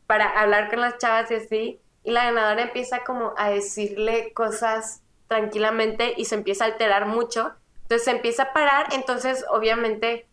para 0.08 0.28
hablar 0.40 0.70
con 0.70 0.80
las 0.80 0.98
chavas 0.98 1.30
y 1.30 1.34
así. 1.36 1.81
Y 2.04 2.10
la 2.10 2.24
ganadora 2.24 2.62
empieza 2.62 3.04
como 3.04 3.34
a 3.36 3.50
decirle 3.50 4.32
cosas 4.32 5.02
tranquilamente 5.28 6.14
y 6.16 6.24
se 6.26 6.34
empieza 6.34 6.64
a 6.64 6.68
alterar 6.68 7.06
mucho. 7.06 7.52
Entonces 7.82 8.04
se 8.04 8.10
empieza 8.10 8.42
a 8.44 8.52
parar, 8.52 8.88
entonces 8.92 9.44
obviamente 9.50 10.26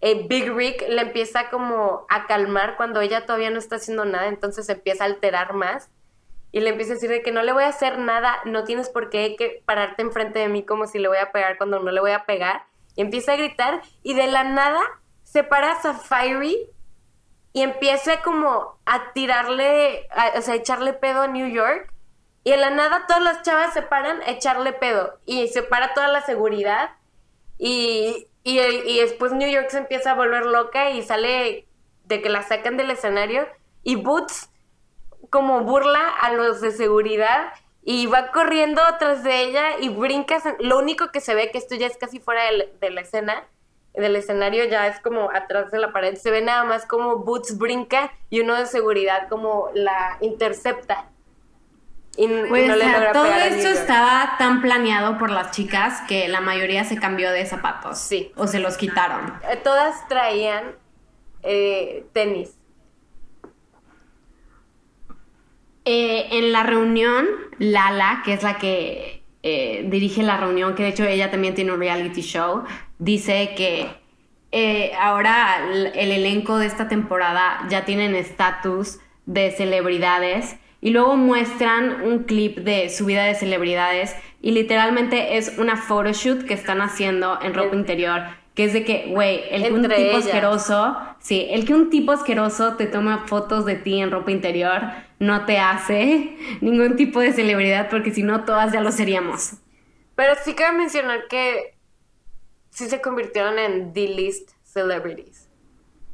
eh, 0.00 0.26
Big 0.28 0.52
Rick 0.52 0.88
le 0.88 1.02
empieza 1.02 1.50
como 1.50 2.06
a 2.08 2.26
calmar 2.26 2.76
cuando 2.76 3.00
ella 3.00 3.26
todavía 3.26 3.50
no 3.50 3.58
está 3.58 3.76
haciendo 3.76 4.04
nada, 4.04 4.28
entonces 4.28 4.66
se 4.66 4.72
empieza 4.72 5.04
a 5.04 5.06
alterar 5.06 5.54
más 5.54 5.90
y 6.52 6.60
le 6.60 6.70
empieza 6.70 6.92
a 6.92 6.94
decir 6.94 7.10
de 7.10 7.22
que 7.22 7.32
no 7.32 7.42
le 7.42 7.52
voy 7.52 7.64
a 7.64 7.68
hacer 7.68 7.98
nada, 7.98 8.38
no 8.44 8.64
tienes 8.64 8.88
por 8.88 9.10
qué 9.10 9.36
que 9.36 9.62
pararte 9.64 10.02
enfrente 10.02 10.38
de 10.38 10.48
mí 10.48 10.64
como 10.64 10.86
si 10.86 10.98
le 10.98 11.08
voy 11.08 11.18
a 11.18 11.32
pegar 11.32 11.58
cuando 11.58 11.80
no 11.80 11.90
le 11.90 12.00
voy 12.00 12.12
a 12.12 12.24
pegar. 12.24 12.64
Y 12.94 13.02
empieza 13.02 13.32
a 13.32 13.36
gritar 13.36 13.82
y 14.02 14.14
de 14.14 14.26
la 14.26 14.44
nada 14.44 14.80
se 15.22 15.44
para 15.44 15.80
Safari 15.82 16.70
y 17.56 17.62
empieza 17.62 18.20
como 18.20 18.78
a 18.84 19.14
tirarle, 19.14 20.06
a- 20.10 20.38
o 20.38 20.42
sea, 20.42 20.52
a 20.52 20.56
echarle 20.58 20.92
pedo 20.92 21.22
a 21.22 21.26
New 21.26 21.48
York. 21.48 21.90
Y 22.44 22.50
de 22.50 22.58
la 22.58 22.68
nada 22.68 23.06
todas 23.08 23.22
las 23.22 23.40
chavas 23.40 23.72
se 23.72 23.80
paran 23.80 24.20
a 24.20 24.30
echarle 24.30 24.74
pedo 24.74 25.18
y 25.24 25.48
se 25.48 25.62
para 25.62 25.94
toda 25.94 26.08
la 26.08 26.20
seguridad 26.20 26.90
y, 27.58 28.26
y, 28.44 28.60
y 28.60 29.00
después 29.00 29.32
New 29.32 29.48
York 29.50 29.70
se 29.70 29.78
empieza 29.78 30.10
a 30.10 30.14
volver 30.14 30.44
loca 30.44 30.90
y 30.90 31.02
sale 31.02 31.66
de 32.04 32.20
que 32.20 32.28
la 32.28 32.42
sacan 32.42 32.76
del 32.76 32.90
escenario 32.90 33.48
y 33.82 33.96
Boots 33.96 34.50
como 35.30 35.62
burla 35.62 36.06
a 36.20 36.34
los 36.34 36.60
de 36.60 36.72
seguridad 36.72 37.54
y 37.82 38.04
va 38.06 38.32
corriendo 38.32 38.82
tras 38.98 39.24
de 39.24 39.40
ella 39.44 39.78
y 39.80 39.88
brinca. 39.88 40.36
Lo 40.60 40.78
único 40.78 41.10
que 41.10 41.20
se 41.22 41.34
ve, 41.34 41.50
que 41.50 41.56
esto 41.58 41.74
ya 41.74 41.86
es 41.86 41.96
casi 41.96 42.20
fuera 42.20 42.44
del- 42.44 42.78
de 42.80 42.90
la 42.90 43.00
escena, 43.00 43.44
del 43.96 44.16
escenario 44.16 44.64
ya 44.66 44.86
es 44.86 45.00
como 45.00 45.30
atrás 45.30 45.70
de 45.70 45.78
la 45.78 45.92
pared, 45.92 46.16
se 46.16 46.30
ve 46.30 46.42
nada 46.42 46.64
más 46.64 46.86
como 46.86 47.16
Boots 47.18 47.56
brinca 47.58 48.12
y 48.30 48.40
uno 48.40 48.54
de 48.54 48.66
seguridad 48.66 49.28
como 49.28 49.70
la 49.74 50.18
intercepta. 50.20 51.06
Y, 52.16 52.24
y 52.24 52.44
Pues, 52.48 52.66
no 52.66 52.74
o 52.74 52.76
le 52.76 52.84
sea, 52.84 52.92
logra 52.92 53.12
todo 53.12 53.24
pegar 53.24 53.48
esto 53.48 53.68
estaba 53.68 54.36
tan 54.38 54.62
planeado 54.62 55.18
por 55.18 55.30
las 55.30 55.50
chicas 55.50 56.00
que 56.08 56.28
la 56.28 56.40
mayoría 56.40 56.84
se 56.84 56.98
cambió 56.98 57.30
de 57.30 57.44
zapatos. 57.46 57.98
Sí. 57.98 58.32
O 58.36 58.46
se 58.46 58.58
los 58.58 58.76
quitaron. 58.76 59.34
Eh, 59.50 59.56
Todas 59.62 60.06
traían 60.08 60.76
eh, 61.42 62.06
tenis. 62.12 62.56
Eh, 65.84 66.26
en 66.38 66.52
la 66.52 66.64
reunión, 66.64 67.26
Lala, 67.58 68.22
que 68.24 68.32
es 68.32 68.42
la 68.42 68.58
que 68.58 69.15
eh, 69.48 69.84
dirige 69.88 70.24
la 70.24 70.36
reunión, 70.36 70.74
que 70.74 70.82
de 70.82 70.88
hecho 70.88 71.04
ella 71.04 71.30
también 71.30 71.54
tiene 71.54 71.70
un 71.70 71.78
reality 71.78 72.20
show, 72.20 72.64
dice 72.98 73.54
que 73.56 73.86
eh, 74.50 74.90
ahora 75.00 75.68
el, 75.70 75.86
el 75.94 76.10
elenco 76.10 76.58
de 76.58 76.66
esta 76.66 76.88
temporada 76.88 77.64
ya 77.68 77.84
tienen 77.84 78.16
estatus 78.16 78.98
de 79.24 79.52
celebridades 79.52 80.56
y 80.80 80.90
luego 80.90 81.16
muestran 81.16 82.02
un 82.02 82.24
clip 82.24 82.58
de 82.58 82.88
su 82.90 83.06
vida 83.06 83.22
de 83.22 83.36
celebridades 83.36 84.16
y 84.42 84.50
literalmente 84.50 85.36
es 85.36 85.56
una 85.58 85.76
photoshoot 85.76 86.42
que 86.44 86.54
están 86.54 86.80
haciendo 86.80 87.38
en 87.40 87.54
ropa 87.54 87.76
interior. 87.76 88.22
Que 88.56 88.64
es 88.64 88.72
de 88.72 88.84
que, 88.84 89.06
güey, 89.10 89.42
el 89.50 89.62
que 89.62 89.72
un 89.72 89.82
tipo 89.82 89.94
ellas. 89.94 90.24
asqueroso, 90.24 90.96
sí, 91.20 91.46
el 91.50 91.66
que 91.66 91.74
un 91.74 91.88
tipo 91.88 92.10
asqueroso 92.10 92.74
te 92.74 92.86
toma 92.86 93.26
fotos 93.26 93.64
de 93.64 93.76
ti 93.76 94.00
en 94.00 94.10
ropa 94.10 94.32
interior 94.32 95.05
no 95.18 95.46
te 95.46 95.58
hace 95.58 96.36
ningún 96.60 96.96
tipo 96.96 97.20
de 97.20 97.32
celebridad 97.32 97.88
porque 97.88 98.12
si 98.12 98.22
no 98.22 98.44
todas 98.44 98.72
ya 98.72 98.80
lo 98.80 98.92
seríamos. 98.92 99.54
Pero 100.14 100.34
sí 100.44 100.54
cabe 100.54 100.78
mencionar 100.78 101.28
que 101.28 101.76
sí 102.70 102.88
se 102.88 103.00
convirtieron 103.00 103.58
en 103.58 103.92
D-list 103.92 104.50
celebrities. 104.62 105.48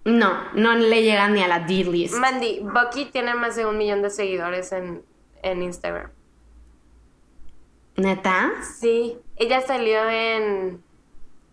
No, 0.04 0.52
no 0.54 0.74
le 0.74 1.02
llegan 1.02 1.34
ni 1.34 1.42
a 1.42 1.48
la 1.48 1.60
D-list. 1.60 2.14
Mandy, 2.16 2.60
Bucky 2.60 3.06
tiene 3.06 3.34
más 3.34 3.54
de 3.56 3.66
un 3.66 3.78
millón 3.78 4.02
de 4.02 4.10
seguidores 4.10 4.72
en, 4.72 5.04
en 5.42 5.62
Instagram. 5.62 6.10
¿Neta? 7.96 8.52
Sí, 8.78 9.18
ella 9.36 9.60
salió 9.60 10.08
en... 10.08 10.82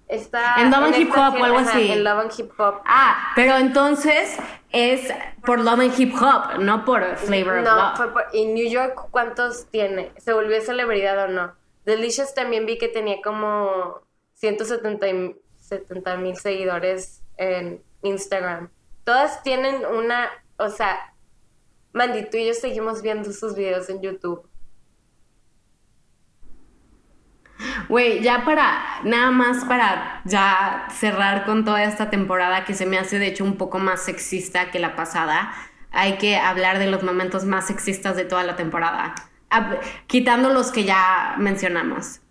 Está 0.09 0.55
En 0.59 0.71
Love 0.71 0.85
and 0.85 0.97
Hip 0.97 1.11
Hop 1.11 1.39
o 1.39 1.43
algo 1.43 1.59
así. 1.59 1.91
En 1.91 2.03
Love 2.03 2.19
and 2.19 2.31
Hip 2.37 2.51
Hop. 2.59 2.81
Ah, 2.83 3.31
pero 3.35 3.57
entonces 3.57 4.37
es 4.71 5.13
por 5.45 5.59
Love 5.59 5.81
and 5.81 5.99
Hip 5.99 6.13
Hop, 6.19 6.59
no 6.59 6.83
por 6.83 7.15
Flavor 7.15 7.59
of 7.59 7.63
No, 7.63 7.75
Love. 7.75 7.95
fue 7.95 8.11
por... 8.11 8.25
¿Y 8.33 8.45
New 8.47 8.67
York 8.67 9.07
cuántos 9.11 9.67
tiene? 9.67 10.11
¿Se 10.17 10.33
volvió 10.33 10.59
celebridad 10.61 11.25
o 11.25 11.27
no? 11.27 11.53
Delicious 11.85 12.33
también 12.33 12.65
vi 12.65 12.79
que 12.79 12.87
tenía 12.87 13.21
como 13.23 14.01
170 14.33 16.17
mil 16.17 16.37
seguidores 16.37 17.23
en 17.37 17.83
Instagram. 18.01 18.69
Todas 19.03 19.43
tienen 19.43 19.85
una... 19.85 20.27
O 20.57 20.69
sea, 20.69 21.13
Mandy, 21.93 22.27
tú 22.29 22.37
y 22.37 22.47
yo 22.47 22.55
seguimos 22.55 23.03
viendo 23.03 23.31
sus 23.31 23.55
videos 23.55 23.89
en 23.89 24.01
YouTube. 24.01 24.48
Güey, 27.89 28.21
ya 28.21 28.45
para, 28.45 29.01
nada 29.03 29.31
más 29.31 29.65
para 29.65 30.21
ya 30.23 30.87
cerrar 30.91 31.45
con 31.45 31.65
toda 31.65 31.83
esta 31.83 32.09
temporada 32.09 32.63
que 32.63 32.73
se 32.73 32.85
me 32.85 32.97
hace 32.97 33.19
de 33.19 33.27
hecho 33.27 33.43
un 33.43 33.57
poco 33.57 33.79
más 33.79 34.01
sexista 34.01 34.71
que 34.71 34.79
la 34.79 34.95
pasada, 34.95 35.51
hay 35.91 36.17
que 36.17 36.37
hablar 36.37 36.79
de 36.79 36.87
los 36.87 37.03
momentos 37.03 37.45
más 37.45 37.67
sexistas 37.67 38.15
de 38.15 38.25
toda 38.25 38.43
la 38.43 38.55
temporada, 38.55 39.15
quitando 40.07 40.53
los 40.53 40.71
que 40.71 40.85
ya 40.85 41.35
mencionamos. 41.37 42.21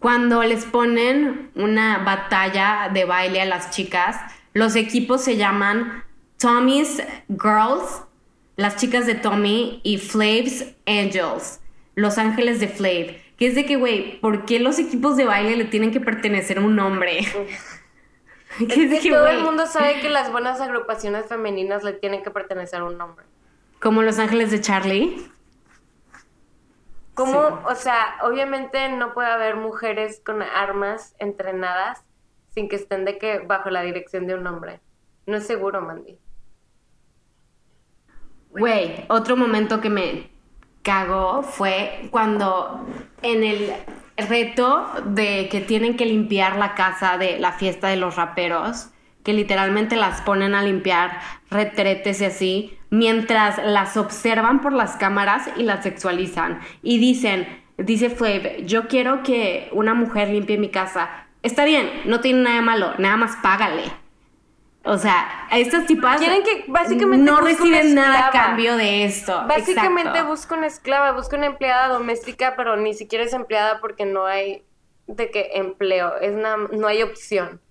Cuando 0.00 0.42
les 0.42 0.66
ponen 0.66 1.50
una 1.54 1.98
batalla 1.98 2.90
de 2.92 3.06
baile 3.06 3.40
a 3.40 3.46
las 3.46 3.70
chicas, 3.70 4.20
los 4.52 4.76
equipos 4.76 5.22
se 5.22 5.38
llaman 5.38 6.04
Tommy's 6.36 7.02
Girls, 7.28 8.02
las 8.56 8.76
chicas 8.76 9.06
de 9.06 9.14
Tommy, 9.14 9.80
y 9.82 9.98
Flav's 9.98 10.74
Angels. 10.86 11.60
Los 11.94 12.18
Ángeles 12.18 12.60
de 12.60 12.68
Flav. 12.68 13.16
Que 13.36 13.48
es 13.48 13.54
de 13.54 13.64
que, 13.64 13.76
güey, 13.76 14.20
¿por 14.20 14.44
qué 14.44 14.60
los 14.60 14.78
equipos 14.78 15.16
de 15.16 15.24
baile 15.24 15.56
le 15.56 15.64
tienen 15.64 15.90
que 15.90 16.00
pertenecer 16.00 16.58
a 16.58 16.60
un 16.60 16.78
hombre? 16.78 17.20
que 18.58 18.84
Es 18.84 19.02
que 19.02 19.10
todo 19.10 19.26
el 19.26 19.42
mundo 19.42 19.66
sabe 19.66 20.00
que 20.00 20.08
las 20.08 20.30
buenas 20.30 20.60
agrupaciones 20.60 21.26
femeninas 21.26 21.82
le 21.82 21.92
tienen 21.92 22.22
que 22.22 22.30
pertenecer 22.30 22.80
a 22.80 22.84
un 22.84 23.00
hombre. 23.00 23.24
Como 23.80 24.02
Los 24.02 24.18
Ángeles 24.18 24.50
de 24.50 24.60
Charlie. 24.60 25.30
¿Cómo? 27.14 27.48
Sí. 27.48 27.54
O 27.66 27.74
sea, 27.74 28.16
obviamente 28.22 28.88
no 28.88 29.14
puede 29.14 29.28
haber 29.28 29.56
mujeres 29.56 30.20
con 30.24 30.42
armas 30.42 31.14
entrenadas 31.18 32.04
sin 32.50 32.68
que 32.68 32.76
estén 32.76 33.04
de 33.04 33.18
que 33.18 33.40
bajo 33.40 33.70
la 33.70 33.82
dirección 33.82 34.26
de 34.26 34.34
un 34.34 34.46
hombre. 34.46 34.80
No 35.26 35.36
es 35.36 35.46
seguro, 35.46 35.80
Mandy. 35.80 36.18
Güey, 38.56 39.04
otro 39.08 39.36
momento 39.36 39.80
que 39.80 39.90
me 39.90 40.30
cagó 40.82 41.42
fue 41.42 42.08
cuando 42.12 42.86
en 43.22 43.42
el 43.42 43.72
reto 44.16 44.86
de 45.06 45.48
que 45.50 45.60
tienen 45.60 45.96
que 45.96 46.06
limpiar 46.06 46.56
la 46.56 46.74
casa 46.74 47.18
de 47.18 47.40
la 47.40 47.52
fiesta 47.52 47.88
de 47.88 47.96
los 47.96 48.14
raperos, 48.14 48.90
que 49.24 49.32
literalmente 49.32 49.96
las 49.96 50.20
ponen 50.20 50.54
a 50.54 50.62
limpiar 50.62 51.18
retretes 51.50 52.20
y 52.20 52.24
así, 52.26 52.78
mientras 52.90 53.58
las 53.64 53.96
observan 53.96 54.60
por 54.60 54.72
las 54.72 54.96
cámaras 54.96 55.50
y 55.56 55.64
las 55.64 55.82
sexualizan. 55.82 56.60
Y 56.80 56.98
dicen, 56.98 57.48
dice 57.76 58.08
Flav, 58.08 58.64
yo 58.66 58.86
quiero 58.86 59.24
que 59.24 59.68
una 59.72 59.94
mujer 59.94 60.28
limpie 60.28 60.58
mi 60.58 60.68
casa. 60.68 61.26
Está 61.42 61.64
bien, 61.64 61.90
no 62.04 62.20
tiene 62.20 62.42
nada 62.42 62.62
malo, 62.62 62.92
nada 62.98 63.16
más 63.16 63.36
págale. 63.42 64.03
O 64.86 64.98
sea, 64.98 65.46
a 65.50 65.58
estas 65.58 65.86
tipas 65.86 66.18
Quieren 66.18 66.42
que 66.42 66.66
básicamente 66.68 67.24
no 67.24 67.38
una 67.38 67.46
reciben 67.48 67.94
nada 67.94 68.28
a 68.28 68.30
cambio 68.30 68.76
de 68.76 69.04
esto. 69.04 69.42
Básicamente 69.48 70.10
Exacto. 70.10 70.28
busca 70.28 70.54
una 70.56 70.66
esclava, 70.66 71.12
busca 71.12 71.36
una 71.36 71.46
empleada 71.46 71.88
doméstica, 71.88 72.54
pero 72.54 72.76
ni 72.76 72.92
siquiera 72.92 73.24
es 73.24 73.32
empleada 73.32 73.80
porque 73.80 74.04
no 74.04 74.26
hay 74.26 74.62
de 75.06 75.30
que 75.30 75.52
empleo, 75.54 76.16
es 76.20 76.34
na- 76.34 76.56
no 76.70 76.86
hay 76.86 77.02
opción. 77.02 77.62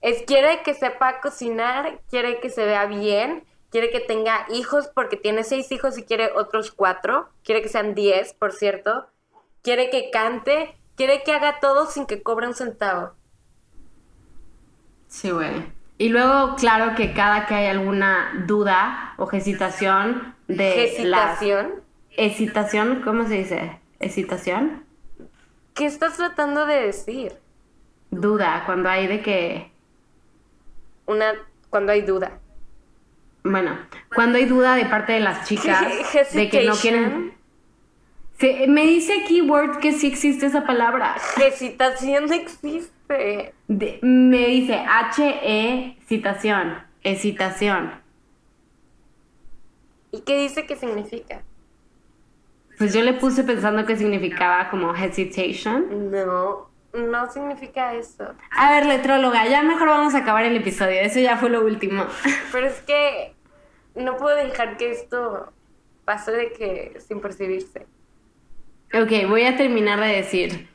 Es 0.00 0.22
quiere 0.22 0.62
que 0.62 0.72
sepa 0.74 1.20
cocinar, 1.20 2.00
quiere 2.08 2.40
que 2.40 2.48
se 2.48 2.64
vea 2.64 2.86
bien, 2.86 3.44
quiere 3.70 3.90
que 3.90 4.00
tenga 4.00 4.46
hijos 4.50 4.88
porque 4.94 5.16
tiene 5.16 5.44
seis 5.44 5.70
hijos 5.72 5.98
y 5.98 6.04
quiere 6.04 6.30
otros 6.36 6.70
cuatro, 6.70 7.28
quiere 7.44 7.60
que 7.60 7.68
sean 7.68 7.94
diez, 7.94 8.32
por 8.32 8.52
cierto, 8.52 9.08
quiere 9.62 9.90
que 9.90 10.10
cante, 10.10 10.74
quiere 10.96 11.22
que 11.22 11.32
haga 11.32 11.60
todo 11.60 11.84
sin 11.86 12.06
que 12.06 12.22
cobre 12.22 12.46
un 12.46 12.54
centavo. 12.54 13.12
Sí, 15.06 15.30
güey. 15.30 15.76
Y 15.98 16.10
luego, 16.10 16.54
claro 16.56 16.94
que 16.94 17.12
cada 17.12 17.46
que 17.46 17.54
hay 17.54 17.66
alguna 17.66 18.44
duda 18.46 19.14
o 19.16 19.28
hesitación 19.30 20.34
de. 20.46 20.84
Hesitación. 20.84 21.72
Hesitación, 22.16 23.02
¿cómo 23.02 23.26
se 23.26 23.34
dice? 23.34 23.78
¿Hesitación? 23.98 24.84
¿Qué 25.74 25.86
estás 25.86 26.16
tratando 26.16 26.66
de 26.66 26.82
decir? 26.86 27.32
Duda, 28.10 28.62
cuando 28.66 28.88
hay 28.88 29.06
de 29.06 29.20
que... 29.22 29.70
Una 31.06 31.34
cuando 31.70 31.92
hay 31.92 32.02
duda. 32.02 32.38
Bueno, 33.44 33.78
cuando 34.14 34.38
hay 34.38 34.46
duda 34.46 34.74
de 34.74 34.86
parte 34.86 35.12
de 35.12 35.20
las 35.20 35.46
chicas 35.46 35.84
de 36.32 36.48
que 36.48 36.64
no 36.64 36.74
quieren... 36.74 37.34
Se- 38.38 38.66
me 38.68 38.86
dice 38.86 39.24
keyword 39.26 39.78
que 39.78 39.92
sí 39.92 40.06
existe 40.08 40.46
esa 40.46 40.64
palabra. 40.64 41.16
Hesitación 41.36 42.26
no 42.26 42.34
De- 43.08 43.98
me 44.02 44.46
dice 44.46 44.74
H-E 44.74 45.96
citación, 46.06 46.78
excitación. 47.02 47.92
¿Y 50.10 50.20
qué 50.22 50.38
dice 50.40 50.66
que 50.66 50.76
significa? 50.76 51.42
Pues 52.78 52.94
yo 52.94 53.02
le 53.02 53.14
puse 53.14 53.44
pensando 53.44 53.84
que 53.84 53.96
significaba 53.96 54.70
como 54.70 54.94
hesitation. 54.94 56.10
No, 56.10 56.70
no 56.94 57.30
significa 57.30 57.94
eso. 57.94 58.34
A 58.50 58.70
ver, 58.70 58.86
letróloga, 58.86 59.46
ya 59.48 59.62
mejor 59.62 59.88
vamos 59.88 60.14
a 60.14 60.18
acabar 60.18 60.44
el 60.44 60.56
episodio. 60.56 61.00
Eso 61.00 61.18
ya 61.20 61.36
fue 61.36 61.50
lo 61.50 61.62
último. 61.64 62.04
Pero 62.52 62.66
es 62.66 62.80
que 62.82 63.34
no 63.94 64.16
puedo 64.16 64.36
dejar 64.36 64.76
que 64.76 64.92
esto 64.92 65.52
pase 66.04 66.30
de 66.32 66.52
que 66.52 67.00
sin 67.00 67.20
percibirse. 67.20 67.86
ok, 68.94 69.28
voy 69.28 69.42
a 69.44 69.56
terminar 69.56 69.98
de 70.00 70.06
decir. 70.06 70.68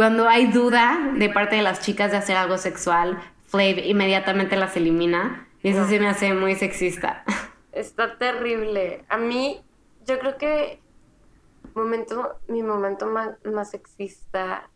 Cuando 0.00 0.26
hay 0.26 0.46
duda 0.46 1.12
de 1.18 1.28
parte 1.28 1.56
de 1.56 1.62
las 1.62 1.80
chicas 1.82 2.10
de 2.10 2.16
hacer 2.16 2.34
algo 2.34 2.56
sexual, 2.56 3.20
Flav 3.48 3.80
inmediatamente 3.84 4.56
las 4.56 4.74
elimina. 4.74 5.46
Y 5.62 5.68
eso 5.68 5.80
No. 5.80 5.88
se 5.88 6.00
me 6.00 6.08
hace 6.08 6.32
muy 6.32 6.54
sexista. 6.54 7.22
Está 7.72 8.16
terrible. 8.16 9.04
A 9.10 9.18
mí, 9.18 9.62
yo 10.06 10.18
creo 10.18 10.38
que 10.38 10.80
momento, 11.74 12.38
mi 12.48 12.62
momento 12.62 13.08
más, 13.08 13.32
más 13.44 13.72
sexista. 13.72 14.70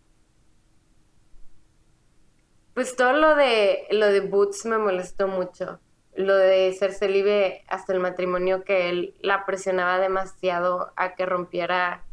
Pues 2.74 2.94
todo 2.94 3.14
lo 3.14 3.34
de 3.34 3.86
lo 3.92 4.08
de 4.08 4.20
Boots 4.20 4.66
me 4.66 4.76
molestó 4.76 5.26
mucho. 5.26 5.80
Lo 6.14 6.36
de 6.36 6.70
ser 6.74 6.92
célibe 6.92 7.64
hasta 7.68 7.94
el 7.94 8.00
matrimonio, 8.00 8.62
que 8.62 8.90
él 8.90 9.14
la 9.22 9.46
presionaba 9.46 9.98
demasiado 9.98 10.92
a 10.96 11.14
que 11.14 11.24
rompiera 11.24 12.04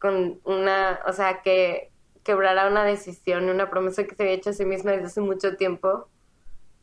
con 0.00 0.40
una, 0.42 0.98
o 1.06 1.12
sea, 1.12 1.42
que 1.42 1.87
quebrara 2.28 2.68
una 2.68 2.84
decisión, 2.84 3.48
una 3.48 3.70
promesa 3.70 4.04
que 4.04 4.14
se 4.14 4.22
había 4.22 4.34
hecho 4.34 4.50
a 4.50 4.52
sí 4.52 4.66
misma 4.66 4.90
desde 4.90 5.06
hace 5.06 5.22
mucho 5.22 5.56
tiempo. 5.56 6.08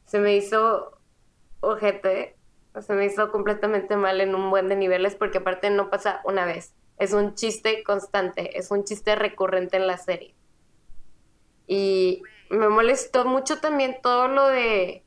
Se 0.08 0.18
me 0.18 0.36
hizo 0.36 0.98
ojete, 1.60 2.36
se 2.82 2.94
me 2.94 3.06
hizo 3.06 3.32
completamente 3.32 3.96
mal 3.96 4.22
en 4.22 4.34
un 4.34 4.50
buen 4.50 4.70
de 4.70 4.76
niveles 4.76 5.14
porque 5.14 5.38
aparte 5.38 5.70
no 5.70 5.92
pasa 5.92 6.22
una 6.24 6.46
vez. 6.46 6.74
Es 6.98 7.14
un 7.14 7.36
chiste 7.36 7.84
constante, 7.84 8.58
es 8.58 8.72
un 8.72 8.86
chiste 8.86 9.16
recurrente 9.16 9.78
en 9.78 9.86
la 9.86 9.98
serie. 9.98 10.34
Y 11.68 12.24
me 12.50 12.68
molestó 12.68 13.24
mucho 13.26 13.60
también 13.60 14.00
todo 14.02 14.28
lo 14.28 14.48
de 14.48 15.04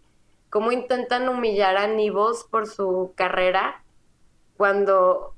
cómo 0.50 0.70
intentan 0.70 1.28
humillar 1.28 1.76
a 1.78 1.88
Nibos 1.88 2.44
por 2.44 2.68
su 2.68 3.12
carrera 3.16 3.82
cuando 4.56 5.34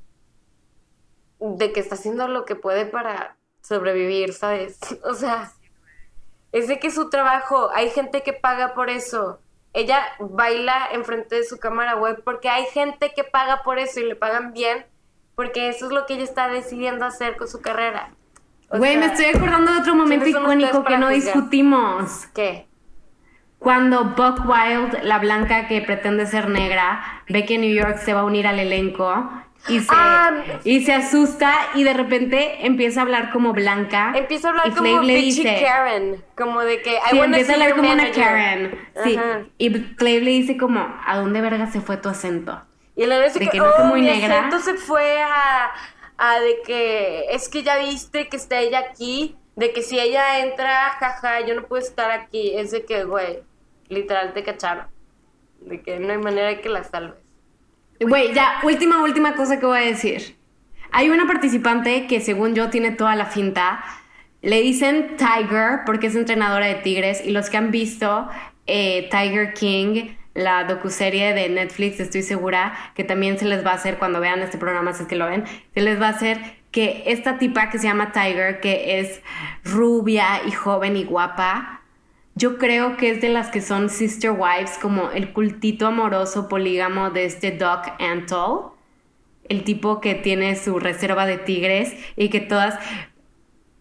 de 1.39 1.73
que 1.73 1.81
está 1.81 1.95
haciendo 1.95 2.29
lo 2.29 2.45
que 2.45 2.55
puede 2.55 2.85
para 2.85 3.39
sobrevivir, 3.63 4.33
¿sabes? 4.33 4.79
O 5.05 5.15
sea, 5.15 5.53
es 6.53 6.69
de 6.69 6.79
que 6.79 6.91
su 6.91 7.11
trabajo, 7.11 7.71
hay 7.75 7.91
gente 7.91 8.23
que 8.23 8.33
paga 8.33 8.75
por 8.75 8.91
eso. 8.91 9.41
Ella 9.73 10.03
baila 10.19 10.89
enfrente 10.93 11.37
de 11.37 11.45
su 11.45 11.59
cámara 11.59 11.97
web 11.97 12.23
porque 12.25 12.49
hay 12.49 12.65
gente 12.67 13.13
que 13.15 13.23
paga 13.23 13.63
por 13.63 13.79
eso 13.79 14.01
y 14.01 14.05
le 14.05 14.17
pagan 14.17 14.53
bien 14.53 14.85
porque 15.37 15.69
eso 15.69 15.87
es 15.87 15.93
lo 15.93 16.07
que 16.07 16.15
ella 16.15 16.25
está 16.25 16.49
decidiendo 16.49 17.07
hacer 17.07 17.37
con 17.37 17.49
su 17.49 17.61
carrera. 17.63 18.11
Güey, 18.69 18.97
me 18.97 19.07
estoy 19.07 19.27
acordando 19.27 19.73
de 19.73 19.81
otro 19.81 19.95
momento 19.95 20.25
¿quiénes 20.25 20.43
son 20.43 20.51
ustedes 20.51 20.71
icónico 20.71 20.89
que 20.89 20.99
no 20.99 21.07
juzgar? 21.07 21.35
discutimos. 21.35 22.27
¿Qué? 22.35 22.67
Cuando 23.59 24.05
Buck 24.05 24.41
Wild, 24.47 25.03
la 25.03 25.19
blanca 25.19 25.69
que 25.69 25.81
pretende 25.83 26.27
ser 26.27 26.49
negra, 26.49 27.23
ve 27.29 27.45
que 27.45 27.59
New 27.59 27.73
York 27.73 27.99
se 27.99 28.15
va 28.15 28.21
a 28.21 28.25
unir 28.25 28.47
al 28.47 28.59
elenco 28.59 29.31
y 29.69 29.81
se, 29.81 29.87
Ah. 29.91 30.33
y 30.65 30.85
se 30.85 30.93
asusta 30.93 31.55
y 31.75 31.85
de 31.85 31.93
repente 31.93 32.67
empieza 32.67 33.01
a 33.01 33.03
hablar 33.03 33.31
como 33.31 33.53
blanca. 33.53 34.13
Empieza 34.15 34.49
a 34.49 34.51
hablar 34.53 34.69
y 34.69 34.71
como 34.73 35.03
le 35.03 35.15
dice, 35.17 35.61
Karen, 35.63 36.25
como 36.37 36.61
de 36.63 36.81
que 36.83 36.93
I 36.95 37.01
Sí, 37.11 37.19
wanna 37.19 37.37
empieza 37.39 37.53
a 37.53 37.55
hablar 37.55 37.71
como 37.77 37.83
una 37.93 37.97
manager. 37.97 38.25
Karen. 38.25 38.89
Sí. 39.05 39.17
Ajá. 39.17 39.43
Y 39.59 39.71
Flav 39.71 40.23
le 40.23 40.31
dice 40.31 40.57
como, 40.57 40.81
¿a 41.07 41.17
dónde 41.19 41.41
verga 41.41 41.67
se 41.71 41.81
fue 41.81 41.97
tu 41.99 42.09
acento? 42.09 42.63
Y 42.97 43.07
le 43.07 43.23
dice 43.23 43.39
De 43.39 43.45
que, 43.47 43.51
que 43.53 43.59
no 43.59 43.71
oh, 43.79 43.85
muy 43.85 44.01
mi 44.03 44.07
negra". 44.09 44.39
acento 44.47 44.59
se 44.61 44.75
fue 44.75 45.23
a, 45.23 45.71
a 46.19 46.41
de 46.41 46.57
que 46.67 47.27
es 47.31 47.49
que 47.49 47.63
ya 47.63 47.79
viste 47.79 48.29
que 48.29 48.37
está 48.37 48.59
ella 48.61 48.79
aquí, 48.81 49.37
de 49.57 49.73
que 49.73 49.83
si 49.83 49.99
ella 50.01 50.41
entra, 50.41 50.91
jaja, 50.99 51.41
yo 51.41 51.55
no 51.55 51.65
puedo 51.67 51.83
estar 51.83 52.11
aquí. 52.11 52.53
Es 52.57 52.71
de 52.71 52.85
que, 52.87 53.05
güey, 53.05 53.41
literal 53.89 54.33
te 54.33 54.43
cacharon. 54.43 54.87
De 55.61 55.83
que 55.83 55.99
no 55.99 56.11
hay 56.13 56.19
manera 56.19 56.49
de 56.49 56.61
que 56.63 56.69
la 56.71 56.83
salves. 56.85 57.20
Güey, 58.01 58.33
ya, 58.33 58.61
última, 58.63 59.03
última 59.03 59.35
cosa 59.35 59.61
que 59.61 59.67
voy 59.67 59.79
a 59.79 59.83
decir. 59.83 60.35
Hay 60.91 61.11
una 61.11 61.27
participante 61.27 62.07
que 62.07 62.21
según 62.21 62.55
yo 62.55 62.71
tiene 62.71 62.93
toda 62.93 63.15
la 63.15 63.27
finta. 63.27 63.85
Le 64.41 64.63
dicen 64.63 65.17
Tiger 65.19 65.81
porque 65.85 66.07
es 66.07 66.17
entrenadora 66.17 66.67
de 66.67 66.77
tigres 66.77 67.23
y 67.23 67.31
los 67.31 67.51
que 67.51 67.59
han 67.59 67.71
visto 67.71 68.27
eh, 68.67 69.07
Tiger 69.11 69.53
King, 69.53 70.15
la 70.33 70.65
docuserie 70.65 71.35
de 71.35 71.51
Netflix, 71.51 72.01
estoy 72.01 72.23
segura 72.23 72.73
que 72.95 73.05
también 73.05 73.39
se 73.39 73.45
les 73.45 73.65
va 73.67 73.73
a 73.73 73.75
hacer 73.75 73.99
cuando 73.99 74.19
vean 74.19 74.41
este 74.41 74.57
programa, 74.57 74.95
si 74.95 75.03
es 75.03 75.09
que 75.09 75.17
lo 75.17 75.27
ven, 75.27 75.45
se 75.75 75.83
les 75.83 76.01
va 76.01 76.07
a 76.07 76.11
hacer 76.11 76.39
que 76.71 77.03
esta 77.07 77.37
tipa 77.37 77.69
que 77.69 77.79
se 77.79 77.87
llama 77.87 78.13
Tiger, 78.13 78.61
que 78.61 79.01
es 79.01 79.21
rubia 79.63 80.41
y 80.47 80.53
joven 80.53 80.97
y 80.97 81.05
guapa, 81.05 81.80
yo 82.41 82.57
creo 82.57 82.97
que 82.97 83.11
es 83.11 83.21
de 83.21 83.29
las 83.29 83.49
que 83.49 83.61
son 83.61 83.91
sister 83.91 84.31
wives, 84.31 84.79
como 84.81 85.11
el 85.11 85.35
cultito 85.35 85.87
amoroso 85.87 86.49
polígamo 86.49 87.11
de 87.11 87.27
este 87.27 87.51
Doc 87.51 87.87
Antle, 87.99 88.73
el 89.51 89.63
tipo 89.63 90.01
que 90.01 90.15
tiene 90.15 90.57
su 90.57 90.79
reserva 90.79 91.27
de 91.27 91.37
tigres 91.37 91.95
y 92.17 92.31
que 92.31 92.41
todas... 92.41 92.79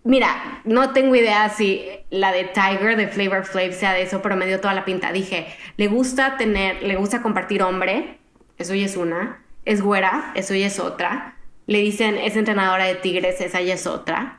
Mira, 0.04 0.62
no 0.66 0.92
tengo 0.92 1.16
idea 1.16 1.48
si 1.48 1.86
la 2.10 2.34
de 2.34 2.44
Tiger 2.44 2.98
de 2.98 3.08
Flavor 3.08 3.46
Flav 3.46 3.72
sea 3.72 3.94
de 3.94 4.02
eso, 4.02 4.22
pero 4.22 4.36
me 4.36 4.46
dio 4.46 4.60
toda 4.60 4.74
la 4.74 4.84
pinta. 4.84 5.14
Dije, 5.14 5.48
le 5.78 5.88
gusta 5.88 6.36
tener, 6.36 6.84
le 6.84 6.98
gusta 6.98 7.22
compartir 7.22 7.64
hombre, 7.64 8.18
eso 8.58 8.76
ya 8.76 8.86
es 8.86 8.98
una, 8.98 9.42
es 9.64 9.82
güera, 9.82 10.34
eso 10.36 10.54
ya 10.54 10.68
es 10.68 10.80
otra, 10.80 11.38
Le 11.66 11.80
dicen, 11.80 12.18
es 12.18 12.36
entrenadora 12.36 12.86
de 12.86 12.96
tigres, 12.96 13.40
esa 13.40 13.62
ya 13.62 13.76
es 13.76 13.88
otra. 13.88 14.39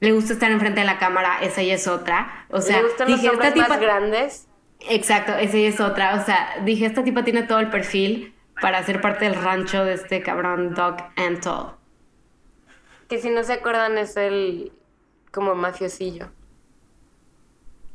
Le 0.00 0.12
gusta 0.12 0.32
estar 0.32 0.50
enfrente 0.50 0.80
de 0.80 0.86
la 0.86 0.98
cámara, 0.98 1.38
esa 1.42 1.62
ya 1.62 1.74
es 1.74 1.86
otra. 1.86 2.46
O 2.50 2.60
sea, 2.60 2.78
¿Le 2.78 2.88
gustan 2.88 3.10
los 3.10 3.20
dije, 3.20 3.30
hombres 3.30 3.48
esta 3.48 3.62
tipa... 3.62 3.68
más 3.68 3.80
grandes? 3.80 4.48
Exacto, 4.88 5.32
esa 5.34 5.58
ya 5.58 5.68
es 5.68 5.80
otra. 5.80 6.14
O 6.14 6.24
sea, 6.24 6.56
dije, 6.64 6.86
esta 6.86 7.04
tipa 7.04 7.22
tiene 7.22 7.42
todo 7.42 7.60
el 7.60 7.68
perfil 7.68 8.34
para 8.60 8.82
ser 8.82 9.00
parte 9.00 9.26
del 9.26 9.34
rancho 9.34 9.84
de 9.84 9.94
este 9.94 10.22
cabrón 10.22 10.74
Doug 10.74 10.96
Antle. 11.16 11.74
Que 13.08 13.18
si 13.18 13.28
no 13.30 13.42
se 13.44 13.54
acuerdan 13.54 13.98
es 13.98 14.16
el 14.16 14.72
como 15.32 15.54
mafiosillo. 15.54 16.30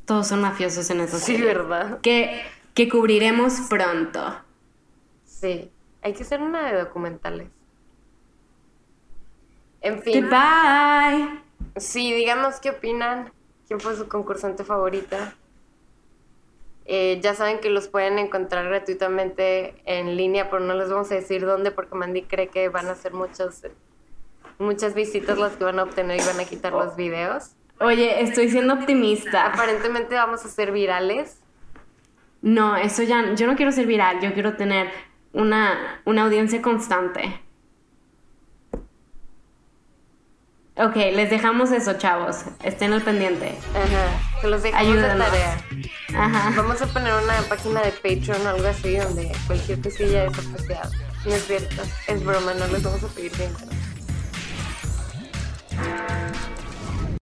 Todos 0.05 0.27
son 0.27 0.41
mafiosos 0.41 0.89
en 0.91 1.01
esa 1.01 1.17
Sí, 1.17 1.33
serie. 1.37 1.45
¿verdad? 1.47 1.99
Que, 2.01 2.43
que 2.75 2.87
cubriremos 2.87 3.61
pronto. 3.69 4.41
Sí. 5.25 5.71
Hay 6.03 6.13
que 6.13 6.21
hacer 6.21 6.41
una 6.41 6.71
de 6.71 6.77
documentales. 6.77 7.47
En 9.81 10.01
fin. 10.03 10.21
Goodbye. 10.29 11.44
Sí, 11.77 12.13
díganos 12.13 12.59
qué 12.59 12.71
opinan. 12.71 13.31
¿Quién 13.67 13.79
fue 13.79 13.95
su 13.95 14.07
concursante 14.07 14.63
favorita? 14.63 15.35
Eh, 16.85 17.19
ya 17.21 17.33
saben 17.33 17.59
que 17.59 17.69
los 17.69 17.87
pueden 17.87 18.19
encontrar 18.19 18.65
gratuitamente 18.65 19.75
en 19.85 20.15
línea, 20.15 20.51
pero 20.51 20.63
no 20.63 20.75
les 20.75 20.89
vamos 20.89 21.11
a 21.11 21.15
decir 21.15 21.45
dónde 21.45 21.71
porque 21.71 21.95
Mandy 21.95 22.23
cree 22.23 22.49
que 22.49 22.69
van 22.69 22.87
a 22.87 22.95
ser 22.95 23.13
muchos, 23.13 23.63
muchas 24.59 24.93
visitas 24.93 25.39
las 25.39 25.53
que 25.53 25.63
van 25.63 25.79
a 25.79 25.83
obtener 25.83 26.21
y 26.21 26.25
van 26.25 26.39
a 26.39 26.45
quitar 26.45 26.73
los 26.73 26.95
videos. 26.95 27.55
Oye, 27.79 28.21
estoy 28.21 28.49
siendo 28.49 28.75
optimista. 28.75 29.47
Aparentemente 29.47 30.15
vamos 30.15 30.45
a 30.45 30.47
ser 30.47 30.71
virales. 30.71 31.41
No, 32.41 32.77
eso 32.77 33.01
ya, 33.01 33.33
yo 33.33 33.47
no 33.47 33.55
quiero 33.55 33.71
ser 33.71 33.87
viral, 33.87 34.21
yo 34.21 34.33
quiero 34.33 34.55
tener 34.55 34.91
una, 35.33 36.01
una 36.05 36.23
audiencia 36.23 36.61
constante. 36.61 37.41
Ok, 40.77 40.95
les 40.95 41.29
dejamos 41.29 41.71
eso, 41.71 41.93
chavos. 41.93 42.37
Estén 42.61 42.91
al 42.91 43.01
pendiente. 43.01 43.57
Ajá. 43.73 44.41
Se 44.41 44.47
los 44.49 44.61
dejamos 44.61 44.95
de 44.95 45.01
tarea. 45.01 45.57
Ajá. 46.13 46.53
Vamos 46.57 46.81
a 46.81 46.87
poner 46.87 47.13
una 47.13 47.41
página 47.47 47.81
de 47.81 47.91
Patreon 47.91 48.45
o 48.45 48.49
algo 48.49 48.67
así 48.67 48.97
donde 48.97 49.31
cualquier 49.47 49.81
cosilla 49.81 50.25
es 50.25 50.37
apreciada. 50.37 50.89
No 51.25 51.33
es 51.33 51.47
cierto. 51.47 51.81
Es 52.07 52.25
broma, 52.25 52.53
no 52.55 52.67
les 52.67 52.83
vamos 52.83 53.01
a 53.03 53.07
pedir 53.07 53.31
dinero. 53.31 53.55